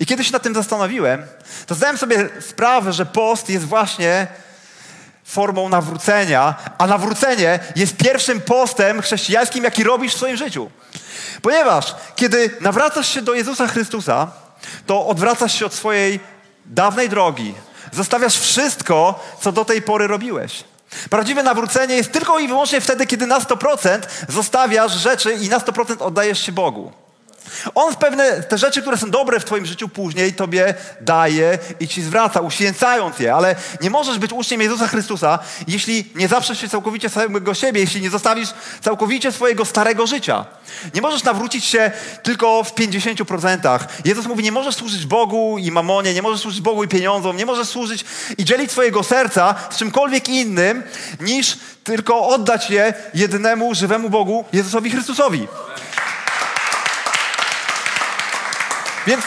I 0.00 0.06
kiedy 0.06 0.24
się 0.24 0.32
nad 0.32 0.42
tym 0.42 0.54
zastanowiłem, 0.54 1.22
to 1.66 1.74
zdałem 1.74 1.98
sobie 1.98 2.28
sprawę, 2.40 2.92
że 2.92 3.06
post 3.06 3.50
jest 3.50 3.64
właśnie 3.64 4.26
formą 5.24 5.68
nawrócenia, 5.68 6.54
a 6.78 6.86
nawrócenie 6.86 7.58
jest 7.76 7.96
pierwszym 7.96 8.40
postem 8.40 9.02
chrześcijańskim, 9.02 9.64
jaki 9.64 9.84
robisz 9.84 10.14
w 10.14 10.16
swoim 10.16 10.36
życiu. 10.36 10.70
Ponieważ 11.42 11.94
kiedy 12.16 12.50
nawracasz 12.60 13.08
się 13.08 13.22
do 13.22 13.34
Jezusa 13.34 13.66
Chrystusa, 13.66 14.30
to 14.86 15.06
odwracasz 15.06 15.58
się 15.58 15.66
od 15.66 15.74
swojej 15.74 16.20
dawnej 16.66 17.08
drogi. 17.08 17.54
Zostawiasz 17.92 18.38
wszystko, 18.38 19.24
co 19.40 19.52
do 19.52 19.64
tej 19.64 19.82
pory 19.82 20.06
robiłeś. 20.06 20.64
Prawdziwe 21.10 21.42
nawrócenie 21.42 21.94
jest 21.96 22.12
tylko 22.12 22.38
i 22.38 22.48
wyłącznie 22.48 22.80
wtedy, 22.80 23.06
kiedy 23.06 23.26
na 23.26 23.40
100% 23.40 24.00
zostawiasz 24.28 24.92
rzeczy 24.92 25.32
i 25.32 25.48
na 25.48 25.58
100% 25.58 26.02
oddajesz 26.02 26.46
się 26.46 26.52
Bogu. 26.52 26.92
On 27.74 27.96
pewne 27.96 28.42
te 28.42 28.58
rzeczy, 28.58 28.82
które 28.82 28.96
są 28.96 29.10
dobre 29.10 29.40
w 29.40 29.44
Twoim 29.44 29.66
życiu, 29.66 29.88
później 29.88 30.32
Tobie 30.32 30.74
daje 31.00 31.58
i 31.80 31.88
Ci 31.88 32.02
zwraca, 32.02 32.40
uświęcając 32.40 33.18
je, 33.18 33.34
ale 33.34 33.56
nie 33.80 33.90
możesz 33.90 34.18
być 34.18 34.32
uczniem 34.32 34.60
Jezusa 34.60 34.88
Chrystusa, 34.88 35.38
jeśli 35.68 36.10
nie 36.14 36.28
zaprzesz 36.28 36.60
się 36.60 36.68
całkowicie 36.68 37.08
samego 37.08 37.54
siebie, 37.54 37.80
jeśli 37.80 38.00
nie 38.00 38.10
zostawisz 38.10 38.48
całkowicie 38.80 39.32
swojego 39.32 39.64
starego 39.64 40.06
życia. 40.06 40.44
Nie 40.94 41.00
możesz 41.00 41.24
nawrócić 41.24 41.64
się 41.64 41.90
tylko 42.22 42.64
w 42.64 42.74
50%. 42.74 43.78
Jezus 44.04 44.26
mówi, 44.26 44.44
nie 44.44 44.52
możesz 44.52 44.74
służyć 44.74 45.06
Bogu 45.06 45.58
i 45.58 45.70
mamonie, 45.70 46.14
nie 46.14 46.22
możesz 46.22 46.40
służyć 46.40 46.60
Bogu 46.60 46.84
i 46.84 46.88
pieniądzom, 46.88 47.36
nie 47.36 47.46
możesz 47.46 47.68
służyć 47.68 48.04
i 48.38 48.44
dzielić 48.44 48.70
swojego 48.70 49.02
serca 49.02 49.54
z 49.70 49.76
czymkolwiek 49.76 50.28
innym, 50.28 50.82
niż 51.20 51.58
tylko 51.84 52.28
oddać 52.28 52.70
je 52.70 52.94
jednemu 53.14 53.74
żywemu 53.74 54.10
Bogu, 54.10 54.44
Jezusowi 54.52 54.90
Chrystusowi. 54.90 55.48
Więc 59.06 59.24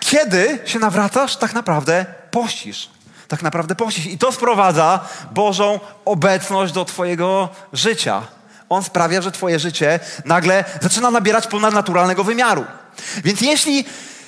kiedy 0.00 0.58
się 0.64 0.78
nawracasz, 0.78 1.36
tak 1.36 1.54
naprawdę 1.54 2.06
pościsz. 2.30 2.90
Tak 3.28 3.42
naprawdę 3.42 3.74
pościsz. 3.74 4.06
I 4.06 4.18
to 4.18 4.32
sprowadza 4.32 5.00
Bożą 5.30 5.80
obecność 6.04 6.72
do 6.72 6.84
Twojego 6.84 7.48
życia. 7.72 8.22
On 8.68 8.82
sprawia, 8.84 9.22
że 9.22 9.32
Twoje 9.32 9.58
życie 9.58 10.00
nagle 10.24 10.64
zaczyna 10.80 11.10
nabierać 11.10 11.46
ponadnaturalnego 11.46 12.24
wymiaru. 12.24 12.64
Więc 13.24 13.40
jeśli 13.40 13.84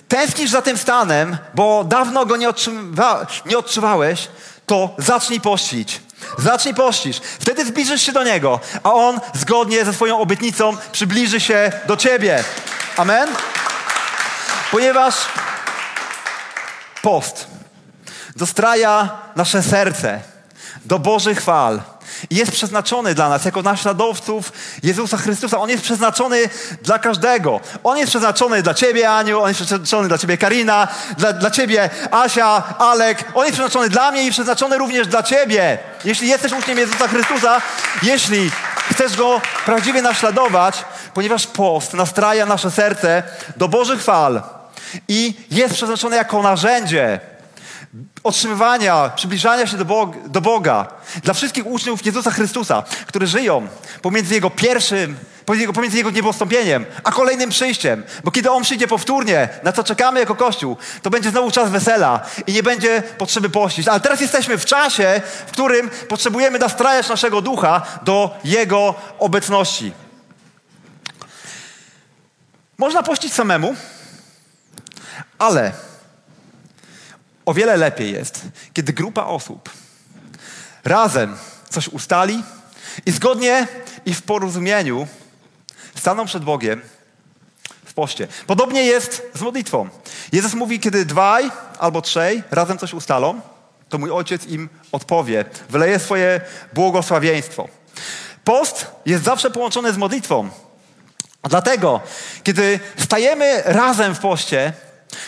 tęsknisz 0.08 0.50
za 0.50 0.62
tym 0.62 0.78
stanem, 0.78 1.36
bo 1.54 1.84
dawno 1.84 2.26
go 2.26 2.36
nie, 2.36 2.48
otrzyma, 2.48 3.26
nie 3.46 3.58
odczuwałeś, 3.58 4.28
to 4.66 4.94
zacznij 4.98 5.40
pościć. 5.40 6.00
Zacznij 6.38 6.74
pościć. 6.74 7.20
Wtedy 7.40 7.66
zbliżysz 7.66 8.02
się 8.02 8.12
do 8.12 8.24
Niego, 8.24 8.60
a 8.82 8.92
On 8.92 9.20
zgodnie 9.34 9.84
ze 9.84 9.92
swoją 9.92 10.20
obietnicą 10.20 10.76
przybliży 10.92 11.40
się 11.40 11.72
do 11.86 11.96
Ciebie. 11.96 12.44
Amen? 12.96 13.28
Ponieważ 14.74 15.14
post 17.02 17.46
dostraja 18.36 19.18
nasze 19.36 19.62
serce 19.62 20.20
do 20.84 20.98
Bożych 20.98 21.42
i 22.30 22.36
jest 22.36 22.52
przeznaczony 22.52 23.14
dla 23.14 23.28
nas 23.28 23.44
jako 23.44 23.62
naśladowców 23.62 24.52
Jezusa 24.82 25.16
Chrystusa. 25.16 25.58
On 25.58 25.70
jest 25.70 25.82
przeznaczony 25.82 26.48
dla 26.82 26.98
każdego. 26.98 27.60
On 27.84 27.98
jest 27.98 28.10
przeznaczony 28.10 28.62
dla 28.62 28.74
ciebie, 28.74 29.10
Aniu, 29.10 29.40
on 29.40 29.48
jest 29.48 29.60
przeznaczony 29.60 30.08
dla 30.08 30.18
ciebie, 30.18 30.38
Karina, 30.38 30.88
dla, 31.18 31.32
dla 31.32 31.50
ciebie, 31.50 31.90
Asia, 32.10 32.62
Alek. 32.78 33.24
On 33.34 33.44
jest 33.44 33.54
przeznaczony 33.54 33.88
dla 33.88 34.10
mnie 34.10 34.26
i 34.26 34.30
przeznaczony 34.30 34.78
również 34.78 35.06
dla 35.06 35.22
ciebie. 35.22 35.78
Jeśli 36.04 36.28
jesteś 36.28 36.52
uczniem 36.52 36.78
Jezusa 36.78 37.08
Chrystusa, 37.08 37.60
jeśli 38.02 38.50
chcesz 38.90 39.16
Go 39.16 39.40
prawdziwie 39.64 40.02
naśladować, 40.02 40.84
ponieważ 41.14 41.46
post 41.46 41.94
nastraja 41.94 42.46
nasze 42.46 42.70
serce 42.70 43.22
do 43.56 43.68
Bożych 43.68 44.00
chwal 44.00 44.42
i 45.08 45.34
jest 45.50 45.74
przeznaczony 45.74 46.16
jako 46.16 46.42
narzędzie 46.42 47.20
otrzymywania, 48.24 49.08
przybliżania 49.16 49.66
się 49.66 49.76
do 49.76 49.84
Boga, 49.84 50.18
do 50.26 50.40
Boga 50.40 50.86
dla 51.22 51.34
wszystkich 51.34 51.66
uczniów 51.66 52.06
Jezusa 52.06 52.30
Chrystusa, 52.30 52.82
którzy 53.06 53.26
żyją 53.26 53.68
pomiędzy 54.02 54.34
Jego 54.34 54.50
pierwszym, 54.50 55.16
pomiędzy 55.74 55.96
Jego 55.96 56.10
niebostąpieniem, 56.10 56.84
a 57.04 57.12
kolejnym 57.12 57.50
przyjściem. 57.50 58.02
Bo 58.24 58.30
kiedy 58.30 58.50
On 58.50 58.62
przyjdzie 58.62 58.88
powtórnie, 58.88 59.48
na 59.62 59.72
co 59.72 59.84
czekamy 59.84 60.20
jako 60.20 60.34
Kościół, 60.34 60.76
to 61.02 61.10
będzie 61.10 61.30
znowu 61.30 61.50
czas 61.50 61.70
wesela 61.70 62.20
i 62.46 62.52
nie 62.52 62.62
będzie 62.62 63.02
potrzeby 63.18 63.50
pościć. 63.50 63.88
Ale 63.88 64.00
teraz 64.00 64.20
jesteśmy 64.20 64.58
w 64.58 64.64
czasie, 64.64 65.20
w 65.46 65.50
którym 65.52 65.90
potrzebujemy 66.08 66.58
nastrajać 66.58 67.08
naszego 67.08 67.40
ducha 67.40 67.82
do 68.02 68.38
Jego 68.44 68.94
obecności. 69.18 69.92
Można 72.78 73.02
pościć 73.02 73.32
samemu, 73.32 73.74
ale 75.38 75.72
o 77.46 77.54
wiele 77.54 77.76
lepiej 77.76 78.12
jest, 78.12 78.42
kiedy 78.72 78.92
grupa 78.92 79.24
osób 79.24 79.70
razem 80.84 81.36
coś 81.70 81.88
ustali 81.88 82.44
i 83.06 83.10
zgodnie 83.12 83.66
i 84.06 84.14
w 84.14 84.22
porozumieniu 84.22 85.06
staną 85.94 86.26
przed 86.26 86.44
Bogiem 86.44 86.82
w 87.84 87.94
poście. 87.94 88.28
Podobnie 88.46 88.84
jest 88.84 89.22
z 89.34 89.40
modlitwą. 89.40 89.88
Jezus 90.32 90.54
mówi, 90.54 90.80
kiedy 90.80 91.06
dwaj 91.06 91.50
albo 91.78 92.02
trzej 92.02 92.42
razem 92.50 92.78
coś 92.78 92.94
ustalą, 92.94 93.40
to 93.88 93.98
mój 93.98 94.10
ojciec 94.10 94.46
im 94.46 94.68
odpowie, 94.92 95.44
wyleje 95.70 95.98
swoje 95.98 96.40
błogosławieństwo. 96.72 97.68
Post 98.44 98.86
jest 99.06 99.24
zawsze 99.24 99.50
połączony 99.50 99.92
z 99.92 99.96
modlitwą. 99.96 100.48
Dlatego, 101.42 102.00
kiedy 102.42 102.80
stajemy 102.98 103.62
razem 103.64 104.14
w 104.14 104.18
poście, 104.18 104.72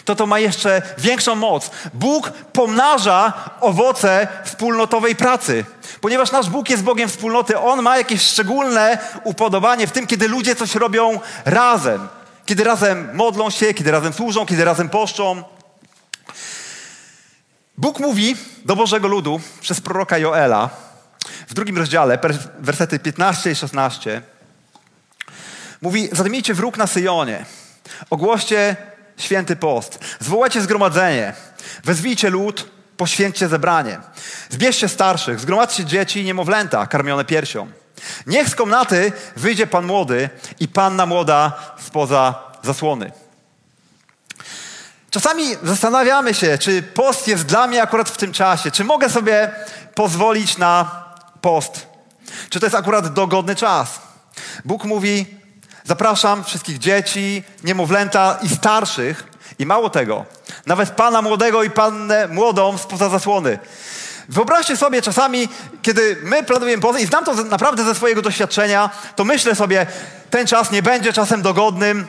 to 0.06 0.14
to 0.14 0.26
ma 0.26 0.38
jeszcze 0.38 0.82
większą 0.98 1.34
moc. 1.34 1.70
Bóg 1.94 2.30
pomnaża 2.30 3.32
owoce 3.60 4.28
wspólnotowej 4.44 5.16
pracy. 5.16 5.64
Ponieważ 6.00 6.32
nasz 6.32 6.50
Bóg 6.50 6.70
jest 6.70 6.82
Bogiem 6.82 7.08
wspólnoty, 7.08 7.58
On 7.58 7.82
ma 7.82 7.98
jakieś 7.98 8.22
szczególne 8.22 8.98
upodobanie 9.24 9.86
w 9.86 9.92
tym, 9.92 10.06
kiedy 10.06 10.28
ludzie 10.28 10.54
coś 10.54 10.74
robią 10.74 11.20
razem. 11.44 12.08
Kiedy 12.46 12.64
razem 12.64 13.10
modlą 13.14 13.50
się, 13.50 13.74
kiedy 13.74 13.90
razem 13.90 14.12
służą, 14.12 14.46
kiedy 14.46 14.64
razem 14.64 14.88
poszczą. 14.88 15.42
Bóg 17.78 18.00
mówi 18.00 18.36
do 18.64 18.76
Bożego 18.76 19.08
Ludu 19.08 19.40
przez 19.60 19.80
proroka 19.80 20.18
Joela 20.18 20.70
w 21.48 21.54
drugim 21.54 21.78
rozdziale, 21.78 22.18
wersety 22.58 22.98
15 22.98 23.50
i 23.50 23.54
16. 23.54 24.22
Mówi, 25.82 26.08
zadmijcie 26.12 26.54
wróg 26.54 26.76
na 26.76 26.86
Syjonie, 26.86 27.44
ogłoście 28.10 28.76
święty 29.16 29.56
post. 29.56 29.98
Zwołajcie 30.20 30.60
zgromadzenie. 30.60 31.32
Wezwijcie 31.84 32.30
lud, 32.30 32.70
poświęćcie 32.96 33.48
zebranie. 33.48 34.00
Zbierzcie 34.50 34.88
starszych, 34.88 35.40
zgromadźcie 35.40 35.84
dzieci 35.84 36.20
i 36.20 36.24
niemowlęta 36.24 36.86
karmione 36.86 37.24
piersią. 37.24 37.70
Niech 38.26 38.48
z 38.48 38.54
komnaty 38.54 39.12
wyjdzie 39.36 39.66
pan 39.66 39.86
młody 39.86 40.30
i 40.60 40.68
panna 40.68 41.06
młoda 41.06 41.52
spoza 41.86 42.34
zasłony. 42.62 43.12
Czasami 45.10 45.44
zastanawiamy 45.62 46.34
się, 46.34 46.58
czy 46.58 46.82
post 46.82 47.28
jest 47.28 47.46
dla 47.46 47.66
mnie 47.66 47.82
akurat 47.82 48.10
w 48.10 48.16
tym 48.16 48.32
czasie, 48.32 48.70
czy 48.70 48.84
mogę 48.84 49.10
sobie 49.10 49.50
pozwolić 49.94 50.58
na 50.58 51.04
post, 51.40 51.86
czy 52.50 52.60
to 52.60 52.66
jest 52.66 52.76
akurat 52.76 53.12
dogodny 53.12 53.54
czas. 53.54 54.00
Bóg 54.64 54.84
mówi: 54.84 55.26
Zapraszam 55.86 56.44
wszystkich 56.44 56.78
dzieci, 56.78 57.42
niemowlęta 57.64 58.38
i 58.42 58.48
starszych. 58.48 59.24
I 59.58 59.66
mało 59.66 59.90
tego, 59.90 60.24
nawet 60.66 60.90
pana 60.90 61.22
młodego 61.22 61.62
i 61.62 61.70
pannę 61.70 62.28
młodą 62.28 62.78
spoza 62.78 63.08
zasłony. 63.08 63.58
Wyobraźcie 64.28 64.76
sobie 64.76 65.02
czasami, 65.02 65.48
kiedy 65.82 66.16
my 66.22 66.42
planujemy 66.42 66.82
post, 66.82 67.00
i 67.00 67.06
znam 67.06 67.24
to 67.24 67.34
naprawdę 67.34 67.84
ze 67.84 67.94
swojego 67.94 68.22
doświadczenia, 68.22 68.90
to 69.16 69.24
myślę 69.24 69.54
sobie, 69.54 69.86
ten 70.30 70.46
czas 70.46 70.70
nie 70.70 70.82
będzie 70.82 71.12
czasem 71.12 71.42
dogodnym 71.42 72.06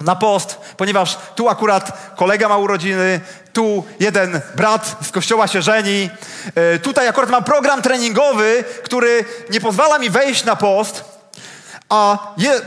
na 0.00 0.16
post, 0.16 0.58
ponieważ 0.76 1.18
tu 1.34 1.48
akurat 1.48 2.14
kolega 2.16 2.48
ma 2.48 2.56
urodziny, 2.56 3.20
tu 3.52 3.84
jeden 4.00 4.40
brat 4.56 4.96
z 5.02 5.10
kościoła 5.10 5.46
się 5.48 5.62
żeni, 5.62 6.10
e, 6.54 6.78
tutaj 6.78 7.08
akurat 7.08 7.30
mam 7.30 7.44
program 7.44 7.82
treningowy, 7.82 8.64
który 8.82 9.24
nie 9.50 9.60
pozwala 9.60 9.98
mi 9.98 10.10
wejść 10.10 10.44
na 10.44 10.56
post. 10.56 11.13
A 11.94 12.18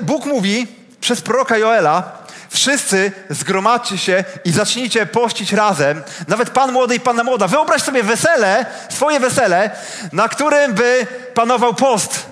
Bóg 0.01 0.25
mówi 0.25 0.67
przez 1.01 1.21
proroka 1.21 1.57
Joela, 1.57 2.11
wszyscy 2.49 3.11
zgromadźcie 3.29 3.97
się 3.97 4.23
i 4.45 4.51
zacznijcie 4.51 5.05
pościć 5.05 5.53
razem. 5.53 6.03
Nawet 6.27 6.49
pan 6.49 6.71
młody 6.71 6.95
i 6.95 6.99
panna 6.99 7.23
młoda. 7.23 7.47
Wyobraź 7.47 7.81
sobie 7.81 8.03
wesele, 8.03 8.65
swoje 8.89 9.19
wesele, 9.19 9.71
na 10.11 10.29
którym 10.29 10.73
by 10.73 11.07
panował 11.33 11.73
post. 11.73 12.25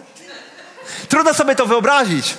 Trudno 1.09 1.33
sobie 1.33 1.55
to 1.55 1.65
wyobrazić. 1.65 2.33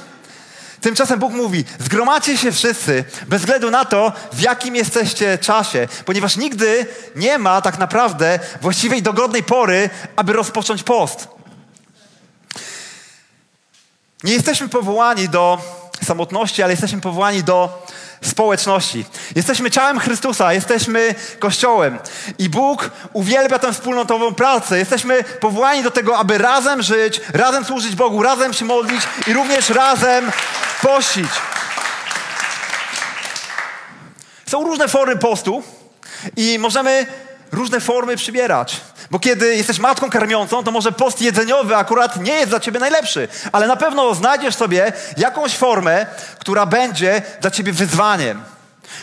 Tymczasem 0.81 1.19
Bóg 1.19 1.33
mówi: 1.33 1.65
zgromadźcie 1.79 2.37
się 2.37 2.53
wszyscy, 2.53 3.05
bez 3.27 3.41
względu 3.41 3.71
na 3.71 3.85
to, 3.85 4.13
w 4.33 4.41
jakim 4.41 4.77
jesteście 4.77 5.39
czasie, 5.39 5.89
ponieważ 6.05 6.37
nigdy 6.37 6.87
nie 7.17 7.39
ma 7.39 7.63
tak 7.63 7.79
naprawdę 7.79 8.39
właściwej 8.61 9.03
dogodnej 9.03 9.43
pory, 9.43 9.91
aby 10.17 10.33
rozpocząć 10.33 10.83
post. 10.83 11.36
Nie 14.27 14.33
jesteśmy 14.33 14.69
powołani 14.69 15.29
do 15.29 15.59
samotności, 16.05 16.63
ale 16.63 16.73
jesteśmy 16.73 17.01
powołani 17.01 17.43
do 17.43 17.87
społeczności. 18.23 19.05
Jesteśmy 19.35 19.71
ciałem 19.71 19.99
Chrystusa, 19.99 20.53
jesteśmy 20.53 21.15
Kościołem 21.39 21.99
i 22.39 22.49
Bóg 22.49 22.91
uwielbia 23.13 23.59
tę 23.59 23.73
wspólnotową 23.73 24.35
pracę. 24.35 24.79
Jesteśmy 24.79 25.25
powołani 25.25 25.83
do 25.83 25.91
tego, 25.91 26.19
aby 26.19 26.39
razem 26.39 26.83
żyć, 26.83 27.21
razem 27.33 27.65
służyć 27.65 27.97
Bogu, 27.97 28.23
razem 28.23 28.53
się 28.53 28.65
modlić 28.65 29.03
i 29.27 29.33
również 29.33 29.71
razem 29.71 30.33
pościć. 30.83 31.31
Są 34.47 34.65
różne 34.65 34.89
formy 34.89 35.17
postu 35.17 35.63
i 36.37 36.59
możemy 36.59 37.07
różne 37.53 37.81
formy 37.81 38.17
przybierać. 38.17 38.81
Bo 39.11 39.19
kiedy 39.19 39.57
jesteś 39.57 39.79
matką 39.79 40.11
karmiącą, 40.11 40.65
to 40.65 40.71
może 40.71 40.93
post 40.93 41.23
jedzeniowy 41.23 41.77
akurat 41.77 42.21
nie 42.21 42.33
jest 42.33 42.49
dla 42.49 42.61
ciebie 42.61 42.81
najlepszy, 42.81 43.29
ale 43.53 43.67
na 43.67 43.77
pewno 43.77 44.15
znajdziesz 44.15 44.55
sobie 44.55 44.93
jakąś 45.17 45.57
formę, 45.57 46.07
która 46.39 46.67
będzie 46.67 47.23
dla 47.41 47.51
ciebie 47.51 47.73
wyzwaniem. 47.73 48.43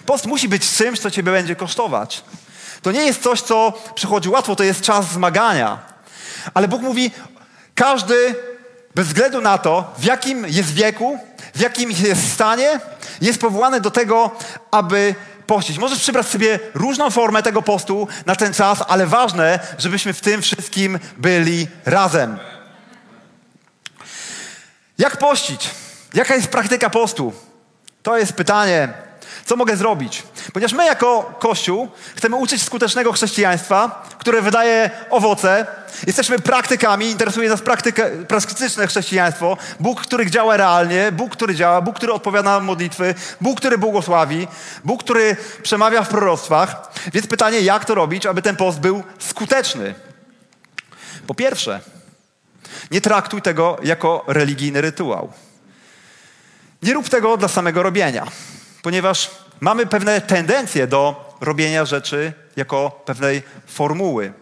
Post 0.06 0.26
musi 0.26 0.48
być 0.50 0.72
czymś, 0.72 1.00
co 1.00 1.12
ciebie 1.12 1.32
będzie 1.32 1.56
kosztować. 1.56 2.24
To 2.82 2.92
nie 2.92 3.06
jest 3.06 3.24
coś, 3.24 3.42
co 3.42 3.74
przychodzi 3.96 4.30
łatwo, 4.30 4.56
to 4.56 4.64
jest 4.64 4.82
czas 4.82 5.12
zmagania. 5.12 5.80
Ale 6.54 6.68
Bóg 6.68 6.82
mówi, 6.82 7.12
każdy 7.76 8.36
bez 8.96 9.08
względu 9.08 9.42
na 9.42 9.58
to, 9.58 9.94
w 9.98 10.04
jakim 10.04 10.46
jest 10.48 10.74
wieku, 10.74 11.20
w 11.56 11.60
jakim 11.60 11.92
jest 11.92 12.34
stanie, 12.34 12.80
jest 13.22 13.42
powołany 13.42 13.82
do 13.82 13.92
tego, 13.92 14.32
aby 14.72 15.16
pościć. 15.48 15.78
Możesz 15.78 16.00
przybrać 16.00 16.28
sobie 16.28 16.60
różną 16.74 17.10
formę 17.10 17.44
tego 17.44 17.62
postu 17.62 18.08
na 18.26 18.36
ten 18.36 18.54
czas, 18.54 18.84
ale 18.88 19.08
ważne, 19.08 19.60
żebyśmy 19.78 20.14
w 20.14 20.22
tym 20.22 20.42
wszystkim 20.42 21.00
byli 21.18 21.68
razem. 21.86 22.40
Jak 24.98 25.18
pościć? 25.18 25.70
Jaka 26.14 26.36
jest 26.36 26.48
praktyka 26.48 26.90
postu? 26.90 27.34
To 28.04 28.18
jest 28.18 28.34
pytanie, 28.34 28.94
Co 29.46 29.56
mogę 29.56 29.78
zrobić? 29.78 30.24
Ponieważ 30.54 30.74
my 30.74 30.86
jako 30.86 31.34
Kościół 31.40 31.88
chcemy 32.16 32.36
uczyć 32.36 32.64
skutecznego 32.64 33.12
chrześcijaństwa, 33.12 34.08
które 34.18 34.42
wydaje 34.42 34.90
owoce. 35.10 35.68
Jesteśmy 36.08 36.40
praktykami, 36.40 37.06
interesuje 37.06 37.50
nas 37.50 37.62
praktyka, 37.62 38.04
praktyczne 38.28 38.88
chrześcijaństwo. 38.88 39.58
Bóg, 39.80 40.02
który 40.02 40.32
działa 40.32 40.58
realnie, 40.58 41.12
Bóg, 41.12 41.32
który 41.32 41.56
działa, 41.56 41.82
Bóg, 41.82 41.96
który 41.96 42.14
odpowiada 42.14 42.52
na 42.52 42.60
modlitwy, 42.60 43.16
Bóg, 43.42 43.60
który 43.60 43.78
błogosławi, 43.78 44.48
Bóg, 44.84 45.04
który 45.04 45.36
przemawia 45.64 46.04
w 46.04 46.10
proroctwach. 46.10 46.92
Więc 47.14 47.28
pytanie, 47.28 47.62
jak 47.62 47.86
to 47.86 47.96
robić, 47.96 48.26
aby 48.26 48.42
ten 48.42 48.56
post 48.56 48.80
był 48.80 49.04
skuteczny? 49.20 49.96
Po 51.28 51.36
pierwsze, 51.36 51.80
nie 52.92 53.02
traktuj 53.02 53.42
tego 53.42 53.78
jako 53.84 54.24
religijny 54.28 54.82
rytuał. 54.82 55.32
Nie 56.84 56.94
rób 56.94 57.10
tego 57.10 57.38
dla 57.38 57.48
samego 57.48 57.84
robienia, 57.84 58.28
ponieważ 58.84 59.32
mamy 59.60 59.86
pewne 59.86 60.22
tendencje 60.22 60.88
do 60.88 61.34
robienia 61.42 61.86
rzeczy 61.86 62.34
jako 62.56 63.02
pewnej 63.06 63.42
formuły. 63.68 64.34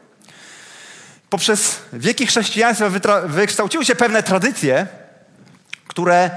Poprzez 1.30 1.80
wieki 1.93 2.27
chrześcijaństwa 2.27 2.89
wykształciły 3.25 3.86
się 3.86 3.95
pewne 3.95 4.23
tradycje, 4.23 4.88
które 5.88 6.30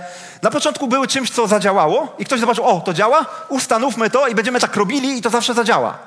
na 0.43 0.51
początku 0.51 0.89
były 0.89 1.09
czymś, 1.09 1.31
co 1.31 1.47
zadziałało 1.47 2.17
i 2.19 2.25
ktoś 2.25 2.41
zobaczył, 2.41 2.65
o, 2.65 2.81
to 2.81 2.93
działa, 2.95 3.27
ustanówmy 3.49 4.11
to 4.11 4.29
i 4.29 4.35
będziemy 4.35 4.61
tak 4.61 4.77
robili 4.77 5.19
i 5.19 5.23
to 5.23 5.31
zawsze 5.31 5.55
zadziała. 5.55 5.99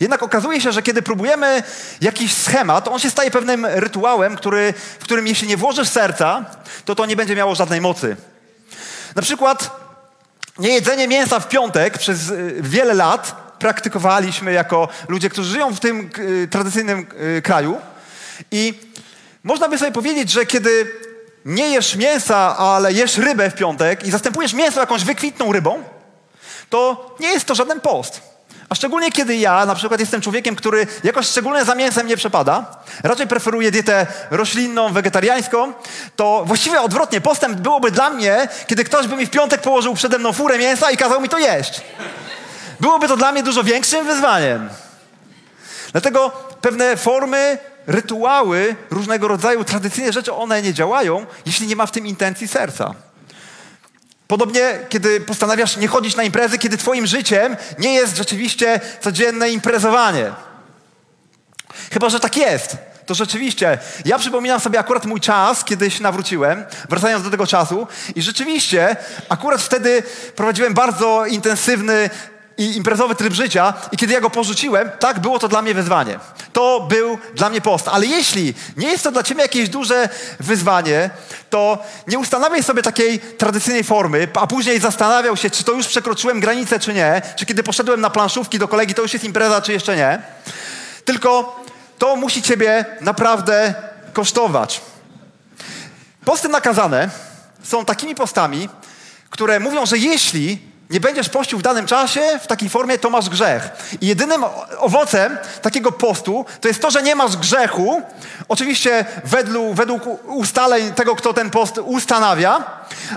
Jednak 0.00 0.22
okazuje 0.22 0.60
się, 0.60 0.72
że 0.72 0.82
kiedy 0.82 1.02
próbujemy 1.02 1.62
jakiś 2.00 2.34
schemat, 2.34 2.88
on 2.88 2.98
się 2.98 3.10
staje 3.10 3.30
pewnym 3.30 3.66
rytuałem, 3.66 4.36
który, 4.36 4.74
w 5.00 5.04
którym 5.04 5.26
jeśli 5.26 5.48
nie 5.48 5.56
włożysz 5.56 5.88
serca, 5.88 6.44
to 6.84 6.94
to 6.94 7.06
nie 7.06 7.16
będzie 7.16 7.36
miało 7.36 7.54
żadnej 7.54 7.80
mocy. 7.80 8.16
Na 9.16 9.22
przykład 9.22 9.87
niejedzenie 10.58 11.08
mięsa 11.08 11.40
w 11.40 11.48
piątek 11.48 11.98
przez 11.98 12.30
y, 12.30 12.54
wiele 12.60 12.94
lat 12.94 13.48
praktykowaliśmy 13.58 14.52
jako 14.52 14.88
ludzie, 15.08 15.30
którzy 15.30 15.50
żyją 15.50 15.74
w 15.74 15.80
tym 15.80 16.10
y, 16.18 16.48
tradycyjnym 16.50 17.06
y, 17.38 17.42
kraju. 17.42 17.80
I 18.50 18.74
można 19.44 19.68
by 19.68 19.78
sobie 19.78 19.92
powiedzieć, 19.92 20.30
że 20.30 20.46
kiedy 20.46 20.92
nie 21.44 21.68
jesz 21.68 21.96
mięsa, 21.96 22.56
ale 22.56 22.92
jesz 22.92 23.18
rybę 23.18 23.50
w 23.50 23.54
piątek 23.54 24.06
i 24.06 24.10
zastępujesz 24.10 24.52
mięso 24.52 24.80
jakąś 24.80 25.04
wykwitną 25.04 25.52
rybą, 25.52 25.82
to 26.70 27.16
nie 27.20 27.28
jest 27.28 27.44
to 27.44 27.54
żaden 27.54 27.80
post. 27.80 28.20
A 28.68 28.74
szczególnie 28.74 29.12
kiedy 29.12 29.36
ja 29.36 29.66
na 29.66 29.74
przykład 29.74 30.00
jestem 30.00 30.20
człowiekiem, 30.20 30.56
który 30.56 30.86
jakoś 31.04 31.26
szczególnie 31.26 31.64
za 31.64 31.74
mięsem 31.74 32.06
nie 32.06 32.16
przepada, 32.16 32.77
raczej 33.02 33.26
preferuję 33.26 33.70
dietę 33.70 34.06
roślinną, 34.30 34.92
wegetariańską, 34.92 35.72
to 36.16 36.42
właściwie 36.46 36.80
odwrotnie, 36.80 37.20
postęp 37.20 37.60
byłoby 37.60 37.90
dla 37.90 38.10
mnie, 38.10 38.48
kiedy 38.66 38.84
ktoś 38.84 39.06
by 39.06 39.16
mi 39.16 39.26
w 39.26 39.30
piątek 39.30 39.60
położył 39.60 39.94
przede 39.94 40.18
mną 40.18 40.32
furę 40.32 40.58
mięsa 40.58 40.90
i 40.90 40.96
kazał 40.96 41.20
mi 41.20 41.28
to 41.28 41.38
jeść. 41.38 41.80
Byłoby 42.80 43.08
to 43.08 43.16
dla 43.16 43.32
mnie 43.32 43.42
dużo 43.42 43.64
większym 43.64 44.06
wyzwaniem. 44.06 44.68
Dlatego 45.92 46.30
pewne 46.60 46.96
formy, 46.96 47.58
rytuały, 47.86 48.76
różnego 48.90 49.28
rodzaju 49.28 49.64
tradycyjne 49.64 50.12
rzeczy, 50.12 50.32
one 50.32 50.62
nie 50.62 50.74
działają, 50.74 51.26
jeśli 51.46 51.66
nie 51.66 51.76
ma 51.76 51.86
w 51.86 51.90
tym 51.90 52.06
intencji 52.06 52.48
serca. 52.48 52.94
Podobnie, 54.28 54.78
kiedy 54.88 55.20
postanawiasz 55.20 55.76
nie 55.76 55.88
chodzić 55.88 56.16
na 56.16 56.22
imprezy, 56.22 56.58
kiedy 56.58 56.76
twoim 56.76 57.06
życiem 57.06 57.56
nie 57.78 57.94
jest 57.94 58.16
rzeczywiście 58.16 58.80
codzienne 59.00 59.50
imprezowanie. 59.50 60.32
Chyba, 61.92 62.08
że 62.08 62.20
tak 62.20 62.36
jest. 62.36 62.76
To 63.08 63.14
rzeczywiście. 63.14 63.78
Ja 64.04 64.18
przypominam 64.18 64.60
sobie 64.60 64.78
akurat 64.78 65.06
mój 65.06 65.20
czas, 65.20 65.64
kiedy 65.64 65.90
się 65.90 66.02
nawróciłem, 66.02 66.64
wracając 66.88 67.24
do 67.24 67.30
tego 67.30 67.46
czasu, 67.46 67.86
i 68.14 68.22
rzeczywiście 68.22 68.96
akurat 69.28 69.62
wtedy 69.62 70.02
prowadziłem 70.36 70.74
bardzo 70.74 71.26
intensywny 71.26 72.10
i 72.58 72.76
imprezowy 72.76 73.14
tryb 73.14 73.32
życia 73.32 73.74
i 73.92 73.96
kiedy 73.96 74.12
ja 74.12 74.20
go 74.20 74.30
porzuciłem, 74.30 74.90
tak, 74.98 75.20
było 75.20 75.38
to 75.38 75.48
dla 75.48 75.62
mnie 75.62 75.74
wyzwanie. 75.74 76.18
To 76.52 76.86
był 76.90 77.18
dla 77.34 77.50
mnie 77.50 77.60
post. 77.60 77.88
Ale 77.88 78.06
jeśli 78.06 78.54
nie 78.76 78.88
jest 78.88 79.04
to 79.04 79.12
dla 79.12 79.22
ciebie 79.22 79.42
jakieś 79.42 79.68
duże 79.68 80.08
wyzwanie, 80.40 81.10
to 81.50 81.78
nie 82.08 82.18
ustanawiaj 82.18 82.62
sobie 82.62 82.82
takiej 82.82 83.18
tradycyjnej 83.18 83.84
formy, 83.84 84.28
a 84.34 84.46
później 84.46 84.80
zastanawiał 84.80 85.36
się, 85.36 85.50
czy 85.50 85.64
to 85.64 85.72
już 85.72 85.86
przekroczyłem 85.86 86.40
granicę, 86.40 86.80
czy 86.80 86.94
nie, 86.94 87.22
czy 87.36 87.46
kiedy 87.46 87.62
poszedłem 87.62 88.00
na 88.00 88.10
planszówki 88.10 88.58
do 88.58 88.68
kolegi, 88.68 88.94
to 88.94 89.02
już 89.02 89.12
jest 89.12 89.24
impreza, 89.24 89.62
czy 89.62 89.72
jeszcze 89.72 89.96
nie. 89.96 90.22
Tylko 91.04 91.58
to 91.98 92.16
musi 92.16 92.42
ciebie 92.42 92.84
naprawdę 93.00 93.74
kosztować. 94.12 94.80
Posty 96.24 96.48
nakazane 96.48 97.10
są 97.62 97.84
takimi 97.84 98.14
postami, 98.14 98.68
które 99.30 99.60
mówią, 99.60 99.86
że 99.86 99.98
jeśli 99.98 100.67
nie 100.90 101.00
będziesz 101.00 101.28
pościł 101.28 101.58
w 101.58 101.62
danym 101.62 101.86
czasie, 101.86 102.20
w 102.42 102.46
takiej 102.46 102.68
formie, 102.68 102.98
to 102.98 103.10
masz 103.10 103.28
grzech. 103.28 103.68
I 104.00 104.06
jedynym 104.06 104.44
owocem 104.78 105.38
takiego 105.62 105.92
postu 105.92 106.44
to 106.60 106.68
jest 106.68 106.82
to, 106.82 106.90
że 106.90 107.02
nie 107.02 107.14
masz 107.14 107.36
grzechu. 107.36 108.02
Oczywiście 108.48 109.04
według, 109.24 109.74
według 109.74 110.02
ustaleń 110.24 110.92
tego, 110.92 111.16
kto 111.16 111.34
ten 111.34 111.50
post 111.50 111.78
ustanawia. 111.84 112.64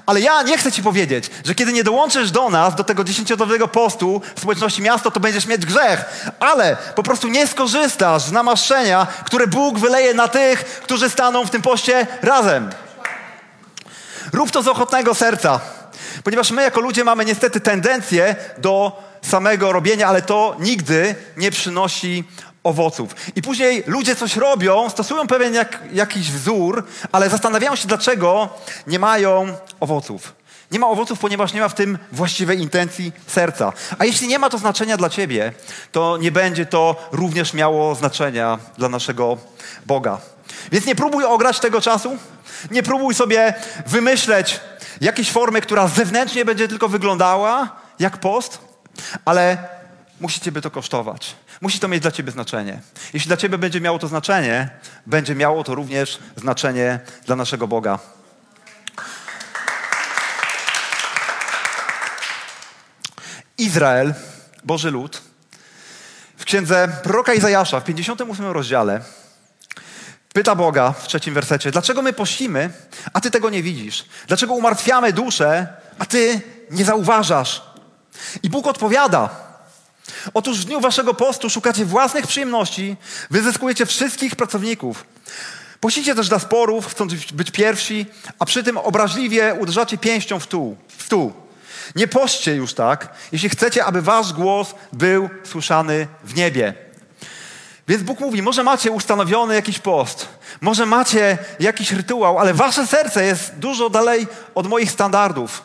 Ale 0.05 0.21
ja 0.21 0.41
nie 0.41 0.57
chcę 0.57 0.71
ci 0.71 0.83
powiedzieć, 0.83 1.29
że 1.45 1.55
kiedy 1.55 1.73
nie 1.73 1.83
dołączysz 1.83 2.31
do 2.31 2.49
nas, 2.49 2.75
do 2.75 2.83
tego 2.83 3.03
dziesięciodnowego 3.03 3.67
postu 3.67 4.21
w 4.35 4.39
społeczności 4.39 4.81
miasto, 4.81 5.11
to 5.11 5.19
będziesz 5.19 5.45
mieć 5.45 5.65
grzech. 5.65 6.31
Ale 6.39 6.77
po 6.95 7.03
prostu 7.03 7.27
nie 7.27 7.47
skorzystasz 7.47 8.23
z 8.23 8.31
namaszczenia, 8.31 9.07
które 9.25 9.47
Bóg 9.47 9.79
wyleje 9.79 10.13
na 10.13 10.27
tych, 10.27 10.65
którzy 10.65 11.09
staną 11.09 11.45
w 11.45 11.49
tym 11.49 11.61
poście 11.61 12.07
razem. 12.21 12.69
Rób 14.33 14.51
to 14.51 14.61
z 14.61 14.67
ochotnego 14.67 15.15
serca. 15.15 15.59
Ponieważ 16.23 16.51
my 16.51 16.63
jako 16.63 16.81
ludzie 16.81 17.03
mamy 17.03 17.25
niestety 17.25 17.59
tendencję 17.59 18.35
do 18.57 19.01
samego 19.21 19.71
robienia, 19.71 20.07
ale 20.07 20.21
to 20.21 20.55
nigdy 20.59 21.15
nie 21.37 21.51
przynosi 21.51 22.23
owoców. 22.63 23.15
I 23.35 23.41
później 23.41 23.83
ludzie 23.87 24.15
coś 24.15 24.35
robią, 24.35 24.89
stosują 24.89 25.27
pewien 25.27 25.53
jak, 25.53 25.79
jakiś 25.93 26.31
wzór, 26.31 26.83
ale 27.11 27.29
zastanawiają 27.29 27.75
się, 27.75 27.87
dlaczego 27.87 28.49
nie 28.87 28.99
mają 28.99 29.55
owoców. 29.79 30.33
Nie 30.71 30.79
ma 30.79 30.87
owoców, 30.87 31.19
ponieważ 31.19 31.53
nie 31.53 31.61
ma 31.61 31.69
w 31.69 31.73
tym 31.73 31.97
właściwej 32.11 32.61
intencji 32.61 33.11
serca. 33.27 33.73
A 33.99 34.05
jeśli 34.05 34.27
nie 34.27 34.39
ma 34.39 34.49
to 34.49 34.57
znaczenia 34.57 34.97
dla 34.97 35.09
ciebie, 35.09 35.53
to 35.91 36.17
nie 36.17 36.31
będzie 36.31 36.65
to 36.65 37.09
również 37.11 37.53
miało 37.53 37.95
znaczenia 37.95 38.59
dla 38.77 38.89
naszego 38.89 39.37
Boga. 39.85 40.17
Więc 40.71 40.85
nie 40.85 40.95
próbuj 40.95 41.25
ograć 41.25 41.59
tego 41.59 41.81
czasu, 41.81 42.17
nie 42.71 42.83
próbuj 42.83 43.15
sobie 43.15 43.53
wymyśleć 43.87 44.59
jakiejś 45.01 45.31
formy, 45.31 45.61
która 45.61 45.87
zewnętrznie 45.87 46.45
będzie 46.45 46.67
tylko 46.67 46.89
wyglądała 46.89 47.75
jak 47.99 48.17
post, 48.17 48.59
ale 49.25 49.57
musi 50.19 50.41
Ciebie 50.41 50.61
to 50.61 50.71
kosztować. 50.71 51.35
Musi 51.61 51.79
to 51.79 51.87
mieć 51.87 52.01
dla 52.01 52.11
Ciebie 52.11 52.31
znaczenie. 52.31 52.79
Jeśli 53.13 53.27
dla 53.27 53.37
Ciebie 53.37 53.57
będzie 53.57 53.81
miało 53.81 53.99
to 53.99 54.07
znaczenie, 54.07 54.69
będzie 55.05 55.35
miało 55.35 55.63
to 55.63 55.75
również 55.75 56.19
znaczenie 56.35 56.99
dla 57.25 57.35
naszego 57.35 57.67
Boga. 57.67 57.99
Izrael, 63.57 64.13
Boży 64.63 64.91
lud, 64.91 65.21
w 66.37 66.45
księdze 66.45 66.87
proroka 67.03 67.33
Izajasza 67.33 67.79
w 67.79 67.83
58 67.83 68.45
rozdziale 68.45 69.01
Pyta 70.33 70.55
Boga 70.55 70.91
w 70.91 71.07
trzecim 71.07 71.33
wersecie, 71.33 71.71
dlaczego 71.71 72.01
my 72.01 72.13
pościmy, 72.13 72.69
a 73.13 73.21
ty 73.21 73.31
tego 73.31 73.49
nie 73.49 73.63
widzisz? 73.63 74.05
Dlaczego 74.27 74.53
umartwiamy 74.53 75.13
duszę, 75.13 75.67
a 75.99 76.05
ty 76.05 76.41
nie 76.71 76.85
zauważasz? 76.85 77.61
I 78.43 78.49
Bóg 78.49 78.67
odpowiada, 78.67 79.29
otóż 80.33 80.59
w 80.59 80.65
dniu 80.65 80.79
waszego 80.79 81.13
postu 81.13 81.49
szukacie 81.49 81.85
własnych 81.85 82.27
przyjemności, 82.27 82.95
wyzyskujecie 83.29 83.85
wszystkich 83.85 84.35
pracowników. 84.35 85.05
Pościcie 85.79 86.15
też 86.15 86.29
dla 86.29 86.39
sporów, 86.39 86.87
chcąc 86.87 87.13
być 87.31 87.51
pierwsi, 87.51 88.05
a 88.39 88.45
przy 88.45 88.63
tym 88.63 88.77
obraźliwie 88.77 89.55
uderzacie 89.59 89.97
pięścią 89.97 90.39
w 90.39 90.43
stół. 90.43 90.77
W 90.97 91.03
stół. 91.03 91.33
Nie 91.95 92.07
poście 92.07 92.55
już 92.55 92.73
tak, 92.73 93.13
jeśli 93.31 93.49
chcecie, 93.49 93.85
aby 93.85 94.01
wasz 94.01 94.33
głos 94.33 94.75
był 94.93 95.29
słyszany 95.43 96.07
w 96.23 96.35
niebie. 96.35 96.90
Więc 97.87 98.03
Bóg 98.03 98.19
mówi, 98.19 98.41
może 98.41 98.63
macie 98.63 98.91
ustanowiony 98.91 99.55
jakiś 99.55 99.79
post, 99.79 100.27
może 100.61 100.85
macie 100.85 101.37
jakiś 101.59 101.91
rytuał, 101.91 102.39
ale 102.39 102.53
wasze 102.53 102.87
serce 102.87 103.25
jest 103.25 103.55
dużo 103.55 103.89
dalej 103.89 104.27
od 104.55 104.67
moich 104.67 104.91
standardów. 104.91 105.63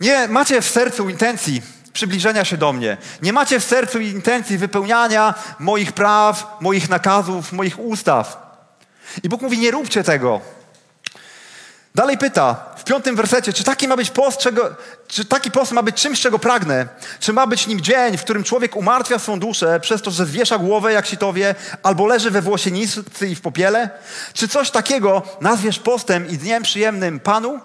Nie 0.00 0.28
macie 0.28 0.62
w 0.62 0.70
sercu 0.70 1.08
intencji 1.08 1.62
przybliżenia 1.92 2.44
się 2.44 2.56
do 2.56 2.72
mnie. 2.72 2.96
Nie 3.22 3.32
macie 3.32 3.60
w 3.60 3.64
sercu 3.64 4.00
intencji 4.00 4.58
wypełniania 4.58 5.34
moich 5.58 5.92
praw, 5.92 6.56
moich 6.60 6.88
nakazów, 6.88 7.52
moich 7.52 7.78
ustaw. 7.78 8.48
I 9.22 9.28
Bóg 9.28 9.42
mówi, 9.42 9.58
nie 9.58 9.70
róbcie 9.70 10.04
tego. 10.04 10.40
Dalej 11.98 12.18
pyta 12.18 12.56
w 12.76 12.84
piątym 12.84 13.16
wersecie, 13.16 13.52
czy 13.52 13.64
taki 13.64 13.88
ma 13.88 13.96
być 13.96 14.10
post, 14.10 14.38
czego, 14.38 14.74
czy 15.08 15.24
taki 15.24 15.50
post 15.50 15.72
ma 15.72 15.82
być 15.82 15.96
czymś, 15.96 16.20
czego 16.20 16.38
pragnę? 16.38 16.88
Czy 17.20 17.32
ma 17.32 17.46
być 17.46 17.66
nim 17.66 17.80
dzień, 17.80 18.16
w 18.16 18.24
którym 18.24 18.44
człowiek 18.44 18.76
umartwia 18.76 19.18
swą 19.18 19.40
duszę 19.40 19.80
przez 19.80 20.02
to, 20.02 20.10
że 20.10 20.26
zwiesza 20.26 20.58
głowę 20.58 20.92
jak 20.92 21.06
sitowie, 21.06 21.54
albo 21.82 22.06
leży 22.06 22.30
we 22.30 22.42
włosienicy 22.42 23.04
i 23.28 23.34
w 23.34 23.40
popiele? 23.40 23.90
Czy 24.32 24.48
coś 24.48 24.70
takiego 24.70 25.22
nazwiesz 25.40 25.78
postem 25.78 26.28
i 26.28 26.38
dniem 26.38 26.62
przyjemnym 26.62 27.20
Panu? 27.20 27.60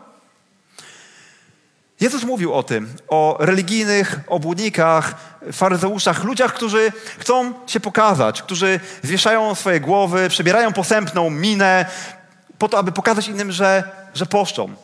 Jezus 2.00 2.24
mówił 2.24 2.54
o 2.54 2.64
tym, 2.64 2.94
o 3.08 3.38
religijnych 3.40 4.20
obłudnikach, 4.28 5.16
faryzeuszach, 5.52 6.24
ludziach, 6.24 6.54
którzy 6.54 6.92
chcą 7.20 7.54
się 7.68 7.80
pokazać, 7.80 8.42
którzy 8.42 8.80
zwieszają 9.04 9.56
swoje 9.56 9.80
głowy, 9.80 10.30
przebierają 10.30 10.74
posępną 10.74 11.30
minę 11.30 11.86
po 12.60 12.70
to, 12.70 12.78
aby 12.78 12.92
pokazać 12.92 13.28
innym, 13.28 13.52
że, 13.52 14.03
że 14.14 14.26
poszczą. 14.26 14.76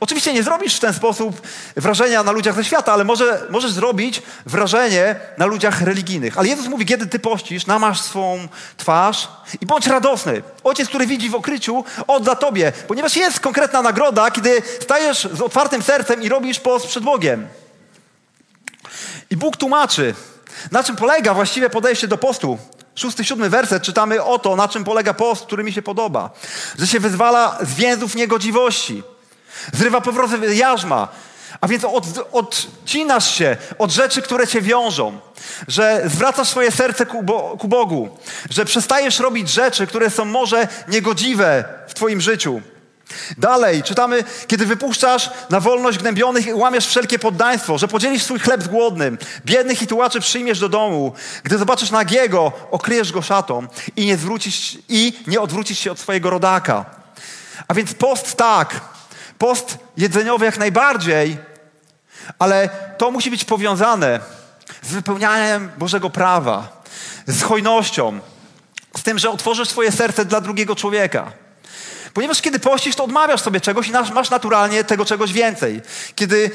Oczywiście 0.00 0.32
nie 0.32 0.42
zrobisz 0.42 0.76
w 0.76 0.80
ten 0.80 0.94
sposób 0.94 1.42
wrażenia 1.76 2.22
na 2.22 2.32
ludziach 2.32 2.54
ze 2.54 2.64
świata, 2.64 2.92
ale 2.92 3.04
może, 3.04 3.46
możesz 3.50 3.72
zrobić 3.72 4.22
wrażenie 4.46 5.16
na 5.38 5.46
ludziach 5.46 5.82
religijnych. 5.82 6.38
Ale 6.38 6.48
Jezus 6.48 6.66
mówi, 6.66 6.86
kiedy 6.86 7.06
ty 7.06 7.18
pościsz, 7.18 7.66
namasz 7.66 8.00
swą 8.00 8.48
twarz 8.76 9.28
i 9.60 9.66
bądź 9.66 9.86
radosny. 9.86 10.42
Ojciec, 10.64 10.88
który 10.88 11.06
widzi 11.06 11.30
w 11.30 11.34
okryciu, 11.34 11.84
odda 12.06 12.34
tobie, 12.34 12.72
ponieważ 12.88 13.16
jest 13.16 13.40
konkretna 13.40 13.82
nagroda, 13.82 14.30
kiedy 14.30 14.62
stajesz 14.80 15.28
z 15.32 15.40
otwartym 15.40 15.82
sercem 15.82 16.22
i 16.22 16.28
robisz 16.28 16.60
post 16.60 16.86
przed 16.86 17.04
Bogiem. 17.04 17.48
I 19.30 19.36
Bóg 19.36 19.56
tłumaczy, 19.56 20.14
na 20.70 20.82
czym 20.82 20.96
polega 20.96 21.34
właściwie 21.34 21.70
podejście 21.70 22.08
do 22.08 22.18
postu. 22.18 22.58
Szósty, 22.94 23.24
siódmy 23.24 23.50
werset 23.50 23.82
czytamy 23.82 24.24
o 24.24 24.38
to, 24.38 24.56
na 24.56 24.68
czym 24.68 24.84
polega 24.84 25.14
post, 25.14 25.46
który 25.46 25.64
mi 25.64 25.72
się 25.72 25.82
podoba. 25.82 26.30
Że 26.78 26.86
się 26.86 27.00
wyzwala 27.00 27.58
z 27.62 27.74
więzów 27.74 28.14
niegodziwości 28.14 29.02
Zrywa 29.72 30.00
powrotem 30.00 30.54
jarzma. 30.54 31.08
A 31.60 31.68
więc 31.68 31.84
od, 31.84 32.04
odcinasz 32.32 33.34
się 33.34 33.56
od 33.78 33.90
rzeczy, 33.90 34.22
które 34.22 34.46
cię 34.46 34.62
wiążą, 34.62 35.18
że 35.68 36.02
zwracasz 36.06 36.48
swoje 36.48 36.70
serce 36.70 37.06
ku, 37.06 37.22
Bo, 37.22 37.56
ku 37.58 37.68
Bogu, 37.68 38.18
że 38.50 38.64
przestajesz 38.64 39.18
robić 39.18 39.48
rzeczy, 39.48 39.86
które 39.86 40.10
są 40.10 40.24
może 40.24 40.68
niegodziwe 40.88 41.64
w 41.88 41.94
Twoim 41.94 42.20
życiu. 42.20 42.62
Dalej 43.38 43.82
czytamy, 43.82 44.24
kiedy 44.46 44.66
wypuszczasz 44.66 45.30
na 45.50 45.60
wolność 45.60 45.98
gnębionych 45.98 46.46
i 46.46 46.52
łamiesz 46.52 46.86
wszelkie 46.86 47.18
poddaństwo, 47.18 47.78
że 47.78 47.88
podzielisz 47.88 48.22
swój 48.22 48.38
chleb 48.38 48.62
z 48.62 48.68
głodnym, 48.68 49.18
biednych 49.44 49.82
i 49.82 49.86
tułaczy 49.86 50.20
przyjmiesz 50.20 50.60
do 50.60 50.68
domu. 50.68 51.12
Gdy 51.42 51.58
zobaczysz 51.58 51.90
nagiego, 51.90 52.52
okryjesz 52.70 53.12
go 53.12 53.22
szatą 53.22 53.66
i 53.96 54.06
nie, 54.06 54.16
zwrócisz, 54.16 54.78
i 54.88 55.12
nie 55.26 55.40
odwrócisz 55.40 55.78
się 55.78 55.92
od 55.92 55.98
swojego 55.98 56.30
rodaka. 56.30 56.84
A 57.68 57.74
więc 57.74 57.94
post 57.94 58.36
tak, 58.36 58.80
Post 59.38 59.78
jedzeniowy 59.96 60.44
jak 60.44 60.58
najbardziej, 60.58 61.38
ale 62.38 62.68
to 62.98 63.10
musi 63.10 63.30
być 63.30 63.44
powiązane 63.44 64.20
z 64.82 64.92
wypełnianiem 64.92 65.70
Bożego 65.78 66.10
prawa, 66.10 66.82
z 67.26 67.42
hojnością, 67.42 68.20
z 68.96 69.02
tym, 69.02 69.18
że 69.18 69.30
otworzysz 69.30 69.68
swoje 69.68 69.92
serce 69.92 70.24
dla 70.24 70.40
drugiego 70.40 70.76
człowieka. 70.76 71.32
Ponieważ 72.14 72.42
kiedy 72.42 72.58
pościsz, 72.58 72.96
to 72.96 73.04
odmawiasz 73.04 73.40
sobie 73.40 73.60
czegoś 73.60 73.88
i 73.88 73.92
masz 74.14 74.30
naturalnie 74.30 74.84
tego 74.84 75.04
czegoś 75.04 75.32
więcej. 75.32 75.82
Kiedy 76.14 76.50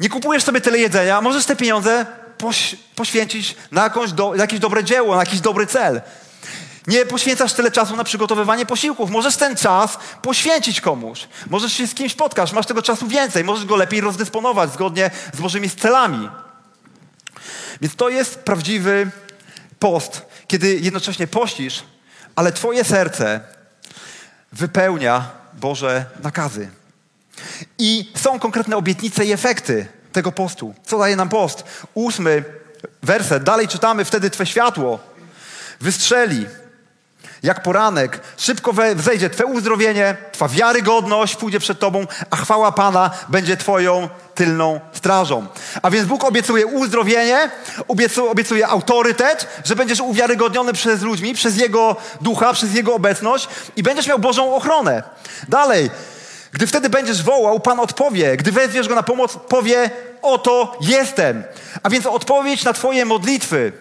nie 0.00 0.08
kupujesz 0.08 0.42
sobie 0.42 0.60
tyle 0.60 0.78
jedzenia, 0.78 1.20
możesz 1.20 1.44
te 1.44 1.56
pieniądze 1.56 2.06
poś 2.38 2.76
poświęcić 2.96 3.56
na 3.72 3.90
do, 4.14 4.34
jakieś 4.34 4.60
dobre 4.60 4.84
dzieło, 4.84 5.14
na 5.14 5.20
jakiś 5.20 5.40
dobry 5.40 5.66
cel. 5.66 6.00
Nie 6.86 7.06
poświęcasz 7.06 7.52
tyle 7.52 7.70
czasu 7.70 7.96
na 7.96 8.04
przygotowywanie 8.04 8.66
posiłków. 8.66 9.10
Możesz 9.10 9.36
ten 9.36 9.56
czas 9.56 9.98
poświęcić 10.22 10.80
komuś. 10.80 11.28
Możesz 11.50 11.72
się 11.72 11.86
z 11.86 11.94
kimś 11.94 12.12
spotkać, 12.12 12.52
masz 12.52 12.66
tego 12.66 12.82
czasu 12.82 13.08
więcej. 13.08 13.44
Możesz 13.44 13.64
go 13.64 13.76
lepiej 13.76 14.00
rozdysponować 14.00 14.72
zgodnie 14.72 15.10
z 15.34 15.40
Bożymi 15.40 15.70
celami. 15.70 16.30
Więc 17.80 17.96
to 17.96 18.08
jest 18.08 18.38
prawdziwy 18.38 19.10
post, 19.78 20.22
kiedy 20.46 20.78
jednocześnie 20.80 21.26
pościsz, 21.26 21.82
ale 22.36 22.52
twoje 22.52 22.84
serce 22.84 23.55
wypełnia 24.56 25.30
Boże 25.52 26.04
nakazy. 26.22 26.68
I 27.78 28.12
są 28.16 28.38
konkretne 28.38 28.76
obietnice 28.76 29.24
i 29.24 29.32
efekty 29.32 29.86
tego 30.12 30.32
postu. 30.32 30.74
Co 30.84 30.98
daje 30.98 31.16
nam 31.16 31.28
post? 31.28 31.64
Ósmy 31.94 32.44
werset. 33.02 33.42
Dalej 33.42 33.68
czytamy, 33.68 34.04
wtedy 34.04 34.30
Twe 34.30 34.46
światło 34.46 34.98
wystrzeli 35.80 36.46
jak 37.46 37.62
poranek, 37.62 38.20
szybko 38.36 38.72
wzejdzie 38.94 39.30
Twe 39.30 39.46
uzdrowienie, 39.46 40.16
Twa 40.32 40.48
wiarygodność 40.48 41.36
pójdzie 41.36 41.60
przed 41.60 41.78
Tobą, 41.78 42.06
a 42.30 42.36
chwała 42.36 42.72
Pana 42.72 43.10
będzie 43.28 43.56
Twoją 43.56 44.08
tylną 44.34 44.80
strażą. 44.92 45.46
A 45.82 45.90
więc 45.90 46.06
Bóg 46.06 46.24
obiecuje 46.24 46.66
uzdrowienie, 46.66 47.50
obiecuje, 47.88 48.30
obiecuje 48.30 48.68
autorytet, 48.68 49.46
że 49.64 49.76
będziesz 49.76 50.00
uwiarygodniony 50.00 50.72
przez 50.72 51.02
ludźmi, 51.02 51.34
przez 51.34 51.56
Jego 51.56 51.96
ducha, 52.20 52.52
przez 52.52 52.74
Jego 52.74 52.94
obecność 52.94 53.48
i 53.76 53.82
będziesz 53.82 54.06
miał 54.06 54.18
Bożą 54.18 54.54
ochronę. 54.54 55.02
Dalej, 55.48 55.90
gdy 56.52 56.66
wtedy 56.66 56.90
będziesz 56.90 57.22
wołał, 57.22 57.60
Pan 57.60 57.80
odpowie. 57.80 58.36
Gdy 58.36 58.52
wezwiesz 58.52 58.88
Go 58.88 58.94
na 58.94 59.02
pomoc, 59.02 59.38
powie, 59.48 59.90
oto 60.22 60.78
jestem. 60.80 61.44
A 61.82 61.90
więc 61.90 62.06
odpowiedź 62.06 62.64
na 62.64 62.72
Twoje 62.72 63.04
modlitwy 63.04 63.72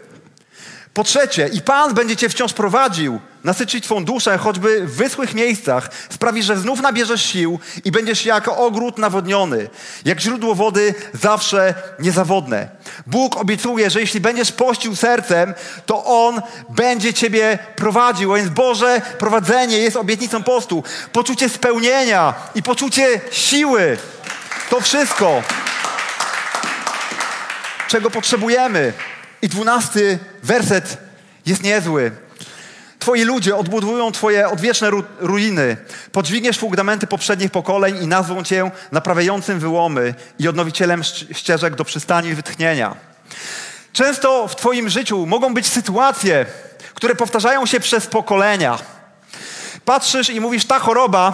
po 0.94 1.04
trzecie, 1.04 1.48
i 1.48 1.62
Pan 1.62 1.94
będzie 1.94 2.16
cię 2.16 2.30
wciąż 2.30 2.54
prowadził, 2.54 3.20
nasycić 3.46 3.84
twą 3.84 4.06
duszę, 4.06 4.38
choćby 4.38 4.88
w 4.88 4.96
wyschłych 4.96 5.34
miejscach, 5.34 5.90
sprawi, 6.10 6.44
że 6.44 6.58
znów 6.58 6.82
nabierzesz 6.82 7.26
sił 7.26 7.60
i 7.86 7.92
będziesz 7.92 8.26
jako 8.26 8.58
ogród 8.58 8.98
nawodniony, 8.98 9.70
jak 10.06 10.20
źródło 10.20 10.56
wody 10.56 10.94
zawsze 11.14 11.74
niezawodne. 12.00 12.70
Bóg 13.08 13.38
obiecuje, 13.38 13.90
że 13.90 14.02
jeśli 14.02 14.20
będziesz 14.20 14.52
pościł 14.52 14.96
sercem, 14.96 15.54
to 15.86 16.06
On 16.06 16.42
będzie 16.70 17.14
ciebie 17.14 17.60
prowadził. 17.76 18.34
A 18.34 18.38
więc 18.38 18.50
Boże 18.50 19.02
prowadzenie 19.20 19.78
jest 19.78 19.98
obietnicą 19.98 20.44
postu. 20.44 20.84
Poczucie 21.12 21.50
spełnienia 21.50 22.34
i 22.56 22.64
poczucie 22.64 23.22
siły. 23.32 23.98
To 24.70 24.82
wszystko, 24.82 25.44
czego 27.88 28.12
potrzebujemy. 28.12 28.94
I 29.42 29.50
dwunasty 29.50 30.20
werset 30.44 30.98
jest 31.46 31.64
niezły. 31.64 32.25
Twoi 33.06 33.24
ludzie 33.24 33.56
odbudują 33.56 34.12
Twoje 34.12 34.50
odwieczne 34.50 34.90
ru 34.90 35.04
ruiny. 35.20 35.78
Podźwigniesz 36.12 36.58
fundamenty 36.58 37.08
poprzednich 37.08 37.52
pokoleń 37.52 38.04
i 38.04 38.08
nazwą 38.08 38.44
Cię 38.44 38.72
naprawiającym 38.92 39.60
wyłomy 39.60 40.14
i 40.40 40.48
odnowicielem 40.48 41.04
ścieżek 41.32 41.76
do 41.76 41.86
przystani 41.86 42.34
wytchnienia. 42.36 42.96
Często 43.94 44.48
w 44.48 44.56
Twoim 44.56 44.90
życiu 44.90 45.26
mogą 45.26 45.54
być 45.54 45.68
sytuacje, 45.68 46.46
które 46.94 47.16
powtarzają 47.16 47.66
się 47.66 47.80
przez 47.80 48.08
pokolenia. 48.08 48.78
Patrzysz 49.86 50.30
i 50.30 50.42
mówisz, 50.42 50.66
ta 50.66 50.80
choroba 50.80 51.34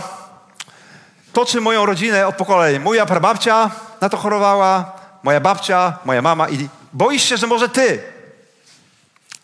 toczy 1.34 1.62
moją 1.62 1.86
rodzinę 1.86 2.27
od 2.27 2.36
pokoleń. 2.36 2.79
Moja 2.79 3.05
prababcia 3.05 3.71
na 4.01 4.10
to 4.10 4.17
chorowała, 4.17 4.93
moja 5.23 5.39
babcia, 5.39 5.97
moja 6.05 6.21
mama 6.21 6.49
i 6.49 6.69
Boisz 6.93 7.23
się, 7.23 7.38
że 7.38 7.47
może 7.47 7.69
ty. 7.69 8.03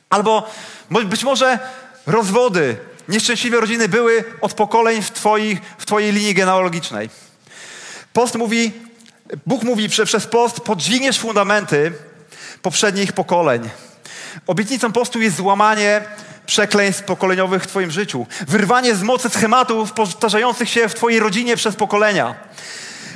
Albo 0.09 0.49
być 0.89 1.23
może 1.23 1.59
rozwody, 2.07 2.77
nieszczęśliwe 3.09 3.59
rodziny 3.59 3.89
były 3.89 4.23
od 4.41 4.53
pokoleń 4.53 5.01
w, 5.01 5.11
twoich, 5.11 5.59
w 5.77 5.85
twojej 5.85 6.11
linii 6.11 6.33
genealogicznej. 6.33 7.09
Post 8.13 8.35
mówi, 8.35 8.71
Bóg 9.45 9.63
mówi 9.63 9.89
że 9.89 10.05
przez 10.05 10.27
post 10.27 10.59
podźwigniesz 10.59 11.19
fundamenty 11.19 11.91
poprzednich 12.61 13.13
pokoleń. 13.13 13.69
Obietnicą 14.47 14.91
postu 14.91 15.21
jest 15.21 15.35
złamanie 15.35 16.01
przekleństw 16.45 17.03
pokoleniowych 17.03 17.63
w 17.63 17.67
Twoim 17.67 17.91
życiu, 17.91 18.25
wyrwanie 18.47 18.95
z 18.95 19.03
mocy 19.03 19.29
schematów 19.29 19.91
powtarzających 19.91 20.69
się 20.69 20.89
w 20.89 20.95
Twojej 20.95 21.19
rodzinie 21.19 21.55
przez 21.55 21.75
pokolenia. 21.75 22.35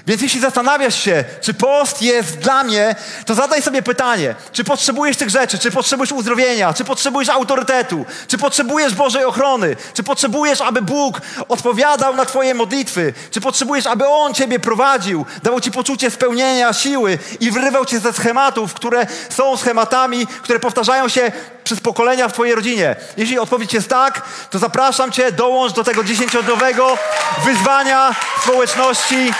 Więc 0.07 0.21
jeśli 0.21 0.39
zastanawiasz 0.39 0.95
się, 0.95 1.23
czy 1.41 1.53
post 1.53 2.01
jest 2.01 2.37
dla 2.37 2.63
mnie, 2.63 2.95
to 3.25 3.35
zadaj 3.35 3.61
sobie 3.61 3.81
pytanie, 3.81 4.35
czy 4.51 4.63
potrzebujesz 4.63 5.17
tych 5.17 5.29
rzeczy, 5.29 5.59
czy 5.59 5.71
potrzebujesz 5.71 6.11
uzdrowienia, 6.11 6.73
czy 6.73 6.83
potrzebujesz 6.83 7.29
autorytetu, 7.29 8.05
czy 8.27 8.37
potrzebujesz 8.37 8.95
Bożej 8.95 9.25
ochrony, 9.25 9.75
czy 9.93 10.03
potrzebujesz, 10.03 10.61
aby 10.61 10.81
Bóg 10.81 11.21
odpowiadał 11.47 12.15
na 12.15 12.25
Twoje 12.25 12.53
modlitwy, 12.53 13.13
czy 13.31 13.41
potrzebujesz, 13.41 13.87
aby 13.87 14.07
On 14.07 14.33
Ciebie 14.33 14.59
prowadził, 14.59 15.25
dał 15.43 15.61
Ci 15.61 15.71
poczucie 15.71 16.11
spełnienia, 16.11 16.73
siły 16.73 17.19
i 17.39 17.51
wyrywał 17.51 17.85
Cię 17.85 17.99
ze 17.99 18.13
schematów, 18.13 18.73
które 18.73 19.07
są 19.29 19.57
schematami, 19.57 20.27
które 20.27 20.59
powtarzają 20.59 21.09
się 21.09 21.31
przez 21.63 21.79
pokolenia 21.79 22.27
w 22.27 22.33
Twojej 22.33 22.55
rodzinie. 22.55 22.95
Jeśli 23.17 23.39
odpowiedź 23.39 23.73
jest 23.73 23.89
tak, 23.89 24.21
to 24.49 24.59
zapraszam 24.59 25.11
Cię, 25.11 25.31
dołącz 25.31 25.73
do 25.73 25.83
tego 25.83 26.03
dziesięciodniowego 26.03 26.97
wyzwania 27.45 28.15
społeczności 28.43 29.33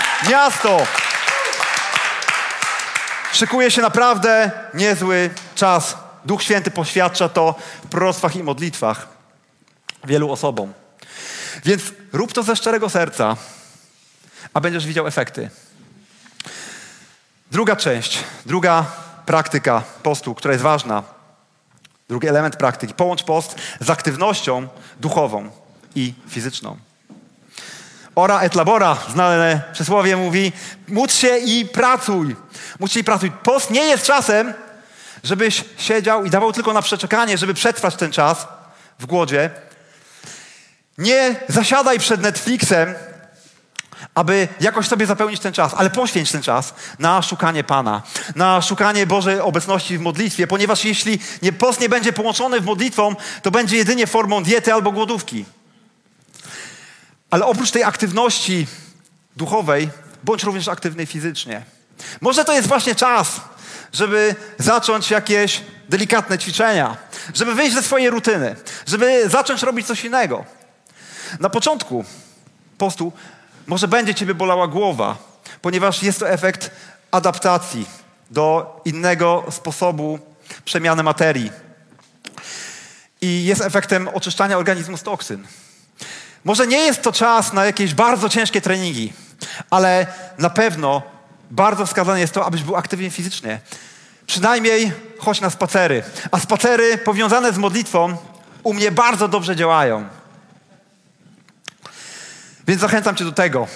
miasto. 0.52 0.86
Szykuje 3.32 3.70
się 3.70 3.82
naprawdę 3.82 4.50
niezły 4.74 5.30
czas. 5.54 5.96
Duch 6.24 6.42
Święty 6.42 6.70
poświadcza 6.70 7.28
to 7.28 7.54
w 7.84 7.88
proroctwach 7.88 8.36
i 8.36 8.42
modlitwach 8.42 9.08
wielu 10.04 10.32
osobom. 10.32 10.72
Więc 11.64 11.82
rób 12.12 12.32
to 12.32 12.42
ze 12.42 12.56
szczerego 12.56 12.90
serca, 12.90 13.36
a 14.54 14.60
będziesz 14.60 14.86
widział 14.86 15.06
efekty. 15.06 15.50
Druga 17.50 17.76
część, 17.76 18.18
druga 18.46 18.84
praktyka 19.26 19.82
postu, 20.02 20.34
która 20.34 20.52
jest 20.52 20.64
ważna, 20.64 21.02
Drugi 22.08 22.28
element 22.28 22.56
praktyki. 22.56 22.94
Połącz 22.94 23.22
post 23.22 23.54
z 23.80 23.90
aktywnością 23.90 24.68
duchową 25.00 25.50
i 25.94 26.14
fizyczną. 26.28 26.76
Ora 28.14 28.40
et 28.40 28.54
labora, 28.54 28.96
znane 29.12 29.62
przysłowie 29.72 30.16
mówi, 30.16 30.52
módl 30.88 31.12
się 31.12 31.38
i 31.38 31.66
pracuj. 31.66 32.36
Módl 32.80 32.92
się 32.92 33.00
i 33.00 33.04
pracuj. 33.04 33.30
Post 33.30 33.70
nie 33.70 33.84
jest 33.84 34.06
czasem, 34.06 34.54
żebyś 35.24 35.64
siedział 35.78 36.24
i 36.24 36.30
dawał 36.30 36.52
tylko 36.52 36.72
na 36.72 36.82
przeczekanie, 36.82 37.38
żeby 37.38 37.54
przetrwać 37.54 37.96
ten 37.96 38.12
czas 38.12 38.46
w 38.98 39.06
głodzie. 39.06 39.50
Nie 40.98 41.36
zasiadaj 41.48 41.98
przed 41.98 42.22
Netflixem, 42.22 42.94
aby 44.14 44.48
jakoś 44.60 44.88
sobie 44.88 45.06
zapełnić 45.06 45.40
ten 45.40 45.52
czas, 45.52 45.74
ale 45.76 45.90
poświęć 45.90 46.32
ten 46.32 46.42
czas 46.42 46.74
na 46.98 47.22
szukanie 47.22 47.64
Pana, 47.64 48.02
na 48.36 48.62
szukanie 48.62 49.06
Bożej 49.06 49.40
obecności 49.40 49.98
w 49.98 50.00
modlitwie, 50.00 50.46
ponieważ 50.46 50.84
jeśli 50.84 51.18
post 51.58 51.80
nie 51.80 51.88
będzie 51.88 52.12
połączony 52.12 52.60
w 52.60 52.64
modlitwą, 52.64 53.16
to 53.42 53.50
będzie 53.50 53.76
jedynie 53.76 54.06
formą 54.06 54.42
diety 54.42 54.74
albo 54.74 54.92
głodówki. 54.92 55.44
Ale 57.32 57.46
oprócz 57.46 57.70
tej 57.70 57.84
aktywności 57.84 58.66
duchowej, 59.36 59.88
bądź 60.24 60.42
również 60.42 60.68
aktywnej 60.68 61.06
fizycznie. 61.06 61.62
Może 62.20 62.44
to 62.44 62.52
jest 62.52 62.68
właśnie 62.68 62.94
czas, 62.94 63.40
żeby 63.92 64.34
zacząć 64.58 65.10
jakieś 65.10 65.60
delikatne 65.88 66.38
ćwiczenia, 66.38 66.96
żeby 67.34 67.54
wyjść 67.54 67.74
ze 67.74 67.82
swojej 67.82 68.10
rutyny, 68.10 68.56
żeby 68.86 69.28
zacząć 69.28 69.62
robić 69.62 69.86
coś 69.86 70.04
innego. 70.04 70.44
Na 71.40 71.50
początku 71.50 72.04
postu 72.78 73.12
może 73.66 73.88
będzie 73.88 74.14
ciebie 74.14 74.34
bolała 74.34 74.68
głowa, 74.68 75.16
ponieważ 75.62 76.02
jest 76.02 76.20
to 76.20 76.30
efekt 76.30 76.70
adaptacji 77.10 77.86
do 78.30 78.80
innego 78.84 79.44
sposobu 79.50 80.18
przemiany 80.64 81.02
materii. 81.02 81.52
I 83.20 83.44
jest 83.44 83.60
efektem 83.60 84.08
oczyszczania 84.08 84.58
organizmu 84.58 84.96
z 84.96 85.02
toksyn. 85.02 85.46
Może 86.44 86.66
nie 86.66 86.78
jest 86.78 87.02
to 87.02 87.12
czas 87.12 87.52
na 87.52 87.64
jakieś 87.64 87.94
bardzo 87.94 88.28
ciężkie 88.28 88.60
treningi, 88.60 89.12
ale 89.70 90.06
na 90.38 90.50
pewno 90.50 91.02
bardzo 91.50 91.86
wskazane 91.86 92.20
jest 92.20 92.34
to, 92.34 92.46
abyś 92.46 92.62
był 92.62 92.76
aktywny 92.76 93.10
fizycznie. 93.10 93.60
Przynajmniej 94.26 94.92
chodź 95.18 95.40
na 95.40 95.50
spacery. 95.50 96.02
A 96.30 96.38
spacery 96.38 96.98
powiązane 96.98 97.52
z 97.52 97.58
modlitwą 97.58 98.16
u 98.62 98.74
mnie 98.74 98.90
bardzo 98.90 99.28
dobrze 99.28 99.56
działają. 99.56 100.08
Więc 102.66 102.80
zachęcam 102.80 103.16
Cię 103.16 103.24
do 103.24 103.32
tego. 103.32 103.68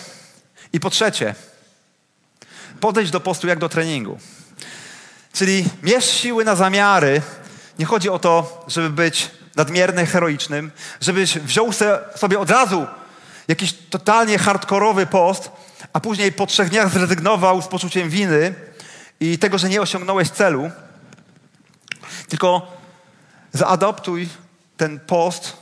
I 0.73 0.81
po 0.81 0.91
trzecie, 0.91 1.35
podejdź 2.81 3.11
do 3.11 3.21
postu 3.21 3.47
jak 3.47 3.59
do 3.59 3.69
treningu. 3.69 4.19
Czyli 5.33 5.65
mierz 5.83 6.11
siły 6.11 6.45
na 6.45 6.57
zamiary. 6.57 7.23
Nie 7.79 7.87
chodzi 7.87 8.11
o 8.11 8.19
to, 8.19 8.65
żeby 8.69 8.91
być 8.91 9.31
nadmierny, 9.57 10.07
heroicznym, 10.07 10.71
żebyś 11.01 11.39
wziął 11.39 11.71
sobie 12.17 12.39
od 12.39 12.51
razu 12.51 12.87
jakiś 13.49 13.73
totalnie 13.91 14.39
hardkorowy 14.39 15.07
post, 15.07 15.51
a 15.93 16.01
później 16.01 16.33
po 16.33 16.47
trzech 16.47 16.69
dniach 16.69 16.93
zrezygnował 16.93 17.63
z 17.63 17.69
poczuciem 17.69 18.11
winy 18.11 18.55
i 19.21 19.39
tego, 19.39 19.59
że 19.59 19.69
nie 19.69 19.81
osiągnąłeś 19.81 20.31
celu. 20.31 20.71
Tylko 22.29 22.77
zaadoptuj 23.53 24.29
ten 24.77 25.01
post 25.01 25.57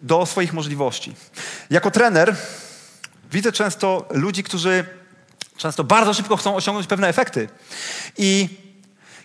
do 0.00 0.26
swoich 0.26 0.52
możliwości. 0.52 1.16
Jako 1.70 1.90
trener 1.90 2.36
widzę 3.32 3.52
często 3.52 4.08
ludzi, 4.10 4.42
którzy 4.42 4.84
często 5.56 5.84
bardzo 5.84 6.14
szybko 6.14 6.36
chcą 6.36 6.56
osiągnąć 6.56 6.86
pewne 6.86 7.08
efekty. 7.08 7.48
I 8.18 8.48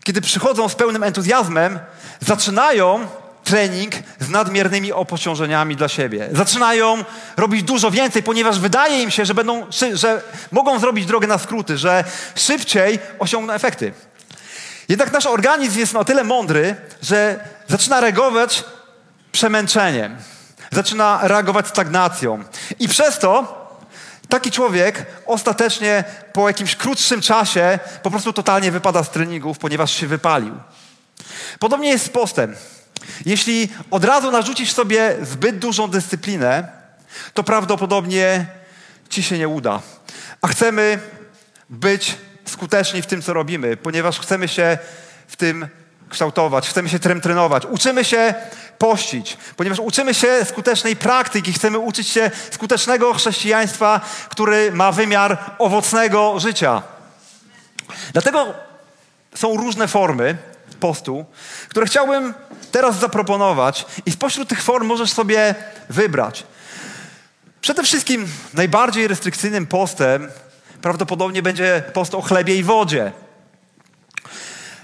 kiedy 0.04 0.22
przychodzą 0.22 0.70
z 0.70 0.76
pełnym 0.76 1.04
entuzjazmem, 1.04 1.80
zaczynają 2.20 3.08
trening 3.52 3.93
z 4.20 4.30
nadmiernymi 4.30 4.91
opociążeniami 4.91 5.76
dla 5.76 5.88
siebie. 5.88 6.30
Zaczynają 6.32 7.04
robić 7.38 7.64
dużo 7.64 7.91
więcej, 7.91 8.24
ponieważ 8.24 8.60
wydaje 8.60 9.04
im 9.04 9.12
się, 9.12 9.26
że, 9.26 9.34
będą, 9.34 9.68
że 9.93 10.22
mogą 10.52 10.80
zrobić 10.80 11.06
drogę 11.06 11.28
na 11.28 11.38
skróty, 11.38 11.78
że 11.78 12.04
szybciej 12.36 12.99
osiągną 13.20 13.54
efekty. 13.54 13.93
Jednak 14.89 15.14
nasz 15.14 15.26
organizm 15.26 15.80
jest 15.80 15.93
na 15.93 16.04
tyle 16.04 16.24
mądry, 16.24 16.76
że 17.02 17.39
zaczyna 17.68 18.02
reagować 18.02 18.64
przemęczeniem 19.32 20.18
zaczyna 20.72 21.20
reagować 21.24 21.68
stagnacją. 21.68 22.43
I 22.80 22.88
przez 22.88 23.20
to 23.20 23.62
taki 24.30 24.52
człowiek 24.52 25.06
ostatecznie 25.26 26.04
po 26.34 26.47
jakimś 26.47 26.76
krótszym 26.76 27.22
czasie 27.22 27.80
po 28.04 28.12
prostu 28.12 28.34
totalnie 28.34 28.72
wypada 28.72 29.04
z 29.04 29.10
treningów, 29.10 29.58
ponieważ 29.58 29.91
się 29.91 30.08
wypalił. 30.08 30.56
Podobnie 31.60 31.89
jest 31.89 32.06
z 32.06 32.10
postem. 32.10 32.56
Jeśli 33.26 33.70
od 33.91 34.06
razu 34.06 34.32
narzucisz 34.32 34.74
sobie 34.74 35.16
zbyt 35.22 35.60
dużą 35.60 35.88
dyscyplinę, 35.88 36.68
to 37.34 37.43
prawdopodobnie 37.43 38.45
ci 39.10 39.24
się 39.24 39.38
nie 39.38 39.47
uda. 39.47 39.82
A 40.41 40.47
chcemy 40.47 40.99
być 41.70 42.18
skuteczni 42.45 43.02
w 43.02 43.06
tym, 43.06 43.22
co 43.22 43.34
robimy, 43.34 43.78
ponieważ 43.78 44.20
chcemy 44.20 44.47
się 44.47 44.78
w 45.28 45.36
tym 45.36 45.68
kształtować, 46.10 46.70
chcemy 46.70 46.89
się 46.89 46.99
trenować. 46.99 47.66
Uczymy 47.66 48.06
się 48.06 48.34
pościć, 48.78 49.38
ponieważ 49.58 49.80
uczymy 49.80 50.14
się 50.14 50.45
skutecznej 50.45 50.95
praktyki, 50.95 51.54
chcemy 51.54 51.80
uczyć 51.80 52.08
się 52.08 52.32
skutecznego 52.52 53.14
chrześcijaństwa, 53.14 54.02
który 54.30 54.72
ma 54.72 54.91
wymiar 54.91 55.38
owocnego 55.60 56.39
życia. 56.39 56.82
Dlatego 58.14 58.54
są 59.36 59.58
różne 59.58 59.88
formy 59.88 60.38
postu, 60.82 61.26
które 61.70 61.86
chciałbym 61.86 62.34
teraz 62.72 63.00
zaproponować 63.00 63.86
i 64.06 64.12
spośród 64.12 64.50
tych 64.50 64.64
form 64.64 64.88
możesz 64.88 65.12
sobie 65.12 65.56
wybrać. 65.90 66.44
Przede 67.62 67.84
wszystkim 67.84 68.28
najbardziej 68.54 69.08
restrykcyjnym 69.08 69.68
postem 69.68 70.32
prawdopodobnie 70.82 71.42
będzie 71.42 71.84
post 71.94 72.16
o 72.16 72.22
chlebie 72.22 72.56
i 72.56 72.64
wodzie. 72.64 73.12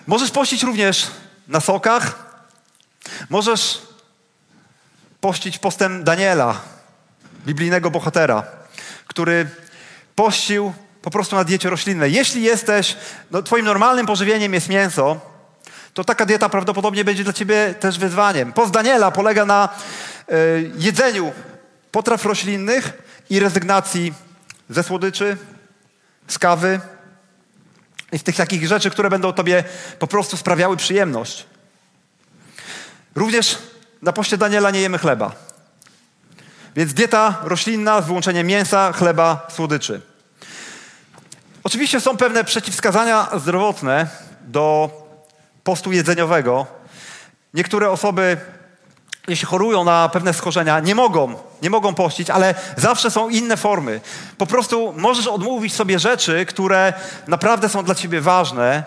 Możesz 0.08 0.32
pościć 0.32 0.64
również 0.64 1.08
na 1.48 1.60
sokach. 1.60 2.28
Możesz 3.30 3.82
pościć 5.22 5.60
postem 5.60 6.04
Daniela, 6.04 6.62
biblijnego 7.46 7.92
bohatera, 7.92 8.44
który 9.08 9.50
pościł 10.16 10.74
po 11.02 11.12
prostu 11.12 11.36
na 11.36 11.44
diecie 11.44 11.70
roślinnej. 11.70 12.14
Jeśli 12.14 12.44
jesteś, 12.44 12.98
no, 13.32 13.44
twoim 13.44 13.66
normalnym 13.66 14.06
pożywieniem 14.06 14.54
jest 14.54 14.70
mięso, 14.70 15.22
to 15.98 16.04
taka 16.04 16.26
dieta 16.26 16.50
prawdopodobnie 16.50 17.06
będzie 17.06 17.24
dla 17.24 17.34
ciebie 17.34 17.76
też 17.80 18.00
wyzwaniem. 18.00 18.54
Post 18.54 18.72
Daniela 18.72 19.12
polega 19.12 19.46
na 19.46 19.70
y, 20.32 20.72
jedzeniu 20.78 21.34
potraw 21.92 22.26
roślinnych 22.26 22.94
i 23.30 23.40
rezygnacji 23.40 24.14
ze 24.70 24.84
słodyczy, 24.84 25.38
z 26.28 26.40
kawy, 26.40 26.80
i 28.12 28.20
z 28.20 28.24
tych 28.24 28.36
takich 28.36 28.68
rzeczy, 28.68 28.90
które 28.90 29.10
będą 29.10 29.34
tobie 29.34 29.64
po 30.00 30.08
prostu 30.08 30.38
sprawiały 30.38 30.78
przyjemność. 30.78 31.46
Również 33.16 33.58
na 34.02 34.14
poście 34.14 34.38
Daniela 34.38 34.72
nie 34.72 34.82
jemy 34.82 34.98
chleba. 34.98 35.32
Więc 36.76 36.94
dieta 36.94 37.42
roślinna 37.44 38.02
z 38.02 38.06
wyłączeniem 38.06 38.48
mięsa, 38.48 38.92
chleba, 38.92 39.48
słodyczy. 39.56 40.02
Oczywiście 41.64 42.02
są 42.02 42.18
pewne 42.18 42.44
przeciwwskazania 42.44 43.28
zdrowotne 43.40 44.08
do 44.42 45.07
postu 45.68 45.92
jedzeniowego. 45.92 46.66
Niektóre 47.54 47.92
osoby 47.92 48.38
jeśli 49.28 49.48
chorują 49.48 49.84
na 49.84 50.10
pewne 50.10 50.34
schorzenia, 50.34 50.80
nie 50.80 50.96
mogą, 50.96 51.36
nie 51.62 51.70
mogą 51.70 51.94
pościć, 51.94 52.30
ale 52.30 52.56
zawsze 52.78 53.12
są 53.12 53.30
inne 53.30 53.58
formy. 53.58 54.02
Po 54.38 54.46
prostu 54.46 54.94
możesz 54.98 55.28
odmówić 55.28 55.74
sobie 55.74 56.00
rzeczy, 56.00 56.46
które 56.46 56.94
naprawdę 57.28 57.70
są 57.70 57.84
dla 57.84 57.96
ciebie 57.96 58.22
ważne 58.22 58.84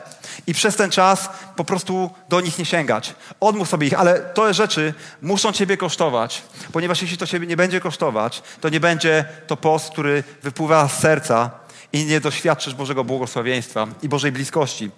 i 0.46 0.54
przez 0.54 0.76
ten 0.76 0.90
czas 0.90 1.30
po 1.56 1.64
prostu 1.64 2.10
do 2.28 2.40
nich 2.40 2.58
nie 2.58 2.64
sięgać. 2.64 3.14
Odmów 3.40 3.68
sobie 3.68 3.86
ich, 3.86 4.00
ale 4.00 4.20
te 4.20 4.54
rzeczy 4.54 4.94
muszą 5.22 5.52
ciebie 5.52 5.76
kosztować, 5.76 6.42
ponieważ 6.72 7.02
jeśli 7.02 7.18
to 7.18 7.26
ciebie 7.26 7.46
nie 7.46 7.56
będzie 7.56 7.80
kosztować, 7.80 8.42
to 8.60 8.68
nie 8.68 8.80
będzie 8.80 9.24
to 9.46 9.56
post, 9.56 9.90
który 9.92 10.24
wypływa 10.42 10.88
z 10.88 10.98
serca 10.98 11.50
i 11.92 12.04
nie 12.04 12.20
doświadczysz 12.20 12.74
Bożego 12.74 13.04
błogosławieństwa 13.04 13.86
i 14.02 14.08
Bożej 14.08 14.32
bliskości. 14.32 14.90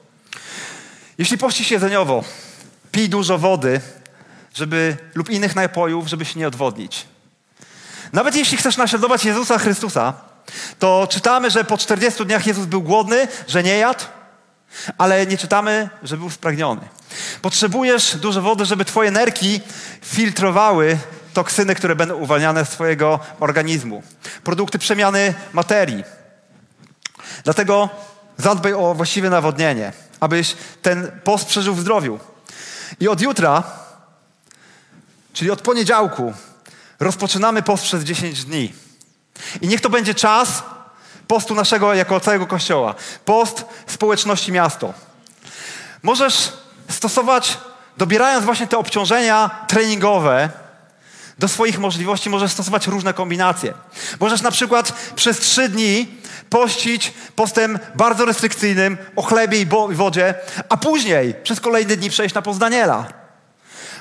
Jeśli 1.19 1.39
pościsz 1.39 1.71
jedzeniowo, 1.71 2.25
pij 2.93 3.09
dużo 3.09 3.39
wody, 3.39 3.81
żeby, 4.55 4.97
lub 5.15 5.31
innych 5.31 5.57
napojów, 5.57 6.09
żeby 6.09 6.25
się 6.25 6.41
nie 6.41 6.47
odwodnić. 6.47 7.07
Nawet 8.13 8.37
jeśli 8.37 8.57
chcesz 8.57 8.77
naśladować 8.77 9.25
Jezusa 9.25 9.59
Chrystusa, 9.59 10.15
to 10.79 11.09
czytamy, 11.11 11.51
że 11.51 11.65
po 11.65 11.79
40 11.79 12.27
dniach 12.27 12.47
Jezus 12.47 12.67
był 12.67 12.83
głodny, 12.83 13.29
że 13.49 13.63
nie 13.63 13.79
jadł, 13.79 14.05
ale 14.99 15.27
nie 15.27 15.39
czytamy, 15.39 15.89
że 16.03 16.17
był 16.17 16.31
spragniony. 16.31 16.81
Potrzebujesz 17.43 18.17
dużo 18.17 18.43
wody, 18.43 18.65
żeby 18.65 18.85
twoje 18.85 19.11
nerki 19.11 19.61
filtrowały 20.03 20.99
toksyny, 21.35 21.75
które 21.75 21.97
będą 21.97 22.15
uwalniane 22.15 22.65
z 22.65 22.69
twojego 22.69 23.21
organizmu. 23.41 24.03
Produkty 24.45 24.79
przemiany 24.79 25.35
materii. 25.53 26.05
Dlatego 27.45 27.89
zadbaj 28.37 28.73
o 28.73 28.95
właściwe 28.95 29.31
nawodnienie, 29.31 29.93
abyś 30.23 30.57
ten 30.83 31.21
post 31.25 31.47
przeżył 31.47 31.75
w 31.75 31.81
zdrowiu. 31.81 32.19
I 33.01 33.09
od 33.09 33.21
jutra 33.21 33.63
Czyli 35.33 35.51
od 35.51 35.63
poniedziałku 35.63 36.35
rozpoczynamy 37.01 37.63
post 37.63 37.85
przez 37.85 38.05
10 38.05 38.45
dni. 38.45 38.73
I 39.61 39.69
niech 39.69 39.81
to 39.81 39.91
będzie 39.91 40.15
czas 40.15 40.63
postu 41.29 41.55
naszego 41.55 41.95
jako 41.95 42.21
całego 42.21 42.47
Kościoła. 42.47 42.95
Post 43.25 43.65
społeczności 43.87 44.53
miasto. 44.53 44.95
Możesz 46.03 46.53
stosować, 46.91 47.59
dobierając 47.97 48.45
właśnie 48.45 48.67
te 48.67 48.79
obciążenia 48.79 49.51
treningowe, 49.69 50.51
do 51.39 51.49
swoich 51.49 51.79
możliwości 51.79 52.31
możesz 52.31 52.53
stosować 52.53 52.87
różne 52.87 53.15
kombinacje. 53.15 53.75
Możesz 54.21 54.43
na 54.43 54.51
przykład 54.51 54.93
przez 55.17 55.39
trzy 55.39 55.69
dni 55.69 56.22
pościć 56.53 57.13
postem 57.37 57.79
bardzo 57.95 58.25
restrykcyjnym 58.25 58.99
o 59.17 59.23
chlebie 59.23 59.61
i 59.61 59.67
wodzie, 59.95 60.35
a 60.69 60.77
później 60.77 61.35
przez 61.43 61.61
kolejne 61.61 61.97
dni 61.97 62.11
przejść 62.11 62.35
na 62.35 62.43
post 62.43 62.59
Daniela. 62.59 63.07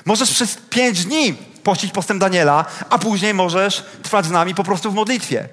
Możesz 0.04 0.30
przez 0.30 0.56
pięć 0.70 1.04
dni 1.04 1.34
pościć 1.62 1.92
postem 1.92 2.18
Daniela, 2.18 2.64
a 2.90 2.98
później 2.98 3.34
możesz 3.34 3.84
trwać 4.02 4.26
z 4.26 4.30
nami 4.30 4.54
po 4.54 4.64
prostu 4.64 4.90
w 4.90 4.94
modlitwie. 4.94 5.48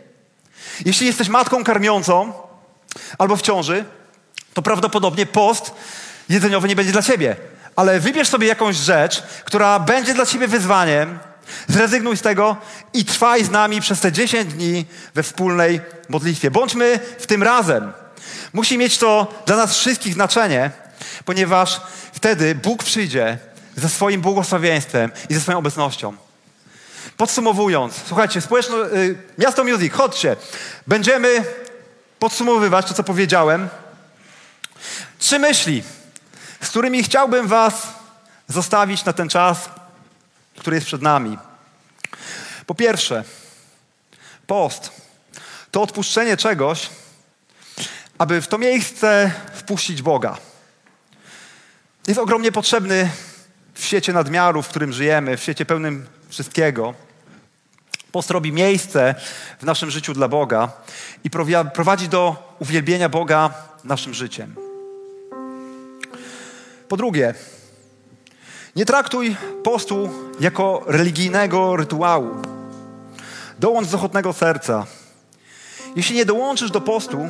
Jeśli 0.86 1.08
jesteś 1.08 1.30
matką 1.30 1.64
karmiącą 1.64 2.34
albo 3.18 3.36
w 3.36 3.42
ciąży, 3.42 3.86
to 4.54 4.62
prawdopodobnie 4.62 5.26
post 5.26 5.74
jedzeniowy 6.30 6.68
nie 6.68 6.76
będzie 6.76 6.92
dla 6.92 7.02
ciebie. 7.02 7.36
Ale 7.76 8.00
wybierz 8.00 8.28
sobie 8.28 8.48
jakąś 8.48 8.76
rzecz, 8.76 9.24
która 9.46 9.80
będzie 9.80 10.14
dla 10.14 10.26
ciebie 10.26 10.48
wyzwaniem, 10.48 11.20
Zrezygnuj 11.68 12.18
z 12.18 12.22
tego 12.22 12.58
i 12.94 13.06
trwaj 13.06 13.44
z 13.44 13.52
nami 13.52 13.82
przez 13.82 14.00
te 14.00 14.12
10 14.12 14.54
dni 14.54 14.86
we 15.16 15.24
wspólnej 15.24 15.82
modlitwie. 16.10 16.52
Bądźmy 16.52 17.00
w 17.20 17.28
tym 17.28 17.44
razem. 17.44 17.94
Musi 18.54 18.78
mieć 18.78 18.98
to 18.98 19.34
dla 19.46 19.56
nas 19.56 19.76
wszystkich 19.78 20.14
znaczenie, 20.14 20.72
ponieważ 21.26 21.82
wtedy 22.14 22.56
Bóg 22.56 22.84
przyjdzie 22.84 23.38
ze 23.76 23.90
swoim 23.90 24.22
błogosławieństwem 24.22 25.12
i 25.30 25.34
ze 25.34 25.42
swoją 25.42 25.58
obecnością. 25.58 26.14
Podsumowując, 27.18 27.94
słuchajcie, 28.08 28.42
społeczno, 28.42 28.86
y, 28.86 29.18
Miasto 29.38 29.64
Music, 29.64 29.94
chodźcie. 29.94 30.36
Będziemy 30.88 31.44
podsumowywać 32.20 32.88
to, 32.88 32.94
co 32.94 33.04
powiedziałem. 33.04 33.70
Trzy 35.20 35.40
myśli, 35.40 35.84
z 36.62 36.70
którymi 36.70 37.04
chciałbym 37.04 37.48
Was 37.48 37.88
zostawić 38.48 39.06
na 39.06 39.14
ten 39.14 39.30
czas, 39.30 39.70
który 40.60 40.76
jest 40.76 40.88
przed 40.88 41.02
nami. 41.02 41.38
Po 42.66 42.76
pierwsze, 42.76 43.24
post 44.48 44.92
to 45.72 45.82
odpuszczenie 45.82 46.38
czegoś, 46.38 46.90
aby 48.18 48.42
w 48.42 48.48
to 48.48 48.58
miejsce 48.58 49.32
wpuścić 49.54 50.02
Boga. 50.02 50.38
Jest 52.08 52.20
ogromnie 52.20 52.52
potrzebny 52.52 53.10
w 53.74 53.84
świecie 53.84 54.14
nadmiaru, 54.14 54.62
w 54.62 54.68
którym 54.68 54.94
żyjemy, 54.94 55.38
w 55.38 55.42
świecie 55.42 55.66
pełnym 55.66 56.08
wszystkiego. 56.30 56.94
Post 58.12 58.32
robi 58.32 58.52
miejsce 58.52 59.16
w 59.60 59.64
naszym 59.64 59.92
życiu 59.92 60.14
dla 60.14 60.28
Boga 60.28 60.72
i 61.24 61.30
prowadzi 61.74 62.10
do 62.10 62.56
uwielbienia 62.60 63.10
Boga 63.10 63.54
naszym 63.84 64.14
życiem. 64.14 64.56
Po 66.88 66.98
drugie, 66.98 67.34
nie 68.76 68.86
traktuj 68.86 69.36
postu 69.64 70.10
jako 70.40 70.84
religijnego 70.88 71.76
rytuału. 71.76 72.30
Dołącz 73.60 73.88
z 73.88 73.96
ochotnego 73.96 74.34
serca. 74.34 74.86
Jeśli 75.96 76.16
nie 76.16 76.26
dołączysz 76.26 76.72
do 76.72 76.82
postu, 76.82 77.28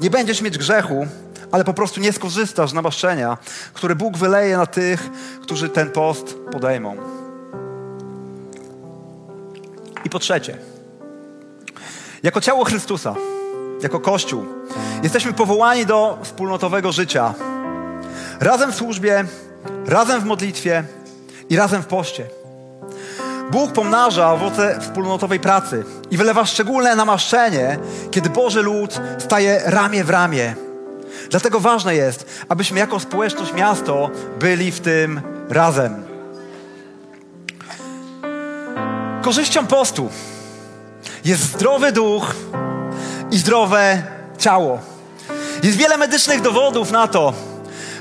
nie 0.00 0.10
będziesz 0.10 0.42
mieć 0.42 0.58
grzechu, 0.58 1.06
ale 1.52 1.64
po 1.64 1.74
prostu 1.74 2.00
nie 2.00 2.12
skorzystasz 2.12 2.70
z 2.70 2.74
namaszczenia, 2.74 3.38
które 3.74 3.94
Bóg 3.94 4.16
wyleje 4.16 4.56
na 4.56 4.66
tych, 4.66 5.10
którzy 5.42 5.68
ten 5.68 5.90
post 5.90 6.36
podejmą. 6.52 6.96
I 10.04 10.10
po 10.10 10.18
trzecie, 10.18 10.58
jako 12.22 12.40
ciało 12.40 12.64
Chrystusa, 12.64 13.14
jako 13.82 14.00
Kościół, 14.00 14.44
jesteśmy 15.02 15.32
powołani 15.32 15.86
do 15.86 16.18
wspólnotowego 16.22 16.92
życia. 16.92 17.34
Razem 18.40 18.72
w 18.72 18.74
służbie, 18.74 19.24
razem 19.86 20.20
w 20.20 20.24
modlitwie 20.24 20.84
i 21.50 21.56
razem 21.56 21.82
w 21.82 21.86
poście. 21.86 22.26
Bóg 23.50 23.72
pomnaża 23.72 24.32
owoce 24.32 24.80
wspólnotowej 24.80 25.40
pracy 25.40 25.84
i 26.10 26.16
wylewa 26.16 26.46
szczególne 26.46 26.96
namaszczenie, 26.96 27.78
kiedy 28.10 28.30
Boży 28.30 28.62
lud 28.62 29.00
staje 29.18 29.62
ramię 29.64 30.04
w 30.04 30.10
ramię. 30.10 30.54
Dlatego 31.30 31.60
ważne 31.60 31.94
jest, 31.94 32.44
abyśmy 32.48 32.78
jako 32.78 33.00
społeczność 33.00 33.52
miasto 33.52 34.10
byli 34.40 34.72
w 34.72 34.80
tym 34.80 35.20
razem. 35.48 36.02
Korzyścią 39.22 39.66
postu 39.66 40.08
jest 41.24 41.42
zdrowy 41.42 41.92
duch 41.92 42.34
i 43.30 43.38
zdrowe 43.38 44.02
ciało. 44.38 44.78
Jest 45.62 45.78
wiele 45.78 45.96
medycznych 45.96 46.40
dowodów 46.40 46.90
na 46.90 47.08
to, 47.08 47.32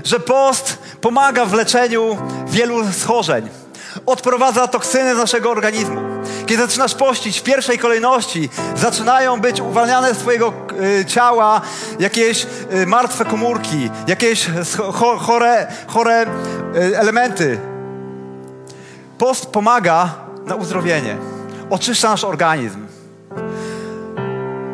że 0.04 0.20
post 0.20 0.77
pomaga 1.08 1.46
w 1.46 1.54
leczeniu 1.54 2.18
wielu 2.48 2.92
schorzeń. 2.92 3.50
Odprowadza 4.06 4.68
toksyny 4.68 5.16
z 5.16 5.18
naszego 5.18 5.52
organizmu. 5.52 6.02
Kiedy 6.46 6.62
zaczynasz 6.64 6.96
pościć, 6.96 7.40
w 7.40 7.44
pierwszej 7.44 7.80
kolejności 7.80 8.50
zaczynają 8.76 9.42
być 9.42 9.62
uwalniane 9.62 10.14
z 10.14 10.18
Twojego 10.18 10.54
y, 11.00 11.06
ciała 11.06 11.62
jakieś 12.00 12.46
y, 12.74 12.86
martwe 12.86 13.26
komórki, 13.26 13.90
jakieś 14.08 14.48
cho, 14.94 15.18
chore, 15.18 15.68
chore 15.88 16.26
y, 16.76 16.98
elementy. 17.00 17.60
Post 19.18 19.46
pomaga 19.46 20.10
na 20.46 20.56
uzdrowienie. 20.56 21.18
Oczyszcza 21.70 22.10
nasz 22.10 22.24
organizm. 22.24 22.86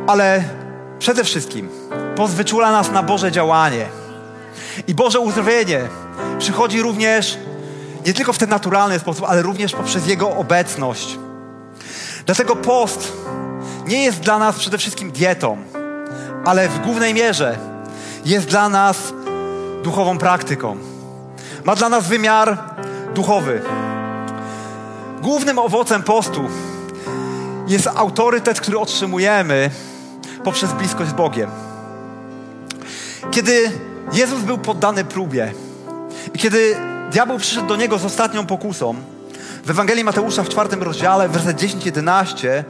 Ale 0.07 0.43
przede 0.99 1.23
wszystkim 1.23 1.69
post 2.15 2.33
wyczula 2.33 2.71
nas 2.71 2.91
na 2.91 3.03
Boże 3.03 3.31
działanie. 3.31 3.85
I 4.87 4.93
Boże 4.93 5.19
uzdrowienie 5.19 5.81
przychodzi 6.39 6.81
również 6.81 7.37
nie 8.05 8.13
tylko 8.13 8.33
w 8.33 8.37
ten 8.37 8.49
naturalny 8.49 8.99
sposób, 8.99 9.25
ale 9.27 9.41
również 9.41 9.73
poprzez 9.73 10.07
Jego 10.07 10.29
obecność. 10.29 11.17
Dlatego 12.25 12.55
post 12.55 13.13
nie 13.87 14.03
jest 14.03 14.19
dla 14.19 14.39
nas 14.39 14.59
przede 14.59 14.77
wszystkim 14.77 15.11
dietą, 15.11 15.57
ale 16.45 16.69
w 16.69 16.79
głównej 16.79 17.13
mierze 17.13 17.57
jest 18.25 18.47
dla 18.47 18.69
nas 18.69 19.13
duchową 19.83 20.17
praktyką. 20.17 20.77
Ma 21.63 21.75
dla 21.75 21.89
nas 21.89 22.07
wymiar 22.07 22.57
duchowy. 23.15 23.61
Głównym 25.21 25.59
owocem 25.59 26.03
postu 26.03 26.41
jest 27.67 27.87
autorytet, 27.87 28.61
który 28.61 28.79
otrzymujemy 28.79 29.69
poprzez 30.43 30.73
bliskość 30.73 31.09
z 31.09 31.13
Bogiem. 31.13 31.49
Kiedy 33.31 33.71
Jezus 34.13 34.41
był 34.41 34.57
poddany 34.57 35.05
próbie, 35.05 35.53
i 36.33 36.39
kiedy 36.39 36.75
diabeł 37.11 37.37
przyszedł 37.37 37.67
do 37.67 37.75
niego 37.75 37.97
z 37.97 38.05
ostatnią 38.05 38.45
pokusą, 38.45 38.95
w 39.65 39.69
Ewangelii 39.69 40.03
Mateusza 40.03 40.43
w 40.43 40.49
czwartym 40.49 40.83
rozdziale, 40.83 41.29
werset 41.29 41.57
10-11, 41.61 42.63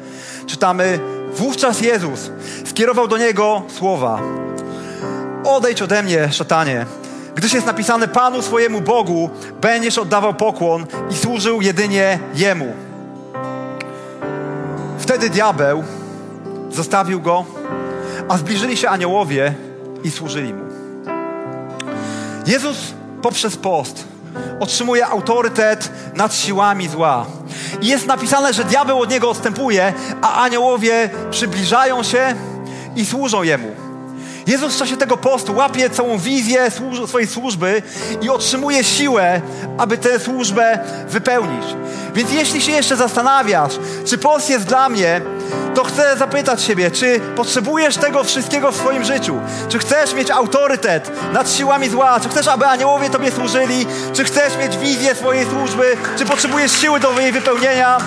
czytamy: 0.47 0.99
Wówczas 1.35 1.81
Jezus 1.81 2.31
skierował 2.65 3.07
do 3.07 3.17
niego 3.17 3.61
słowa: 3.67 4.21
Odejdź 5.45 5.81
ode 5.81 6.03
mnie, 6.03 6.31
szatanie, 6.31 6.85
gdyż 7.35 7.53
jest 7.53 7.65
napisane: 7.65 8.07
Panu 8.07 8.41
swojemu 8.41 8.81
Bogu 8.81 9.29
będziesz 9.61 9.97
oddawał 9.97 10.33
pokłon 10.33 10.85
i 11.11 11.15
służył 11.15 11.61
jedynie 11.61 12.19
Jemu. 12.35 12.73
Wtedy 14.99 15.29
diabeł 15.29 15.83
zostawił 16.71 17.21
go, 17.21 17.45
a 18.29 18.37
zbliżyli 18.37 18.77
się 18.77 18.89
aniołowie 18.89 19.53
i 20.03 20.11
służyli 20.11 20.53
mu. 20.53 20.63
Jezus 22.47 22.93
poprzez 23.23 23.57
post 23.57 24.03
otrzymuje 24.59 25.07
autorytet 25.07 25.91
nad 26.15 26.35
siłami 26.35 26.87
zła. 26.87 27.25
I 27.81 27.87
jest 27.87 28.07
napisane, 28.07 28.53
że 28.53 28.63
diabeł 28.63 29.01
od 29.01 29.09
niego 29.09 29.29
odstępuje, 29.29 29.93
a 30.21 30.43
aniołowie 30.43 31.09
przybliżają 31.31 32.03
się 32.03 32.35
i 32.95 33.05
służą 33.05 33.43
jemu. 33.43 33.82
Jezus 34.47 34.75
w 34.75 34.79
czasie 34.79 34.97
tego 34.97 35.17
postu 35.17 35.55
łapie 35.55 35.89
całą 35.89 36.17
wizję 36.17 36.71
swojej 37.07 37.27
służby 37.27 37.81
i 38.21 38.29
otrzymuje 38.29 38.83
siłę, 38.83 39.41
aby 39.77 39.97
tę 39.97 40.19
służbę 40.19 40.79
wypełnić. 41.07 41.63
Więc 42.15 42.31
jeśli 42.31 42.61
się 42.61 42.71
jeszcze 42.71 42.95
zastanawiasz, 42.95 43.73
czy 44.05 44.17
post 44.17 44.49
jest 44.49 44.65
dla 44.65 44.89
mnie, 44.89 45.21
to 45.75 45.83
chcę 45.83 46.17
zapytać 46.17 46.61
siebie, 46.61 46.91
czy 46.91 47.19
potrzebujesz 47.35 47.97
tego 47.97 48.23
wszystkiego 48.23 48.71
w 48.71 48.75
swoim 48.75 49.03
życiu? 49.03 49.39
Czy 49.69 49.79
chcesz 49.79 50.13
mieć 50.13 50.31
autorytet 50.31 51.11
nad 51.33 51.51
siłami 51.51 51.89
zła? 51.89 52.19
Czy 52.19 52.29
chcesz, 52.29 52.47
aby 52.47 52.65
aniołowie 52.65 53.09
Tobie 53.09 53.31
służyli? 53.31 53.85
Czy 54.13 54.23
chcesz 54.23 54.57
mieć 54.57 54.77
wizję 54.77 55.15
swojej 55.15 55.45
służby? 55.45 55.97
Czy 56.17 56.25
potrzebujesz 56.25 56.71
siły 56.71 56.99
do 56.99 57.19
jej 57.19 57.31
wypełnienia? 57.31 57.97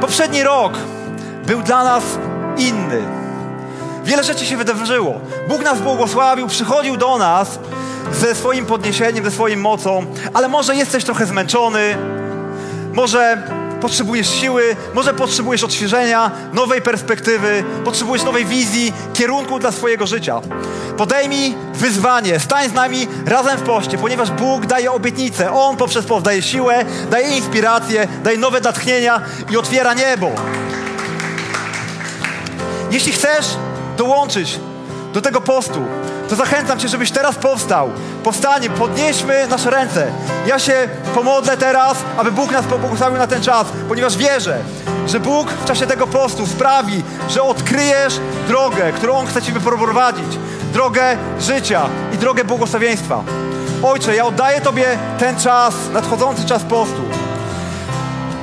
Poprzedni 0.00 0.42
rok 0.42 0.72
był 1.46 1.62
dla 1.62 1.84
nas 1.84 2.04
inny. 2.58 3.02
Wiele 4.04 4.24
rzeczy 4.24 4.46
się 4.46 4.56
wydarzyło. 4.56 5.20
Bóg 5.48 5.62
nas 5.62 5.80
błogosławił, 5.80 6.46
przychodził 6.46 6.96
do 6.96 7.18
nas 7.18 7.58
ze 8.12 8.34
swoim 8.34 8.66
podniesieniem, 8.66 9.24
ze 9.24 9.30
swoją 9.30 9.56
mocą, 9.56 10.06
ale 10.34 10.48
może 10.48 10.76
jesteś 10.76 11.04
trochę 11.04 11.26
zmęczony, 11.26 11.96
może 12.92 13.42
potrzebujesz 13.80 14.30
siły, 14.30 14.76
może 14.94 15.14
potrzebujesz 15.14 15.64
odświeżenia, 15.64 16.30
nowej 16.52 16.82
perspektywy, 16.82 17.64
potrzebujesz 17.84 18.24
nowej 18.24 18.44
wizji, 18.44 18.92
kierunku 19.14 19.58
dla 19.58 19.72
swojego 19.72 20.06
życia. 20.06 20.40
Podejmij 20.96 21.54
wyzwanie, 21.74 22.40
stań 22.40 22.68
z 22.68 22.72
nami 22.72 23.08
razem 23.26 23.58
w 23.58 23.62
poście, 23.62 23.98
ponieważ 23.98 24.30
Bóg 24.30 24.66
daje 24.66 24.92
obietnicę. 24.92 25.52
On 25.52 25.76
poprzez 25.76 26.06
post 26.06 26.24
daje 26.24 26.42
siłę, 26.42 26.84
daje 27.10 27.36
inspirację, 27.36 28.08
daje 28.24 28.38
nowe 28.38 28.60
natchnienia 28.60 29.20
i 29.50 29.56
otwiera 29.56 29.94
niebo. 29.94 30.32
Jeśli 32.90 33.12
chcesz 33.12 33.56
dołączyć 33.96 34.60
do 35.12 35.20
tego 35.20 35.40
postu, 35.40 35.84
to 36.28 36.36
zachęcam 36.36 36.78
Cię, 36.78 36.88
żebyś 36.88 37.10
teraz 37.10 37.36
powstał. 37.36 37.90
Powstanie, 38.24 38.70
podnieśmy 38.70 39.46
nasze 39.46 39.70
ręce. 39.70 40.06
Ja 40.46 40.58
się 40.58 40.88
pomodlę 41.14 41.56
teraz, 41.56 41.98
aby 42.16 42.32
Bóg 42.32 42.52
nas 42.52 42.66
pobłogosławił 42.66 43.18
na 43.18 43.26
ten 43.26 43.42
czas, 43.42 43.66
ponieważ 43.88 44.16
wierzę, 44.16 44.58
że 45.06 45.20
Bóg 45.20 45.50
w 45.50 45.64
czasie 45.64 45.86
tego 45.86 46.06
postu 46.06 46.46
sprawi, 46.46 47.02
że 47.28 47.42
odkryjesz 47.42 48.20
drogę, 48.48 48.92
którą 48.92 49.14
On 49.14 49.26
chce 49.26 49.42
Ci 49.42 49.52
wyprowadzić. 49.52 50.38
Drogę 50.72 51.16
życia 51.40 51.88
i 52.14 52.18
drogę 52.18 52.44
błogosławieństwa. 52.44 53.24
Ojcze, 53.82 54.16
ja 54.16 54.24
oddaję 54.24 54.60
Tobie 54.60 54.98
ten 55.18 55.40
czas, 55.40 55.74
nadchodzący 55.92 56.44
czas 56.44 56.62
postu. 56.62 57.02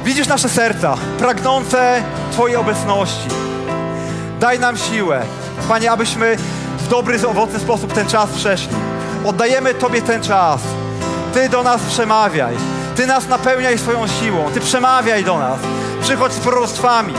Widzisz 0.05 0.27
nasze 0.27 0.49
serca, 0.49 0.97
pragnące 1.19 2.03
Twojej 2.31 2.55
obecności. 2.55 3.52
Daj 4.43 4.59
nam 4.59 4.77
siłę, 4.77 5.21
Panie, 5.67 5.91
abyśmy 5.91 6.37
w 6.77 6.87
dobry, 6.87 7.27
owocny 7.27 7.59
sposób 7.59 7.93
ten 7.93 8.07
czas 8.07 8.29
przeszli. 8.29 8.75
Oddajemy 9.25 9.73
Tobie 9.73 10.01
ten 10.01 10.23
czas. 10.23 10.61
Ty 11.33 11.49
do 11.49 11.63
nas 11.63 11.81
przemawiaj. 11.81 12.55
Ty 12.95 13.07
nas 13.07 13.27
napełniaj 13.27 13.77
swoją 13.77 14.07
siłą. 14.07 14.51
Ty 14.53 14.59
przemawiaj 14.59 15.23
do 15.23 15.39
nas. 15.39 15.59
Przychodź 16.01 16.33
z 16.33 16.39
proroctwami. 16.39 17.13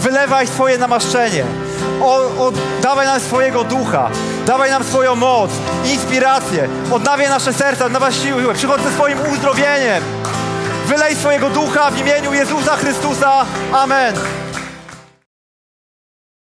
Wylewaj 0.00 0.46
swoje 0.46 0.78
namaszczenie. 0.78 1.44
O, 2.02 2.16
o, 2.16 2.52
dawaj 2.82 3.06
nam 3.06 3.20
swojego 3.20 3.64
ducha. 3.64 4.10
Dawaj 4.46 4.70
nam 4.70 4.84
swoją 4.84 5.14
moc, 5.16 5.50
inspirację. 5.84 6.68
Odnawiaj 6.92 7.28
nasze 7.28 7.52
serca, 7.52 7.86
odnawiaj 7.86 8.12
siłę. 8.12 8.54
Przychodź 8.54 8.82
ze 8.82 8.90
swoim 8.90 9.18
uzdrowieniem. 9.32 10.02
Wylej 10.86 11.16
swojego 11.16 11.50
ducha 11.50 11.90
w 11.90 11.98
imieniu 11.98 12.32
Jezusa 12.32 12.76
Chrystusa. 12.76 13.44
Amen. 13.72 14.43